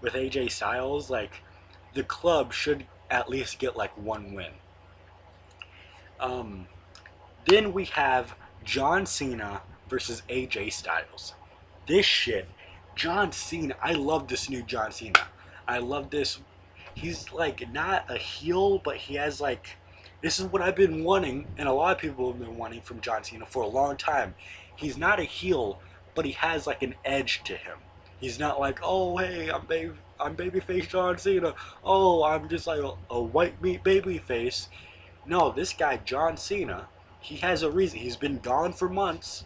with 0.00 0.14
AJ 0.14 0.50
Styles, 0.50 1.08
like 1.08 1.42
the 1.94 2.02
club 2.02 2.52
should 2.52 2.84
at 3.10 3.28
least 3.28 3.58
get 3.58 3.76
like 3.76 3.96
one 3.96 4.34
win. 4.34 4.52
Um, 6.20 6.66
then 7.46 7.72
we 7.72 7.86
have 7.86 8.34
John 8.64 9.06
Cena 9.06 9.62
versus 9.88 10.22
AJ 10.28 10.72
Styles. 10.72 11.34
This 11.86 12.06
shit, 12.06 12.48
John 12.94 13.32
Cena. 13.32 13.74
I 13.82 13.92
love 13.92 14.28
this 14.28 14.48
new 14.48 14.62
John 14.62 14.92
Cena. 14.92 15.26
I 15.66 15.78
love 15.78 16.10
this. 16.10 16.38
He's 16.94 17.32
like 17.32 17.70
not 17.72 18.10
a 18.10 18.16
heel, 18.18 18.78
but 18.78 18.96
he 18.96 19.14
has 19.14 19.40
like. 19.40 19.76
This 20.22 20.38
is 20.38 20.46
what 20.46 20.62
I've 20.62 20.76
been 20.76 21.02
wanting, 21.02 21.48
and 21.58 21.68
a 21.68 21.72
lot 21.72 21.96
of 21.96 22.00
people 22.00 22.30
have 22.30 22.40
been 22.40 22.56
wanting 22.56 22.80
from 22.82 23.00
John 23.00 23.24
Cena 23.24 23.44
for 23.44 23.62
a 23.62 23.66
long 23.66 23.96
time. 23.96 24.36
He's 24.76 24.96
not 24.96 25.18
a 25.18 25.24
heel, 25.24 25.80
but 26.14 26.24
he 26.24 26.30
has 26.32 26.64
like 26.66 26.82
an 26.82 26.94
edge 27.04 27.42
to 27.44 27.56
him. 27.56 27.78
He's 28.20 28.38
not 28.38 28.60
like, 28.60 28.78
oh 28.84 29.16
hey, 29.16 29.50
I'm 29.50 29.66
baby, 29.66 29.94
I'm 30.20 30.36
babyface 30.36 30.88
John 30.88 31.18
Cena. 31.18 31.54
Oh, 31.82 32.22
I'm 32.22 32.48
just 32.48 32.68
like 32.68 32.80
a, 32.80 32.92
a 33.10 33.20
white 33.20 33.60
meat 33.60 33.82
babyface. 33.82 34.68
No, 35.26 35.50
this 35.50 35.72
guy 35.72 35.96
John 35.98 36.36
Cena, 36.36 36.86
he 37.18 37.36
has 37.36 37.62
a 37.62 37.70
reason. 37.70 37.98
He's 37.98 38.16
been 38.16 38.38
gone 38.38 38.72
for 38.72 38.88
months, 38.88 39.44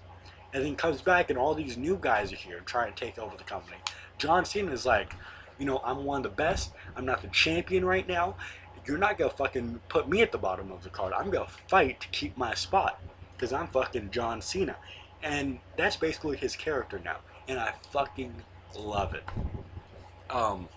and 0.53 0.63
then 0.63 0.77
comes 0.77 1.01
back, 1.01 1.31
and 1.31 1.39
all 1.39 1.55
these 1.55 1.79
new 1.79 1.99
guys 1.99 2.33
are 2.33 2.37
here 2.37 2.61
trying 2.61 2.93
to 2.93 3.05
take 3.05 3.19
over 3.19 3.37
the 3.37 3.45
company. 3.45 3.79
John 4.19 4.45
Cena 4.45 4.73
is 4.73 4.85
like, 4.85 5.15
you 5.59 5.67
know, 5.67 5.81
I'm 5.85 6.05
one 6.05 6.19
of 6.19 6.23
the 6.25 6.37
best. 6.37 6.73
I'm 6.97 7.05
not 7.05 7.23
the 7.23 7.29
champion 7.29 7.85
right 7.85 8.07
now. 8.07 8.37
You're 8.87 8.99
not 8.99 9.19
gonna 9.19 9.31
fucking 9.31 9.81
put 9.89 10.09
me 10.09 10.23
at 10.23 10.33
the 10.33 10.39
bottom 10.39 10.71
of 10.71 10.83
the 10.83 10.91
card. 10.91 11.13
I'm 11.13 11.31
gonna 11.31 11.49
fight 11.69 12.01
to 12.01 12.09
keep 12.09 12.37
my 12.37 12.55
spot 12.55 13.01
because 13.37 13.53
I'm 13.53 13.69
fucking 13.69 14.11
John 14.11 14.41
Cena. 14.41 14.77
And 15.23 15.59
that's 15.77 15.97
basically 15.97 16.37
his 16.37 16.55
character 16.55 17.01
now. 17.05 17.19
And 17.49 17.59
I 17.59 17.73
fucking 17.91 18.35
love 18.79 19.15
it. 19.15 19.25
Um, 20.31 20.69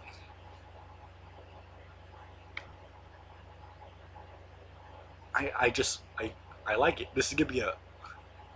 I, 5.35 5.51
I 5.59 5.69
just 5.69 6.01
I, 6.17 6.31
I 6.65 6.75
like 6.75 7.01
it. 7.01 7.07
This 7.15 7.29
is 7.29 7.33
gonna 7.35 7.51
be 7.51 7.59
a 7.59 7.75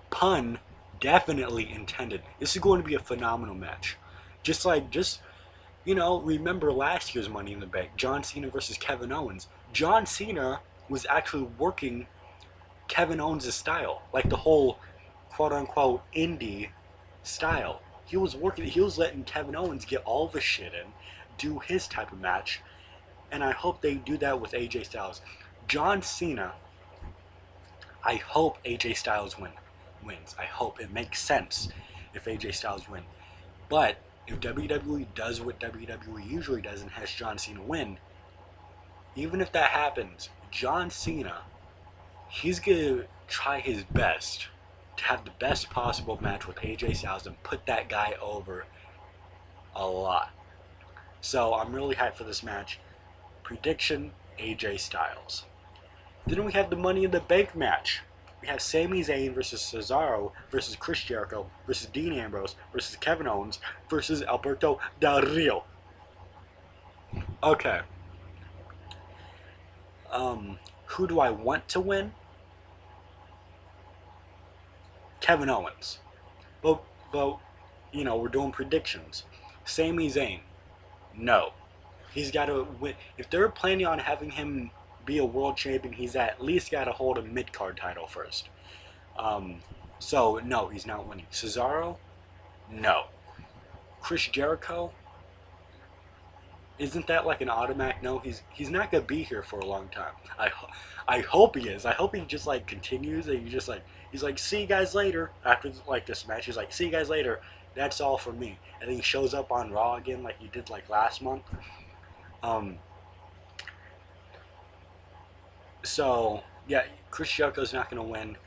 pun 0.09 0.59
definitely 1.03 1.69
intended. 1.69 2.21
This 2.39 2.55
is 2.55 2.61
going 2.61 2.81
to 2.81 2.87
be 2.87 2.95
a 2.95 2.99
phenomenal 2.99 3.55
match. 3.55 3.97
Just 4.41 4.65
like 4.65 4.89
just 4.89 5.19
you 5.85 5.95
know, 5.95 6.21
remember 6.21 6.71
last 6.71 7.13
year's 7.13 7.29
Money 7.29 7.53
in 7.53 7.59
the 7.59 7.65
Bank, 7.65 7.91
John 7.97 8.23
Cena 8.23 8.49
versus 8.49 8.77
Kevin 8.77 9.11
Owens. 9.11 9.47
John 9.73 10.05
Cena 10.05 10.59
was 10.89 11.05
actually 11.09 11.43
working 11.57 12.07
Kevin 12.87 13.19
Owens' 13.19 13.53
style. 13.53 14.03
Like 14.13 14.29
the 14.29 14.37
whole 14.37 14.79
quote 15.29 15.51
unquote 15.51 16.03
indie 16.15 16.69
style. 17.23 17.81
He 18.05 18.17
was 18.17 18.35
working, 18.35 18.65
he 18.65 18.81
was 18.81 18.97
letting 18.97 19.23
Kevin 19.23 19.55
Owens 19.55 19.85
get 19.85 20.03
all 20.05 20.27
the 20.27 20.41
shit 20.41 20.73
in, 20.73 20.91
do 21.37 21.59
his 21.59 21.87
type 21.87 22.11
of 22.11 22.19
match, 22.19 22.61
and 23.31 23.43
I 23.43 23.51
hope 23.51 23.81
they 23.81 23.95
do 23.95 24.17
that 24.17 24.39
with 24.39 24.51
AJ 24.51 24.85
Styles. 24.85 25.21
John 25.67 26.01
Cena, 26.01 26.53
I 28.03 28.15
hope 28.15 28.63
AJ 28.63 28.97
Styles 28.97 29.39
win, 29.39 29.51
wins. 30.05 30.35
I 30.37 30.45
hope 30.45 30.79
it 30.79 30.91
makes 30.91 31.19
sense 31.19 31.69
if 32.13 32.25
AJ 32.25 32.53
Styles 32.53 32.87
win. 32.87 33.03
But 33.69 33.97
if 34.27 34.39
WWE 34.39 35.07
does 35.15 35.41
what 35.41 35.59
WWE 35.59 36.29
usually 36.29 36.61
does 36.61 36.81
and 36.81 36.91
has 36.91 37.11
John 37.11 37.37
Cena 37.37 37.61
win, 37.61 37.97
even 39.15 39.41
if 39.41 39.51
that 39.51 39.71
happens, 39.71 40.29
John 40.51 40.89
Cena, 40.89 41.41
he's 42.29 42.59
gonna 42.59 43.03
try 43.27 43.59
his 43.59 43.83
best 43.83 44.47
to 44.97 45.03
have 45.05 45.25
the 45.25 45.31
best 45.39 45.69
possible 45.69 46.19
match 46.21 46.47
with 46.47 46.57
AJ 46.57 46.97
Styles 46.97 47.25
and 47.25 47.41
put 47.43 47.65
that 47.65 47.89
guy 47.89 48.15
over 48.21 48.65
a 49.75 49.85
lot. 49.85 50.31
So 51.21 51.53
I'm 51.53 51.73
really 51.73 51.95
hyped 51.95 52.15
for 52.15 52.23
this 52.23 52.43
match. 52.43 52.79
Prediction 53.43 54.11
AJ 54.39 54.79
Styles. 54.79 55.45
Then 56.25 56.45
we 56.45 56.53
have 56.53 56.69
the 56.69 56.75
Money 56.75 57.03
in 57.03 57.11
the 57.11 57.19
Bank 57.19 57.55
match. 57.55 58.01
We 58.43 58.49
have 58.49 58.61
Sami 58.61 58.99
Zayn 58.99 59.33
versus 59.33 59.61
Cesaro 59.61 60.33
versus 60.51 60.75
Chris 60.75 61.01
Jericho 61.01 61.49
versus 61.65 61.87
Dean 61.87 62.11
Ambrose 62.11 62.57
versus 62.73 62.97
Kevin 62.97 63.25
Owens 63.25 63.57
versus 63.89 64.21
Alberto 64.21 64.81
Del 64.99 65.21
Rio. 65.21 65.63
Okay. 67.41 67.79
Um, 70.11 70.59
who 70.87 71.07
do 71.07 71.21
I 71.21 71.29
want 71.29 71.69
to 71.69 71.79
win? 71.79 72.11
Kevin 75.21 75.49
Owens. 75.49 75.99
But, 76.61 76.83
but, 77.13 77.37
you 77.93 78.03
know, 78.03 78.17
we're 78.17 78.27
doing 78.27 78.51
predictions. 78.51 79.23
Sami 79.63 80.09
Zayn, 80.09 80.41
no. 81.17 81.53
He's 82.13 82.29
got 82.29 82.47
to 82.47 82.67
win. 82.81 82.95
If 83.17 83.29
they're 83.29 83.47
planning 83.47 83.85
on 83.85 83.99
having 83.99 84.31
him 84.31 84.71
be 85.05 85.17
a 85.17 85.25
world 85.25 85.57
champion, 85.57 85.93
he's 85.93 86.15
at 86.15 86.43
least 86.43 86.71
got 86.71 86.85
to 86.85 86.91
hold 86.91 87.17
a 87.17 87.21
mid 87.21 87.53
card 87.53 87.77
title 87.77 88.07
first. 88.07 88.49
Um, 89.17 89.59
so, 89.99 90.39
no, 90.43 90.67
he's 90.67 90.85
not 90.85 91.07
winning. 91.07 91.27
Cesaro, 91.31 91.97
no. 92.71 93.05
Chris 94.01 94.27
Jericho, 94.27 94.91
isn't 96.79 97.07
that 97.07 97.25
like 97.25 97.41
an 97.41 97.49
automatic 97.49 98.01
no? 98.01 98.19
He's 98.19 98.41
he's 98.51 98.69
not 98.69 98.91
gonna 98.91 99.03
be 99.03 99.23
here 99.23 99.43
for 99.43 99.59
a 99.59 99.65
long 99.65 99.87
time. 99.89 100.13
I 100.37 100.51
I 101.07 101.19
hope 101.19 101.55
he 101.55 101.69
is. 101.69 101.85
I 101.85 101.93
hope 101.93 102.15
he 102.15 102.21
just 102.21 102.47
like 102.47 102.67
continues 102.67 103.27
and 103.27 103.41
he 103.41 103.49
just 103.49 103.67
like 103.67 103.83
he's 104.11 104.23
like 104.23 104.39
see 104.39 104.61
you 104.61 104.67
guys 104.67 104.95
later 104.95 105.31
after 105.45 105.71
like 105.87 106.05
this 106.05 106.27
match. 106.27 106.45
He's 106.45 106.57
like 106.57 106.73
see 106.73 106.85
you 106.85 106.91
guys 106.91 107.09
later. 107.09 107.41
That's 107.75 108.01
all 108.01 108.17
for 108.17 108.33
me. 108.33 108.57
And 108.81 108.89
then 108.89 108.97
he 108.97 109.01
shows 109.01 109.33
up 109.33 109.51
on 109.51 109.71
Raw 109.71 109.95
again 109.95 110.23
like 110.23 110.39
he 110.39 110.47
did 110.47 110.69
like 110.69 110.89
last 110.89 111.21
month. 111.21 111.43
Um. 112.41 112.77
So 115.83 116.43
yeah, 116.67 116.85
Chris 117.11 117.31
Jericho's 117.31 117.73
not 117.73 117.89
gonna 117.89 118.03
win. 118.03 118.37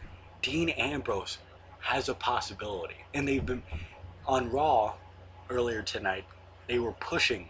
Dean 0.42 0.70
Ambrose 0.70 1.38
has 1.80 2.08
a 2.08 2.14
possibility, 2.14 2.96
and 3.14 3.28
they've 3.28 3.44
been 3.44 3.62
on 4.26 4.50
Raw 4.50 4.94
earlier 5.50 5.82
tonight. 5.82 6.24
They 6.68 6.78
were 6.78 6.92
pushing 6.92 7.48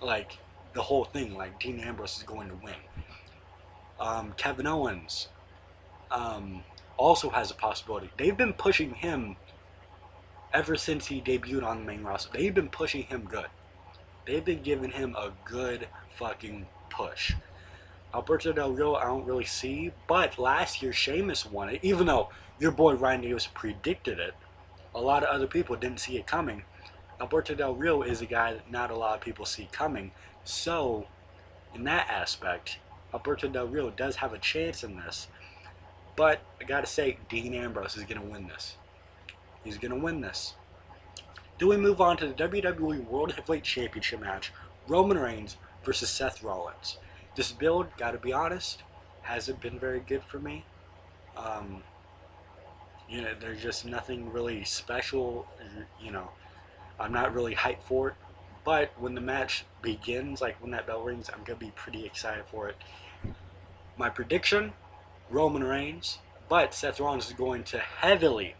like 0.00 0.38
the 0.72 0.82
whole 0.82 1.04
thing. 1.04 1.36
Like 1.36 1.60
Dean 1.60 1.80
Ambrose 1.80 2.18
is 2.18 2.22
going 2.24 2.48
to 2.48 2.54
win. 2.56 2.74
Um, 4.00 4.34
Kevin 4.36 4.66
Owens 4.66 5.28
um, 6.10 6.64
also 6.96 7.30
has 7.30 7.50
a 7.50 7.54
possibility. 7.54 8.10
They've 8.16 8.36
been 8.36 8.52
pushing 8.52 8.94
him 8.94 9.36
ever 10.52 10.76
since 10.76 11.06
he 11.06 11.20
debuted 11.20 11.64
on 11.64 11.80
the 11.80 11.84
main 11.84 12.02
roster. 12.02 12.30
They've 12.32 12.54
been 12.54 12.68
pushing 12.68 13.04
him 13.04 13.26
good. 13.30 13.46
They've 14.26 14.44
been 14.44 14.62
giving 14.62 14.90
him 14.90 15.14
a 15.16 15.32
good 15.44 15.88
fucking 16.16 16.66
push. 16.90 17.34
Alberto 18.14 18.52
Del 18.52 18.72
Rio, 18.72 18.94
I 18.94 19.04
don't 19.04 19.24
really 19.24 19.44
see, 19.44 19.92
but 20.06 20.38
last 20.38 20.82
year 20.82 20.92
Sheamus 20.92 21.46
won 21.46 21.68
it, 21.70 21.80
even 21.82 22.06
though 22.06 22.28
your 22.58 22.70
boy 22.70 22.94
Ryan 22.94 23.22
Davis 23.22 23.46
predicted 23.46 24.18
it. 24.18 24.34
A 24.94 25.00
lot 25.00 25.22
of 25.22 25.30
other 25.30 25.46
people 25.46 25.76
didn't 25.76 26.00
see 26.00 26.16
it 26.16 26.26
coming. 26.26 26.64
Alberto 27.20 27.54
Del 27.54 27.74
Rio 27.74 28.02
is 28.02 28.20
a 28.20 28.26
guy 28.26 28.52
that 28.52 28.70
not 28.70 28.90
a 28.90 28.96
lot 28.96 29.14
of 29.14 29.20
people 29.20 29.46
see 29.46 29.68
coming. 29.72 30.10
So, 30.44 31.06
in 31.74 31.84
that 31.84 32.08
aspect, 32.10 32.78
Alberto 33.14 33.48
Del 33.48 33.66
Rio 33.66 33.90
does 33.90 34.16
have 34.16 34.32
a 34.32 34.38
chance 34.38 34.84
in 34.84 34.96
this. 34.96 35.28
But 36.14 36.40
I 36.60 36.64
gotta 36.64 36.86
say, 36.86 37.18
Dean 37.28 37.54
Ambrose 37.54 37.96
is 37.96 38.04
gonna 38.04 38.22
win 38.22 38.48
this. 38.48 38.76
He's 39.64 39.78
gonna 39.78 39.96
win 39.96 40.20
this. 40.20 40.54
Do 41.58 41.68
we 41.68 41.76
move 41.76 42.00
on 42.00 42.16
to 42.18 42.26
the 42.26 42.34
WWE 42.34 43.06
World 43.06 43.32
Heavyweight 43.32 43.64
Championship 43.64 44.20
match 44.20 44.52
Roman 44.88 45.18
Reigns 45.18 45.56
versus 45.84 46.10
Seth 46.10 46.42
Rollins. 46.42 46.98
This 47.34 47.52
build, 47.52 47.86
gotta 47.96 48.18
be 48.18 48.32
honest, 48.32 48.82
hasn't 49.22 49.60
been 49.60 49.78
very 49.78 50.00
good 50.00 50.22
for 50.22 50.38
me. 50.38 50.64
Um, 51.36 51.82
you 53.08 53.22
know, 53.22 53.34
there's 53.38 53.62
just 53.62 53.84
nothing 53.84 54.32
really 54.32 54.64
special, 54.64 55.46
you 56.00 56.10
know 56.10 56.30
I'm 56.98 57.12
not 57.12 57.34
really 57.34 57.54
hyped 57.54 57.82
for 57.82 58.08
it, 58.08 58.14
but 58.64 58.92
when 58.96 59.14
the 59.14 59.20
match 59.20 59.64
begins, 59.82 60.40
like 60.40 60.60
when 60.62 60.70
that 60.70 60.86
bell 60.86 61.02
rings, 61.02 61.28
I'm 61.28 61.42
gonna 61.44 61.58
be 61.58 61.72
pretty 61.74 62.06
excited 62.06 62.44
for 62.46 62.68
it. 62.68 62.76
My 63.96 64.08
prediction: 64.08 64.72
Roman 65.28 65.64
Reigns, 65.64 66.18
but 66.48 66.74
Seth 66.74 67.00
Rollins 67.00 67.26
is 67.26 67.32
going 67.32 67.64
to 67.64 67.78
heavily, 67.78 68.54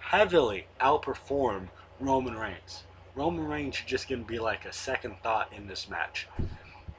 heavily 0.00 0.66
outperform 0.80 1.68
Roman 2.00 2.36
Reigns. 2.36 2.82
Roman 3.14 3.46
Reigns 3.46 3.76
is 3.76 3.82
just 3.82 4.08
gonna 4.08 4.24
be 4.24 4.38
like 4.38 4.64
a 4.64 4.72
second 4.72 5.16
thought 5.22 5.52
in 5.52 5.68
this 5.68 5.88
match. 5.88 6.26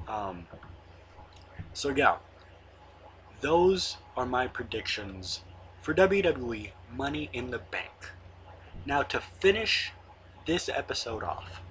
Um, 0.08 0.48
so 1.78 1.90
yeah, 1.90 2.16
those 3.42 3.98
are 4.16 4.26
my 4.26 4.48
predictions 4.48 5.42
for 5.80 5.94
WWE 5.94 6.72
Money 6.92 7.30
in 7.34 7.52
the 7.52 7.60
Bank. 7.60 8.14
Now 8.84 9.04
to 9.04 9.20
finish 9.20 9.92
this 10.48 10.70
episode 10.70 11.22
off, 11.22 11.62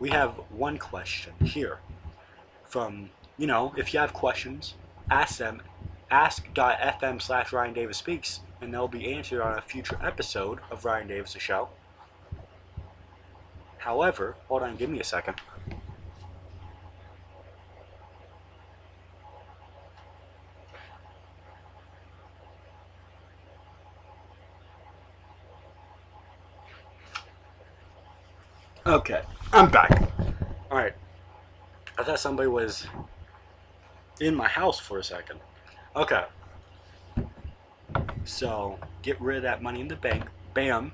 we 0.00 0.08
have 0.08 0.30
one 0.48 0.78
question 0.78 1.34
here 1.44 1.80
from, 2.64 3.10
you 3.36 3.46
know, 3.46 3.74
if 3.76 3.92
you 3.92 4.00
have 4.00 4.14
questions, 4.14 4.76
ask 5.10 5.36
them, 5.36 5.60
ask.fm 6.10 7.20
slash 7.20 7.52
Ryan 7.52 7.74
Davis 7.74 7.98
Speaks, 7.98 8.40
and 8.62 8.72
they'll 8.72 8.88
be 8.88 9.12
answered 9.12 9.42
on 9.42 9.58
a 9.58 9.60
future 9.60 9.98
episode 10.02 10.60
of 10.70 10.86
Ryan 10.86 11.08
Davis' 11.08 11.36
show. 11.38 11.68
However, 13.76 14.36
hold 14.48 14.62
on, 14.62 14.76
give 14.76 14.88
me 14.88 15.00
a 15.00 15.04
second. 15.04 15.36
Okay, 28.86 29.20
I'm 29.52 29.68
back. 29.68 30.08
Alright. 30.70 30.92
I 31.98 32.04
thought 32.04 32.20
somebody 32.20 32.48
was 32.48 32.86
in 34.20 34.32
my 34.32 34.46
house 34.46 34.78
for 34.78 35.00
a 35.00 35.02
second. 35.02 35.40
Okay. 35.96 36.24
So, 38.24 38.78
get 39.02 39.20
rid 39.20 39.38
of 39.38 39.42
that 39.42 39.60
money 39.60 39.80
in 39.80 39.88
the 39.88 39.96
bank. 39.96 40.26
Bam. 40.54 40.92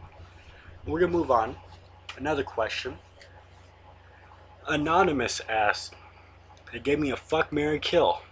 We're 0.87 1.01
going 1.01 1.13
to 1.13 1.19
move 1.19 1.31
on. 1.31 1.57
Another 2.17 2.43
question. 2.43 2.97
Anonymous 4.67 5.43
asked, 5.47 5.93
they 6.73 6.79
gave 6.79 6.99
me 6.99 7.11
a 7.11 7.17
fuck, 7.17 7.53
marry 7.53 7.79
kill. 7.79 8.23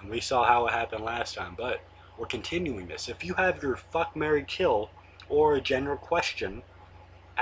And 0.00 0.08
we 0.08 0.18
saw 0.18 0.46
how 0.46 0.66
it 0.66 0.72
happened 0.72 1.04
last 1.04 1.34
time, 1.34 1.56
but 1.58 1.82
we're 2.18 2.24
continuing 2.24 2.88
this. 2.88 3.10
If 3.10 3.22
you 3.22 3.34
have 3.34 3.62
your 3.62 3.76
fuck, 3.76 4.16
marry 4.16 4.44
kill 4.48 4.88
or 5.28 5.56
a 5.56 5.60
general 5.60 5.98
question, 5.98 6.62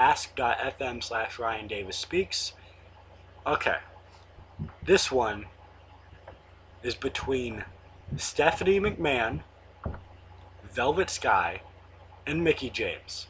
ask.fm 0.01 1.05
slash 1.05 1.39
Ryan 1.39 1.67
Davis 1.67 1.99
Speaks. 1.99 2.55
Okay. 3.47 3.77
This 4.83 5.13
one 5.13 5.45
is 6.83 6.95
between 6.95 7.65
Stephanie 8.17 8.81
McMahon, 8.81 9.41
Velvet 10.73 11.11
Sky, 11.11 11.61
and 12.27 12.43
Mickie 12.43 12.71
James. 12.71 13.27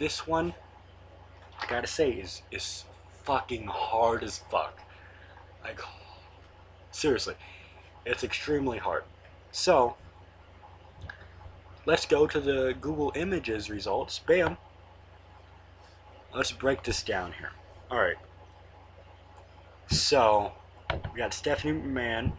This 0.00 0.26
one, 0.26 0.54
I 1.60 1.66
gotta 1.66 1.86
say, 1.86 2.10
is, 2.10 2.42
is 2.50 2.84
fucking 3.22 3.68
hard 3.68 4.24
as 4.24 4.38
fuck. 4.50 4.80
Like, 5.62 5.80
seriously, 6.90 7.36
it's 8.04 8.24
extremely 8.24 8.78
hard. 8.78 9.04
So, 9.52 9.94
let's 11.86 12.04
go 12.04 12.26
to 12.26 12.40
the 12.40 12.74
Google 12.80 13.12
Images 13.14 13.70
results. 13.70 14.18
Bam 14.18 14.56
let's 16.34 16.52
break 16.52 16.82
this 16.82 17.02
down 17.02 17.32
here. 17.38 17.52
Alright. 17.90 18.16
So, 19.88 20.52
we 21.12 21.18
got 21.18 21.34
Stephanie 21.34 21.78
McMahon 21.78 22.32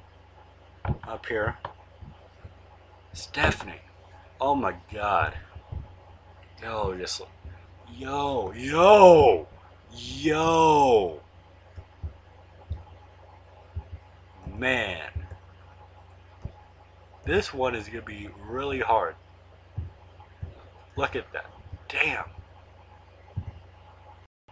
up 1.07 1.25
here. 1.25 1.57
Stephanie. 3.13 3.81
Oh 4.41 4.55
my 4.55 4.75
god. 4.91 5.35
Yo, 6.61 6.95
just 6.97 7.21
yo, 7.95 8.51
yo, 8.53 9.47
yo. 9.91 11.21
Man. 14.57 15.09
This 17.25 17.53
one 17.53 17.75
is 17.75 17.85
to 17.87 18.01
be 18.01 18.29
really 18.47 18.79
hard. 18.79 19.15
Look 20.95 21.15
at 21.15 21.31
that. 21.33 21.45
Damn. 21.87 22.25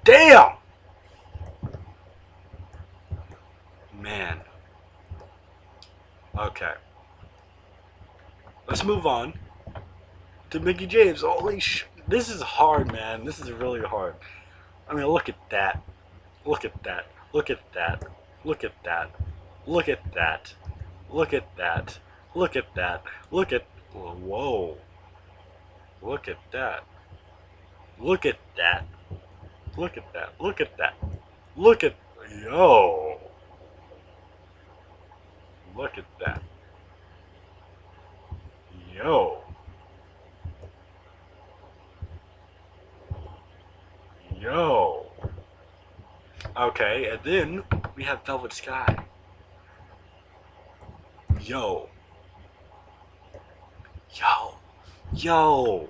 Damn! 0.04 0.54
Man. 4.00 4.42
Okay. 6.38 6.74
Let's 8.68 8.84
move 8.84 9.06
on 9.06 9.34
to 10.50 10.60
Mickie 10.60 10.88
James. 10.88 11.22
Holy 11.22 11.60
sh! 11.60 11.86
This 12.08 12.30
is 12.30 12.42
hard, 12.42 12.92
man. 12.92 13.26
This 13.26 13.40
is 13.40 13.52
really 13.52 13.82
hard. 13.82 14.16
I 14.90 14.96
mean, 14.96 15.06
look 15.06 15.30
at 15.30 15.38
that. 15.52 15.84
Look 16.46 16.66
at 16.66 16.84
that. 16.84 17.06
Look 17.34 17.50
at 17.50 17.60
that. 17.74 18.04
Look 18.44 18.64
at 18.64 18.74
that. 18.84 19.12
Look 19.68 19.88
at 19.88 20.14
that. 20.14 20.54
Look 21.10 21.34
at 21.34 21.56
that. 21.58 22.00
Look 22.34 22.56
at 22.56 22.76
that. 22.76 23.04
Look 23.30 23.54
at. 23.54 23.66
Whoa. 23.94 24.78
Look 26.02 26.28
at 26.28 26.40
that. 26.52 26.84
Look 28.00 28.26
at 28.26 28.40
that. 28.58 28.86
Look 29.82 29.98
at 29.98 30.14
that. 30.14 30.34
Look 30.40 30.62
at 30.62 30.78
that. 30.78 30.94
Look 31.58 31.84
at. 31.84 31.96
Yo. 32.44 33.20
Look 35.76 35.98
at 35.98 36.06
that. 36.20 36.44
Yo. 38.96 39.42
Yo. 44.40 45.08
Okay, 46.56 47.10
and 47.10 47.20
then 47.24 47.64
we 47.96 48.04
have 48.04 48.24
Velvet 48.24 48.54
Sky. 48.54 49.04
Yo. 51.42 51.90
Yo. 54.14 54.54
Yo. 55.16 55.90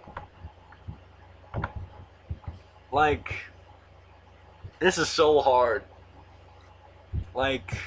Like 2.93 3.51
this 4.81 4.97
is 4.97 5.07
so 5.07 5.39
hard. 5.39 5.83
Like, 7.33 7.77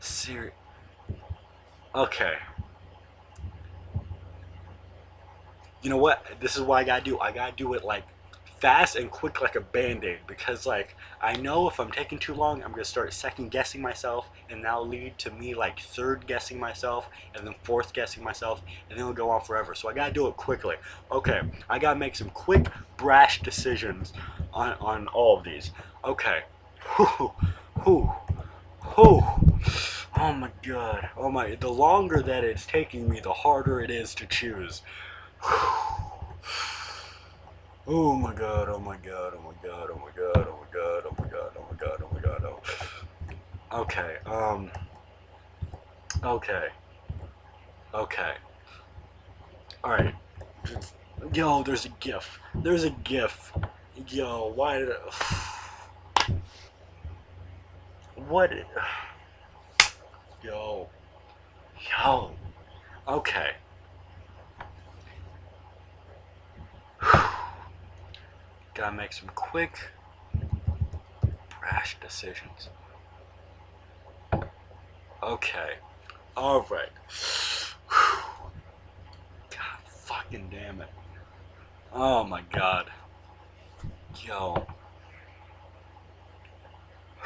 ser. 0.00 0.52
Okay. 1.94 2.34
You 5.82 5.90
know 5.90 5.96
what? 5.98 6.24
This 6.40 6.56
is 6.56 6.62
what 6.62 6.76
I 6.76 6.84
gotta 6.84 7.04
do. 7.04 7.18
I 7.18 7.32
gotta 7.32 7.54
do 7.54 7.74
it 7.74 7.84
like 7.84 8.04
fast 8.60 8.96
and 8.96 9.10
quick 9.10 9.42
like 9.42 9.56
a 9.56 9.60
band-aid 9.60 10.20
because 10.26 10.66
like 10.66 10.96
I 11.20 11.34
know 11.36 11.68
if 11.68 11.80
I'm 11.80 11.90
taking 11.90 12.18
too 12.18 12.34
long 12.34 12.62
I'm 12.62 12.70
gonna 12.70 12.84
start 12.84 13.12
second 13.12 13.50
guessing 13.50 13.80
myself 13.80 14.28
and 14.50 14.64
that'll 14.64 14.86
lead 14.86 15.18
to 15.18 15.30
me 15.30 15.54
like 15.54 15.80
third 15.80 16.26
guessing 16.26 16.58
myself 16.58 17.08
and 17.34 17.46
then 17.46 17.54
fourth 17.62 17.92
guessing 17.92 18.22
myself 18.22 18.62
and 18.88 18.98
then 18.98 19.00
it'll 19.00 19.12
go 19.12 19.30
on 19.30 19.40
forever. 19.42 19.74
So 19.74 19.88
I 19.88 19.94
gotta 19.94 20.12
do 20.12 20.26
it 20.28 20.36
quickly. 20.36 20.76
Okay 21.10 21.40
I 21.68 21.78
gotta 21.78 21.98
make 21.98 22.16
some 22.16 22.30
quick 22.30 22.66
brash 22.96 23.42
decisions 23.42 24.12
on, 24.52 24.72
on 24.80 25.08
all 25.08 25.38
of 25.38 25.44
these. 25.44 25.72
Okay. 26.04 26.42
Whew, 26.96 27.32
whew, 27.82 28.12
whew. 28.94 29.22
oh 30.16 30.32
my 30.32 30.50
god. 30.62 31.10
Oh 31.16 31.30
my 31.30 31.54
the 31.56 31.68
longer 31.68 32.22
that 32.22 32.44
it's 32.44 32.66
taking 32.66 33.08
me 33.08 33.20
the 33.20 33.32
harder 33.32 33.80
it 33.80 33.90
is 33.90 34.14
to 34.16 34.26
choose 34.26 34.82
Oh 37.90 38.14
my 38.14 38.34
god, 38.34 38.68
oh 38.68 38.78
my 38.78 38.98
god, 38.98 39.32
oh 39.34 39.40
my 39.40 39.66
god, 39.66 39.88
oh 39.90 39.98
my 39.98 40.10
god, 40.14 40.46
oh 40.46 40.60
my 40.60 40.66
god, 40.70 41.04
oh 41.06 41.14
my 41.18 41.26
god, 41.26 41.52
oh 41.56 41.66
my 41.70 41.76
god, 41.78 42.02
oh 42.02 42.10
my 42.12 42.20
god, 42.20 42.44
oh. 42.44 43.80
Okay, 43.80 44.16
um. 44.26 44.70
Okay. 46.22 46.66
Okay. 47.94 48.32
Alright. 49.82 50.14
Yo, 51.32 51.62
there's 51.62 51.86
a 51.86 51.88
GIF. 51.88 52.38
There's 52.56 52.84
a 52.84 52.90
GIF. 52.90 53.54
Yo, 54.06 54.52
why 54.54 54.80
did 54.80 54.90
I. 54.90 56.32
What? 58.28 58.52
Yo. 60.44 60.90
Yo. 62.04 62.32
Okay. 63.08 63.52
Gotta 68.78 68.94
make 68.94 69.12
some 69.12 69.28
quick, 69.34 69.76
brash 71.58 71.96
decisions. 72.00 72.68
Okay. 75.20 75.72
Alright. 76.36 76.90
God 79.50 79.80
fucking 79.84 80.50
damn 80.52 80.80
it. 80.80 80.90
Oh 81.92 82.22
my 82.22 82.42
god. 82.52 82.88
Yo. 84.24 84.64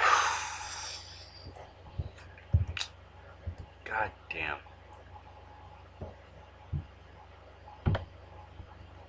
God 3.84 4.10
damn. 4.30 4.56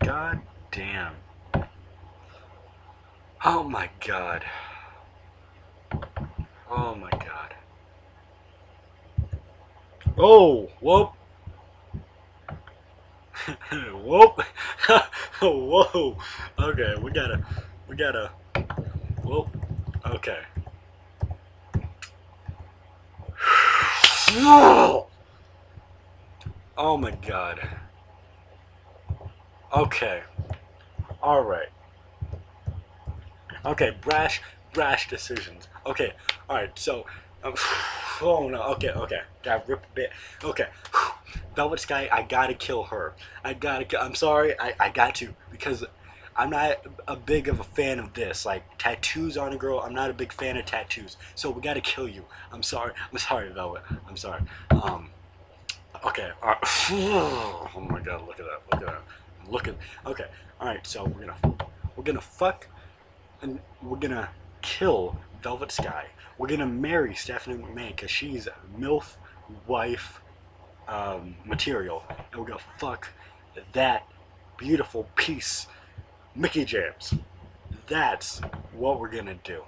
God 0.01 0.41
damn. 0.73 1.13
Oh 3.45 3.61
my 3.61 3.89
god. 4.07 4.45
Oh 6.71 6.95
my 6.95 7.09
god. 7.11 7.53
Oh, 10.17 10.69
whoop. 10.79 11.11
whoop. 14.05 14.41
Whoa. 15.41 16.17
Okay, 16.57 16.95
we 17.01 17.11
gotta, 17.11 17.45
we 17.89 17.97
gotta, 17.97 18.31
whoop. 19.23 19.49
Okay. 20.05 20.39
Oh 26.75 26.97
my 26.97 27.11
god. 27.11 27.59
Okay. 29.75 30.23
Alright. 31.21 31.69
Okay, 33.65 33.95
brash, 34.01 34.41
brash 34.73 35.07
decisions. 35.09 35.69
Okay, 35.85 36.13
alright, 36.49 36.77
so, 36.77 37.05
um, 37.45 37.53
oh 38.21 38.49
no, 38.49 38.61
okay, 38.73 38.89
okay, 38.89 39.21
got 39.41 39.67
rip 39.69 39.83
a 39.83 39.95
bit. 39.95 40.11
Okay, 40.43 40.67
Velvet 41.55 41.79
Sky, 41.79 42.09
I 42.11 42.23
gotta 42.23 42.55
kill 42.55 42.83
her. 42.83 43.13
I 43.43 43.53
gotta, 43.53 44.01
I'm 44.01 44.15
sorry, 44.15 44.59
I, 44.59 44.73
I 44.79 44.89
got 44.89 45.15
to, 45.15 45.33
because 45.49 45.85
I'm 46.35 46.49
not 46.49 46.85
a 47.07 47.15
big 47.15 47.47
of 47.47 47.61
a 47.61 47.63
fan 47.63 47.99
of 47.99 48.13
this. 48.13 48.45
Like, 48.45 48.63
tattoos 48.77 49.37
on 49.37 49.53
a 49.53 49.57
girl, 49.57 49.79
I'm 49.79 49.93
not 49.93 50.09
a 50.09 50.13
big 50.13 50.33
fan 50.33 50.57
of 50.57 50.65
tattoos. 50.65 51.15
So 51.33 51.49
we 51.49 51.61
gotta 51.61 51.81
kill 51.81 52.09
you. 52.09 52.25
I'm 52.51 52.63
sorry, 52.63 52.91
I'm 53.13 53.17
sorry, 53.17 53.49
Velvet, 53.49 53.83
I'm 54.09 54.17
sorry. 54.17 54.41
Um, 54.71 55.09
okay, 56.05 56.31
alright. 56.41 56.57
oh 56.91 57.87
my 57.89 58.01
god, 58.01 58.27
look 58.27 58.41
at 58.41 58.45
that, 58.45 58.61
look 58.73 58.81
at 58.81 58.87
that. 58.87 59.01
Look 59.49 59.67
at, 59.69 59.75
okay, 60.05 60.25
alright, 60.59 60.85
so 60.85 61.05
we're 61.05 61.27
gonna, 61.27 61.55
we're 61.95 62.03
gonna 62.03 62.19
fuck 62.19 62.67
and 63.43 63.59
we're 63.81 63.97
gonna 63.97 64.29
kill 64.61 65.17
Velvet 65.43 65.71
Sky. 65.71 66.07
We're 66.37 66.47
gonna 66.47 66.65
marry 66.65 67.13
Stephanie 67.13 67.61
McMahon 67.61 67.89
because 67.89 68.09
she's 68.09 68.47
MILF 68.79 69.17
wife 69.67 70.21
um, 70.87 71.35
material. 71.45 72.03
And 72.09 72.41
we're 72.41 72.47
gonna 72.47 72.61
fuck 72.79 73.09
that 73.73 74.07
beautiful 74.57 75.07
piece, 75.15 75.67
Mickie 76.33 76.65
James. 76.65 77.13
That's 77.87 78.39
what 78.71 78.99
we're 78.99 79.11
gonna 79.11 79.37
do. 79.43 79.63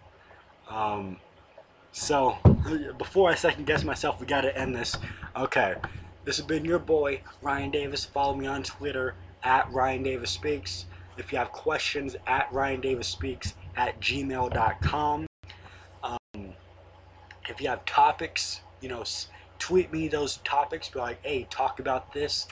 Um, 0.69 1.17
so, 1.91 2.37
before 2.97 3.29
I 3.29 3.35
second 3.35 3.65
guess 3.67 3.83
myself, 3.83 4.19
we 4.19 4.25
gotta 4.25 4.57
end 4.57 4.73
this. 4.75 4.97
Okay, 5.35 5.75
this 6.23 6.37
has 6.37 6.45
been 6.45 6.63
your 6.65 6.79
boy, 6.79 7.21
Ryan 7.41 7.71
Davis. 7.71 8.05
Follow 8.05 8.35
me 8.35 8.47
on 8.47 8.63
Twitter 8.63 9.15
at 9.43 9.69
Ryan 9.71 10.03
Davis 10.03 10.31
Speaks. 10.31 10.85
If 11.17 11.31
you 11.31 11.37
have 11.37 11.51
questions, 11.51 12.15
at 12.27 12.51
Ryan 12.51 12.81
Davis 12.81 13.07
Speaks 13.07 13.53
at 13.75 13.99
gmail.com. 13.99 15.27
Um, 16.03 16.53
if 17.49 17.61
you 17.61 17.67
have 17.69 17.85
topics, 17.85 18.61
you 18.81 18.89
know, 18.89 19.03
tweet 19.59 19.91
me 19.91 20.07
those 20.07 20.37
topics. 20.37 20.89
Be 20.89 20.99
like, 20.99 21.19
hey, 21.23 21.47
talk 21.49 21.79
about 21.79 22.13
this. 22.13 22.47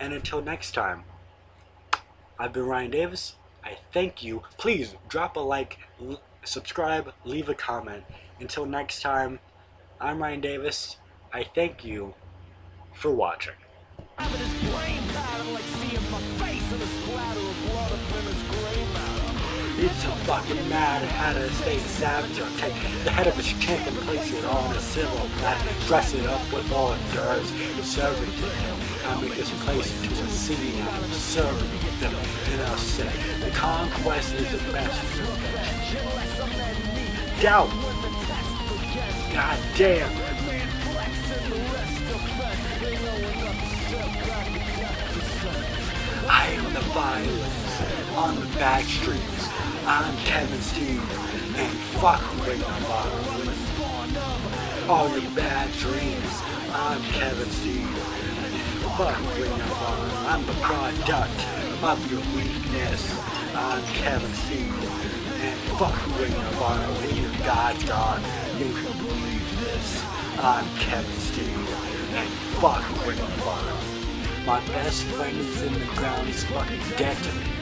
And 0.00 0.12
until 0.12 0.42
next 0.42 0.72
time, 0.72 1.04
I've 2.38 2.52
been 2.52 2.66
Ryan 2.66 2.90
Davis. 2.90 3.36
I 3.62 3.78
thank 3.92 4.22
you. 4.22 4.42
Please 4.58 4.94
drop 5.08 5.36
a 5.36 5.40
like, 5.40 5.78
subscribe, 6.44 7.12
leave 7.24 7.48
a 7.48 7.54
comment. 7.54 8.04
Until 8.40 8.66
next 8.66 9.00
time, 9.00 9.38
I'm 10.00 10.20
Ryan 10.20 10.40
Davis. 10.40 10.96
I 11.32 11.44
thank 11.44 11.84
you 11.84 12.14
for 12.92 13.10
watching. 13.10 13.54
A 20.04 20.16
fucking 20.26 20.68
mad 20.68 21.02
how 21.02 21.32
to 21.32 21.50
stay 21.54 21.78
savage 21.78 22.38
or 22.38 22.48
take 22.58 22.74
the 23.04 23.10
head 23.10 23.26
of 23.26 23.36
his 23.36 23.52
chick 23.54 23.80
and 23.86 23.96
place 23.98 24.32
it 24.32 24.44
on 24.44 24.76
a 24.76 24.80
silver 24.80 25.28
platter, 25.38 25.86
dress 25.86 26.12
it 26.14 26.26
up 26.26 26.40
with 26.52 26.70
all 26.72 26.92
it 26.92 27.00
does, 27.12 27.48
serve 27.82 28.16
it 28.22 28.32
to 28.40 28.48
him. 28.48 28.76
I 29.06 29.20
make 29.20 29.34
this 29.34 29.50
place 29.64 30.02
into 30.02 30.22
a 30.22 30.28
city 30.28 30.78
and 30.78 30.88
I'm 30.88 31.10
serving 31.10 31.70
them. 32.00 32.14
And 32.52 32.60
I'll 32.62 32.76
say, 32.76 33.10
the 33.40 33.50
conquest 33.50 34.34
is 34.34 34.50
the 34.50 34.72
best. 34.72 35.00
Doubt. 37.40 37.70
God 39.32 39.58
damn. 39.76 40.10
I 46.26 46.46
am 46.48 46.72
the 46.72 46.80
violence 46.80 48.16
on 48.16 48.40
the 48.40 48.46
back 48.58 48.84
streets. 48.84 49.43
I'm 49.86 50.16
Kevin 50.16 50.60
Steen, 50.62 50.98
and 51.56 51.78
fuck 52.00 52.22
my 52.38 52.56
bottle. 52.88 53.20
All 54.88 55.18
your 55.18 55.30
bad 55.32 55.70
dreams. 55.72 56.42
I'm 56.72 57.02
Kevin 57.12 57.50
Steen, 57.50 57.86
and 57.86 58.54
fuck 58.96 59.20
my 59.20 59.58
bottle. 59.68 60.16
I'm 60.26 60.46
the 60.46 60.54
product 60.54 61.10
of 61.82 62.10
your 62.10 62.22
weakness. 62.34 63.14
I'm 63.54 63.84
Kevin 63.92 64.32
Steen, 64.32 64.72
and 64.72 65.60
fuck 65.76 65.94
my 66.08 66.28
bottle. 66.58 66.94
When 66.94 67.16
your 67.16 67.30
God's 67.44 67.84
gone, 67.84 68.22
you 68.58 68.72
can 68.72 68.92
believe 69.04 69.60
this. 69.60 70.02
I'm 70.38 70.66
Kevin 70.78 71.20
Steen, 71.20 71.66
and 72.16 72.28
fuck 72.56 72.82
my 73.04 73.14
bottle. 73.44 73.78
My 74.46 74.60
best 74.68 75.02
friend 75.02 75.36
is 75.36 75.60
in 75.60 75.74
the 75.74 75.84
ground, 75.96 76.26
he's 76.26 76.42
fucking 76.44 76.80
dead 76.96 77.16
to 77.18 77.32
me. 77.34 77.53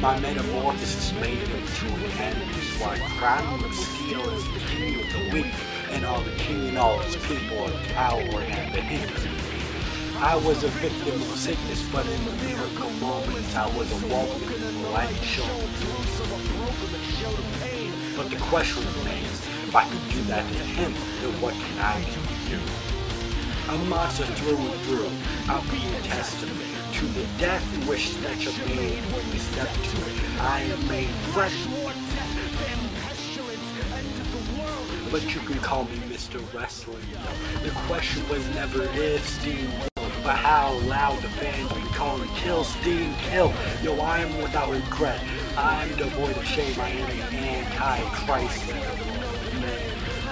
My 0.00 0.18
metamorphosis 0.18 1.12
made 1.20 1.36
him 1.36 1.60
into 1.60 1.86
an 1.86 2.10
enemy, 2.12 2.54
so 2.54 2.86
I 2.86 2.98
crowned 3.18 3.60
him 3.60 3.72
steel 3.74 4.30
as 4.30 4.44
the 4.54 4.60
king 4.60 4.98
of 4.98 5.12
the 5.12 5.30
weak, 5.30 5.52
and 5.90 6.06
all 6.06 6.22
the 6.22 6.34
king 6.36 6.68
and 6.68 6.78
all 6.78 6.98
his 7.00 7.16
people 7.16 7.64
are 7.64 7.84
coward 7.92 8.48
and 8.48 8.74
the 8.74 8.80
hindered. 8.80 9.28
I 10.16 10.36
was 10.36 10.64
a 10.64 10.68
victim 10.68 11.20
of 11.20 11.36
sickness, 11.36 11.86
but 11.92 12.06
in 12.06 12.24
the 12.24 12.32
miracle 12.44 12.88
moments, 12.92 13.54
I 13.54 13.66
was 13.76 13.92
a 13.92 14.06
walking 14.06 14.90
light 14.90 15.14
show. 15.20 15.44
But 18.16 18.30
the 18.30 18.38
question 18.48 18.82
remains, 19.00 19.46
if 19.68 19.76
I 19.76 19.84
could 19.84 20.08
do 20.14 20.22
that 20.32 20.50
to 20.50 20.64
him, 20.64 20.94
then 21.20 21.40
what 21.42 21.52
can 21.52 21.78
I 21.78 22.00
do 22.00 22.20
to 22.24 22.56
you? 22.56 22.60
A 23.68 23.76
monster 23.84 24.24
through 24.24 24.56
and 24.56 24.80
through, 24.80 25.10
I'll 25.46 25.60
be 25.70 25.84
a 25.94 26.00
testament 26.08 26.79
to 27.00 27.06
the 27.06 27.26
death 27.38 27.88
wish 27.88 28.12
that 28.16 28.38
you 28.44 28.52
made 28.76 29.00
when 29.14 29.24
you 29.32 29.38
stepped 29.38 29.72
to 29.72 29.96
it. 30.02 30.38
I 30.38 30.60
am 30.60 30.86
made 30.86 31.08
fresh. 31.32 31.66
But 35.10 35.34
you 35.34 35.40
can 35.40 35.58
call 35.60 35.84
me 35.84 35.96
Mr. 36.12 36.38
Wrestling. 36.52 37.00
The 37.62 37.70
question 37.88 38.28
was 38.28 38.46
never 38.54 38.82
if 38.82 39.26
Steen 39.26 39.70
but 40.22 40.36
how 40.36 40.74
loud 40.80 41.16
the 41.22 41.30
fans 41.30 41.72
be 41.72 41.80
calling 41.94 42.28
kill 42.34 42.64
Steen 42.64 43.14
kill. 43.30 43.50
Yo, 43.82 43.98
I 43.98 44.18
am 44.18 44.36
without 44.36 44.68
regret. 44.68 45.24
I'm 45.56 45.88
devoid 45.96 46.36
of 46.36 46.44
shame. 46.44 46.78
I 46.78 46.90
am 46.90 47.10
an 47.10 47.34
anti-Christ. 47.34 48.74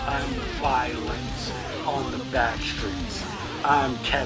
I'm 0.07 0.31
violence 0.61 1.51
on 1.87 2.13
the 2.13 2.23
back 2.27 2.61
streets. 2.61 3.25
I'm 3.65 3.97
Kevin 3.99 4.19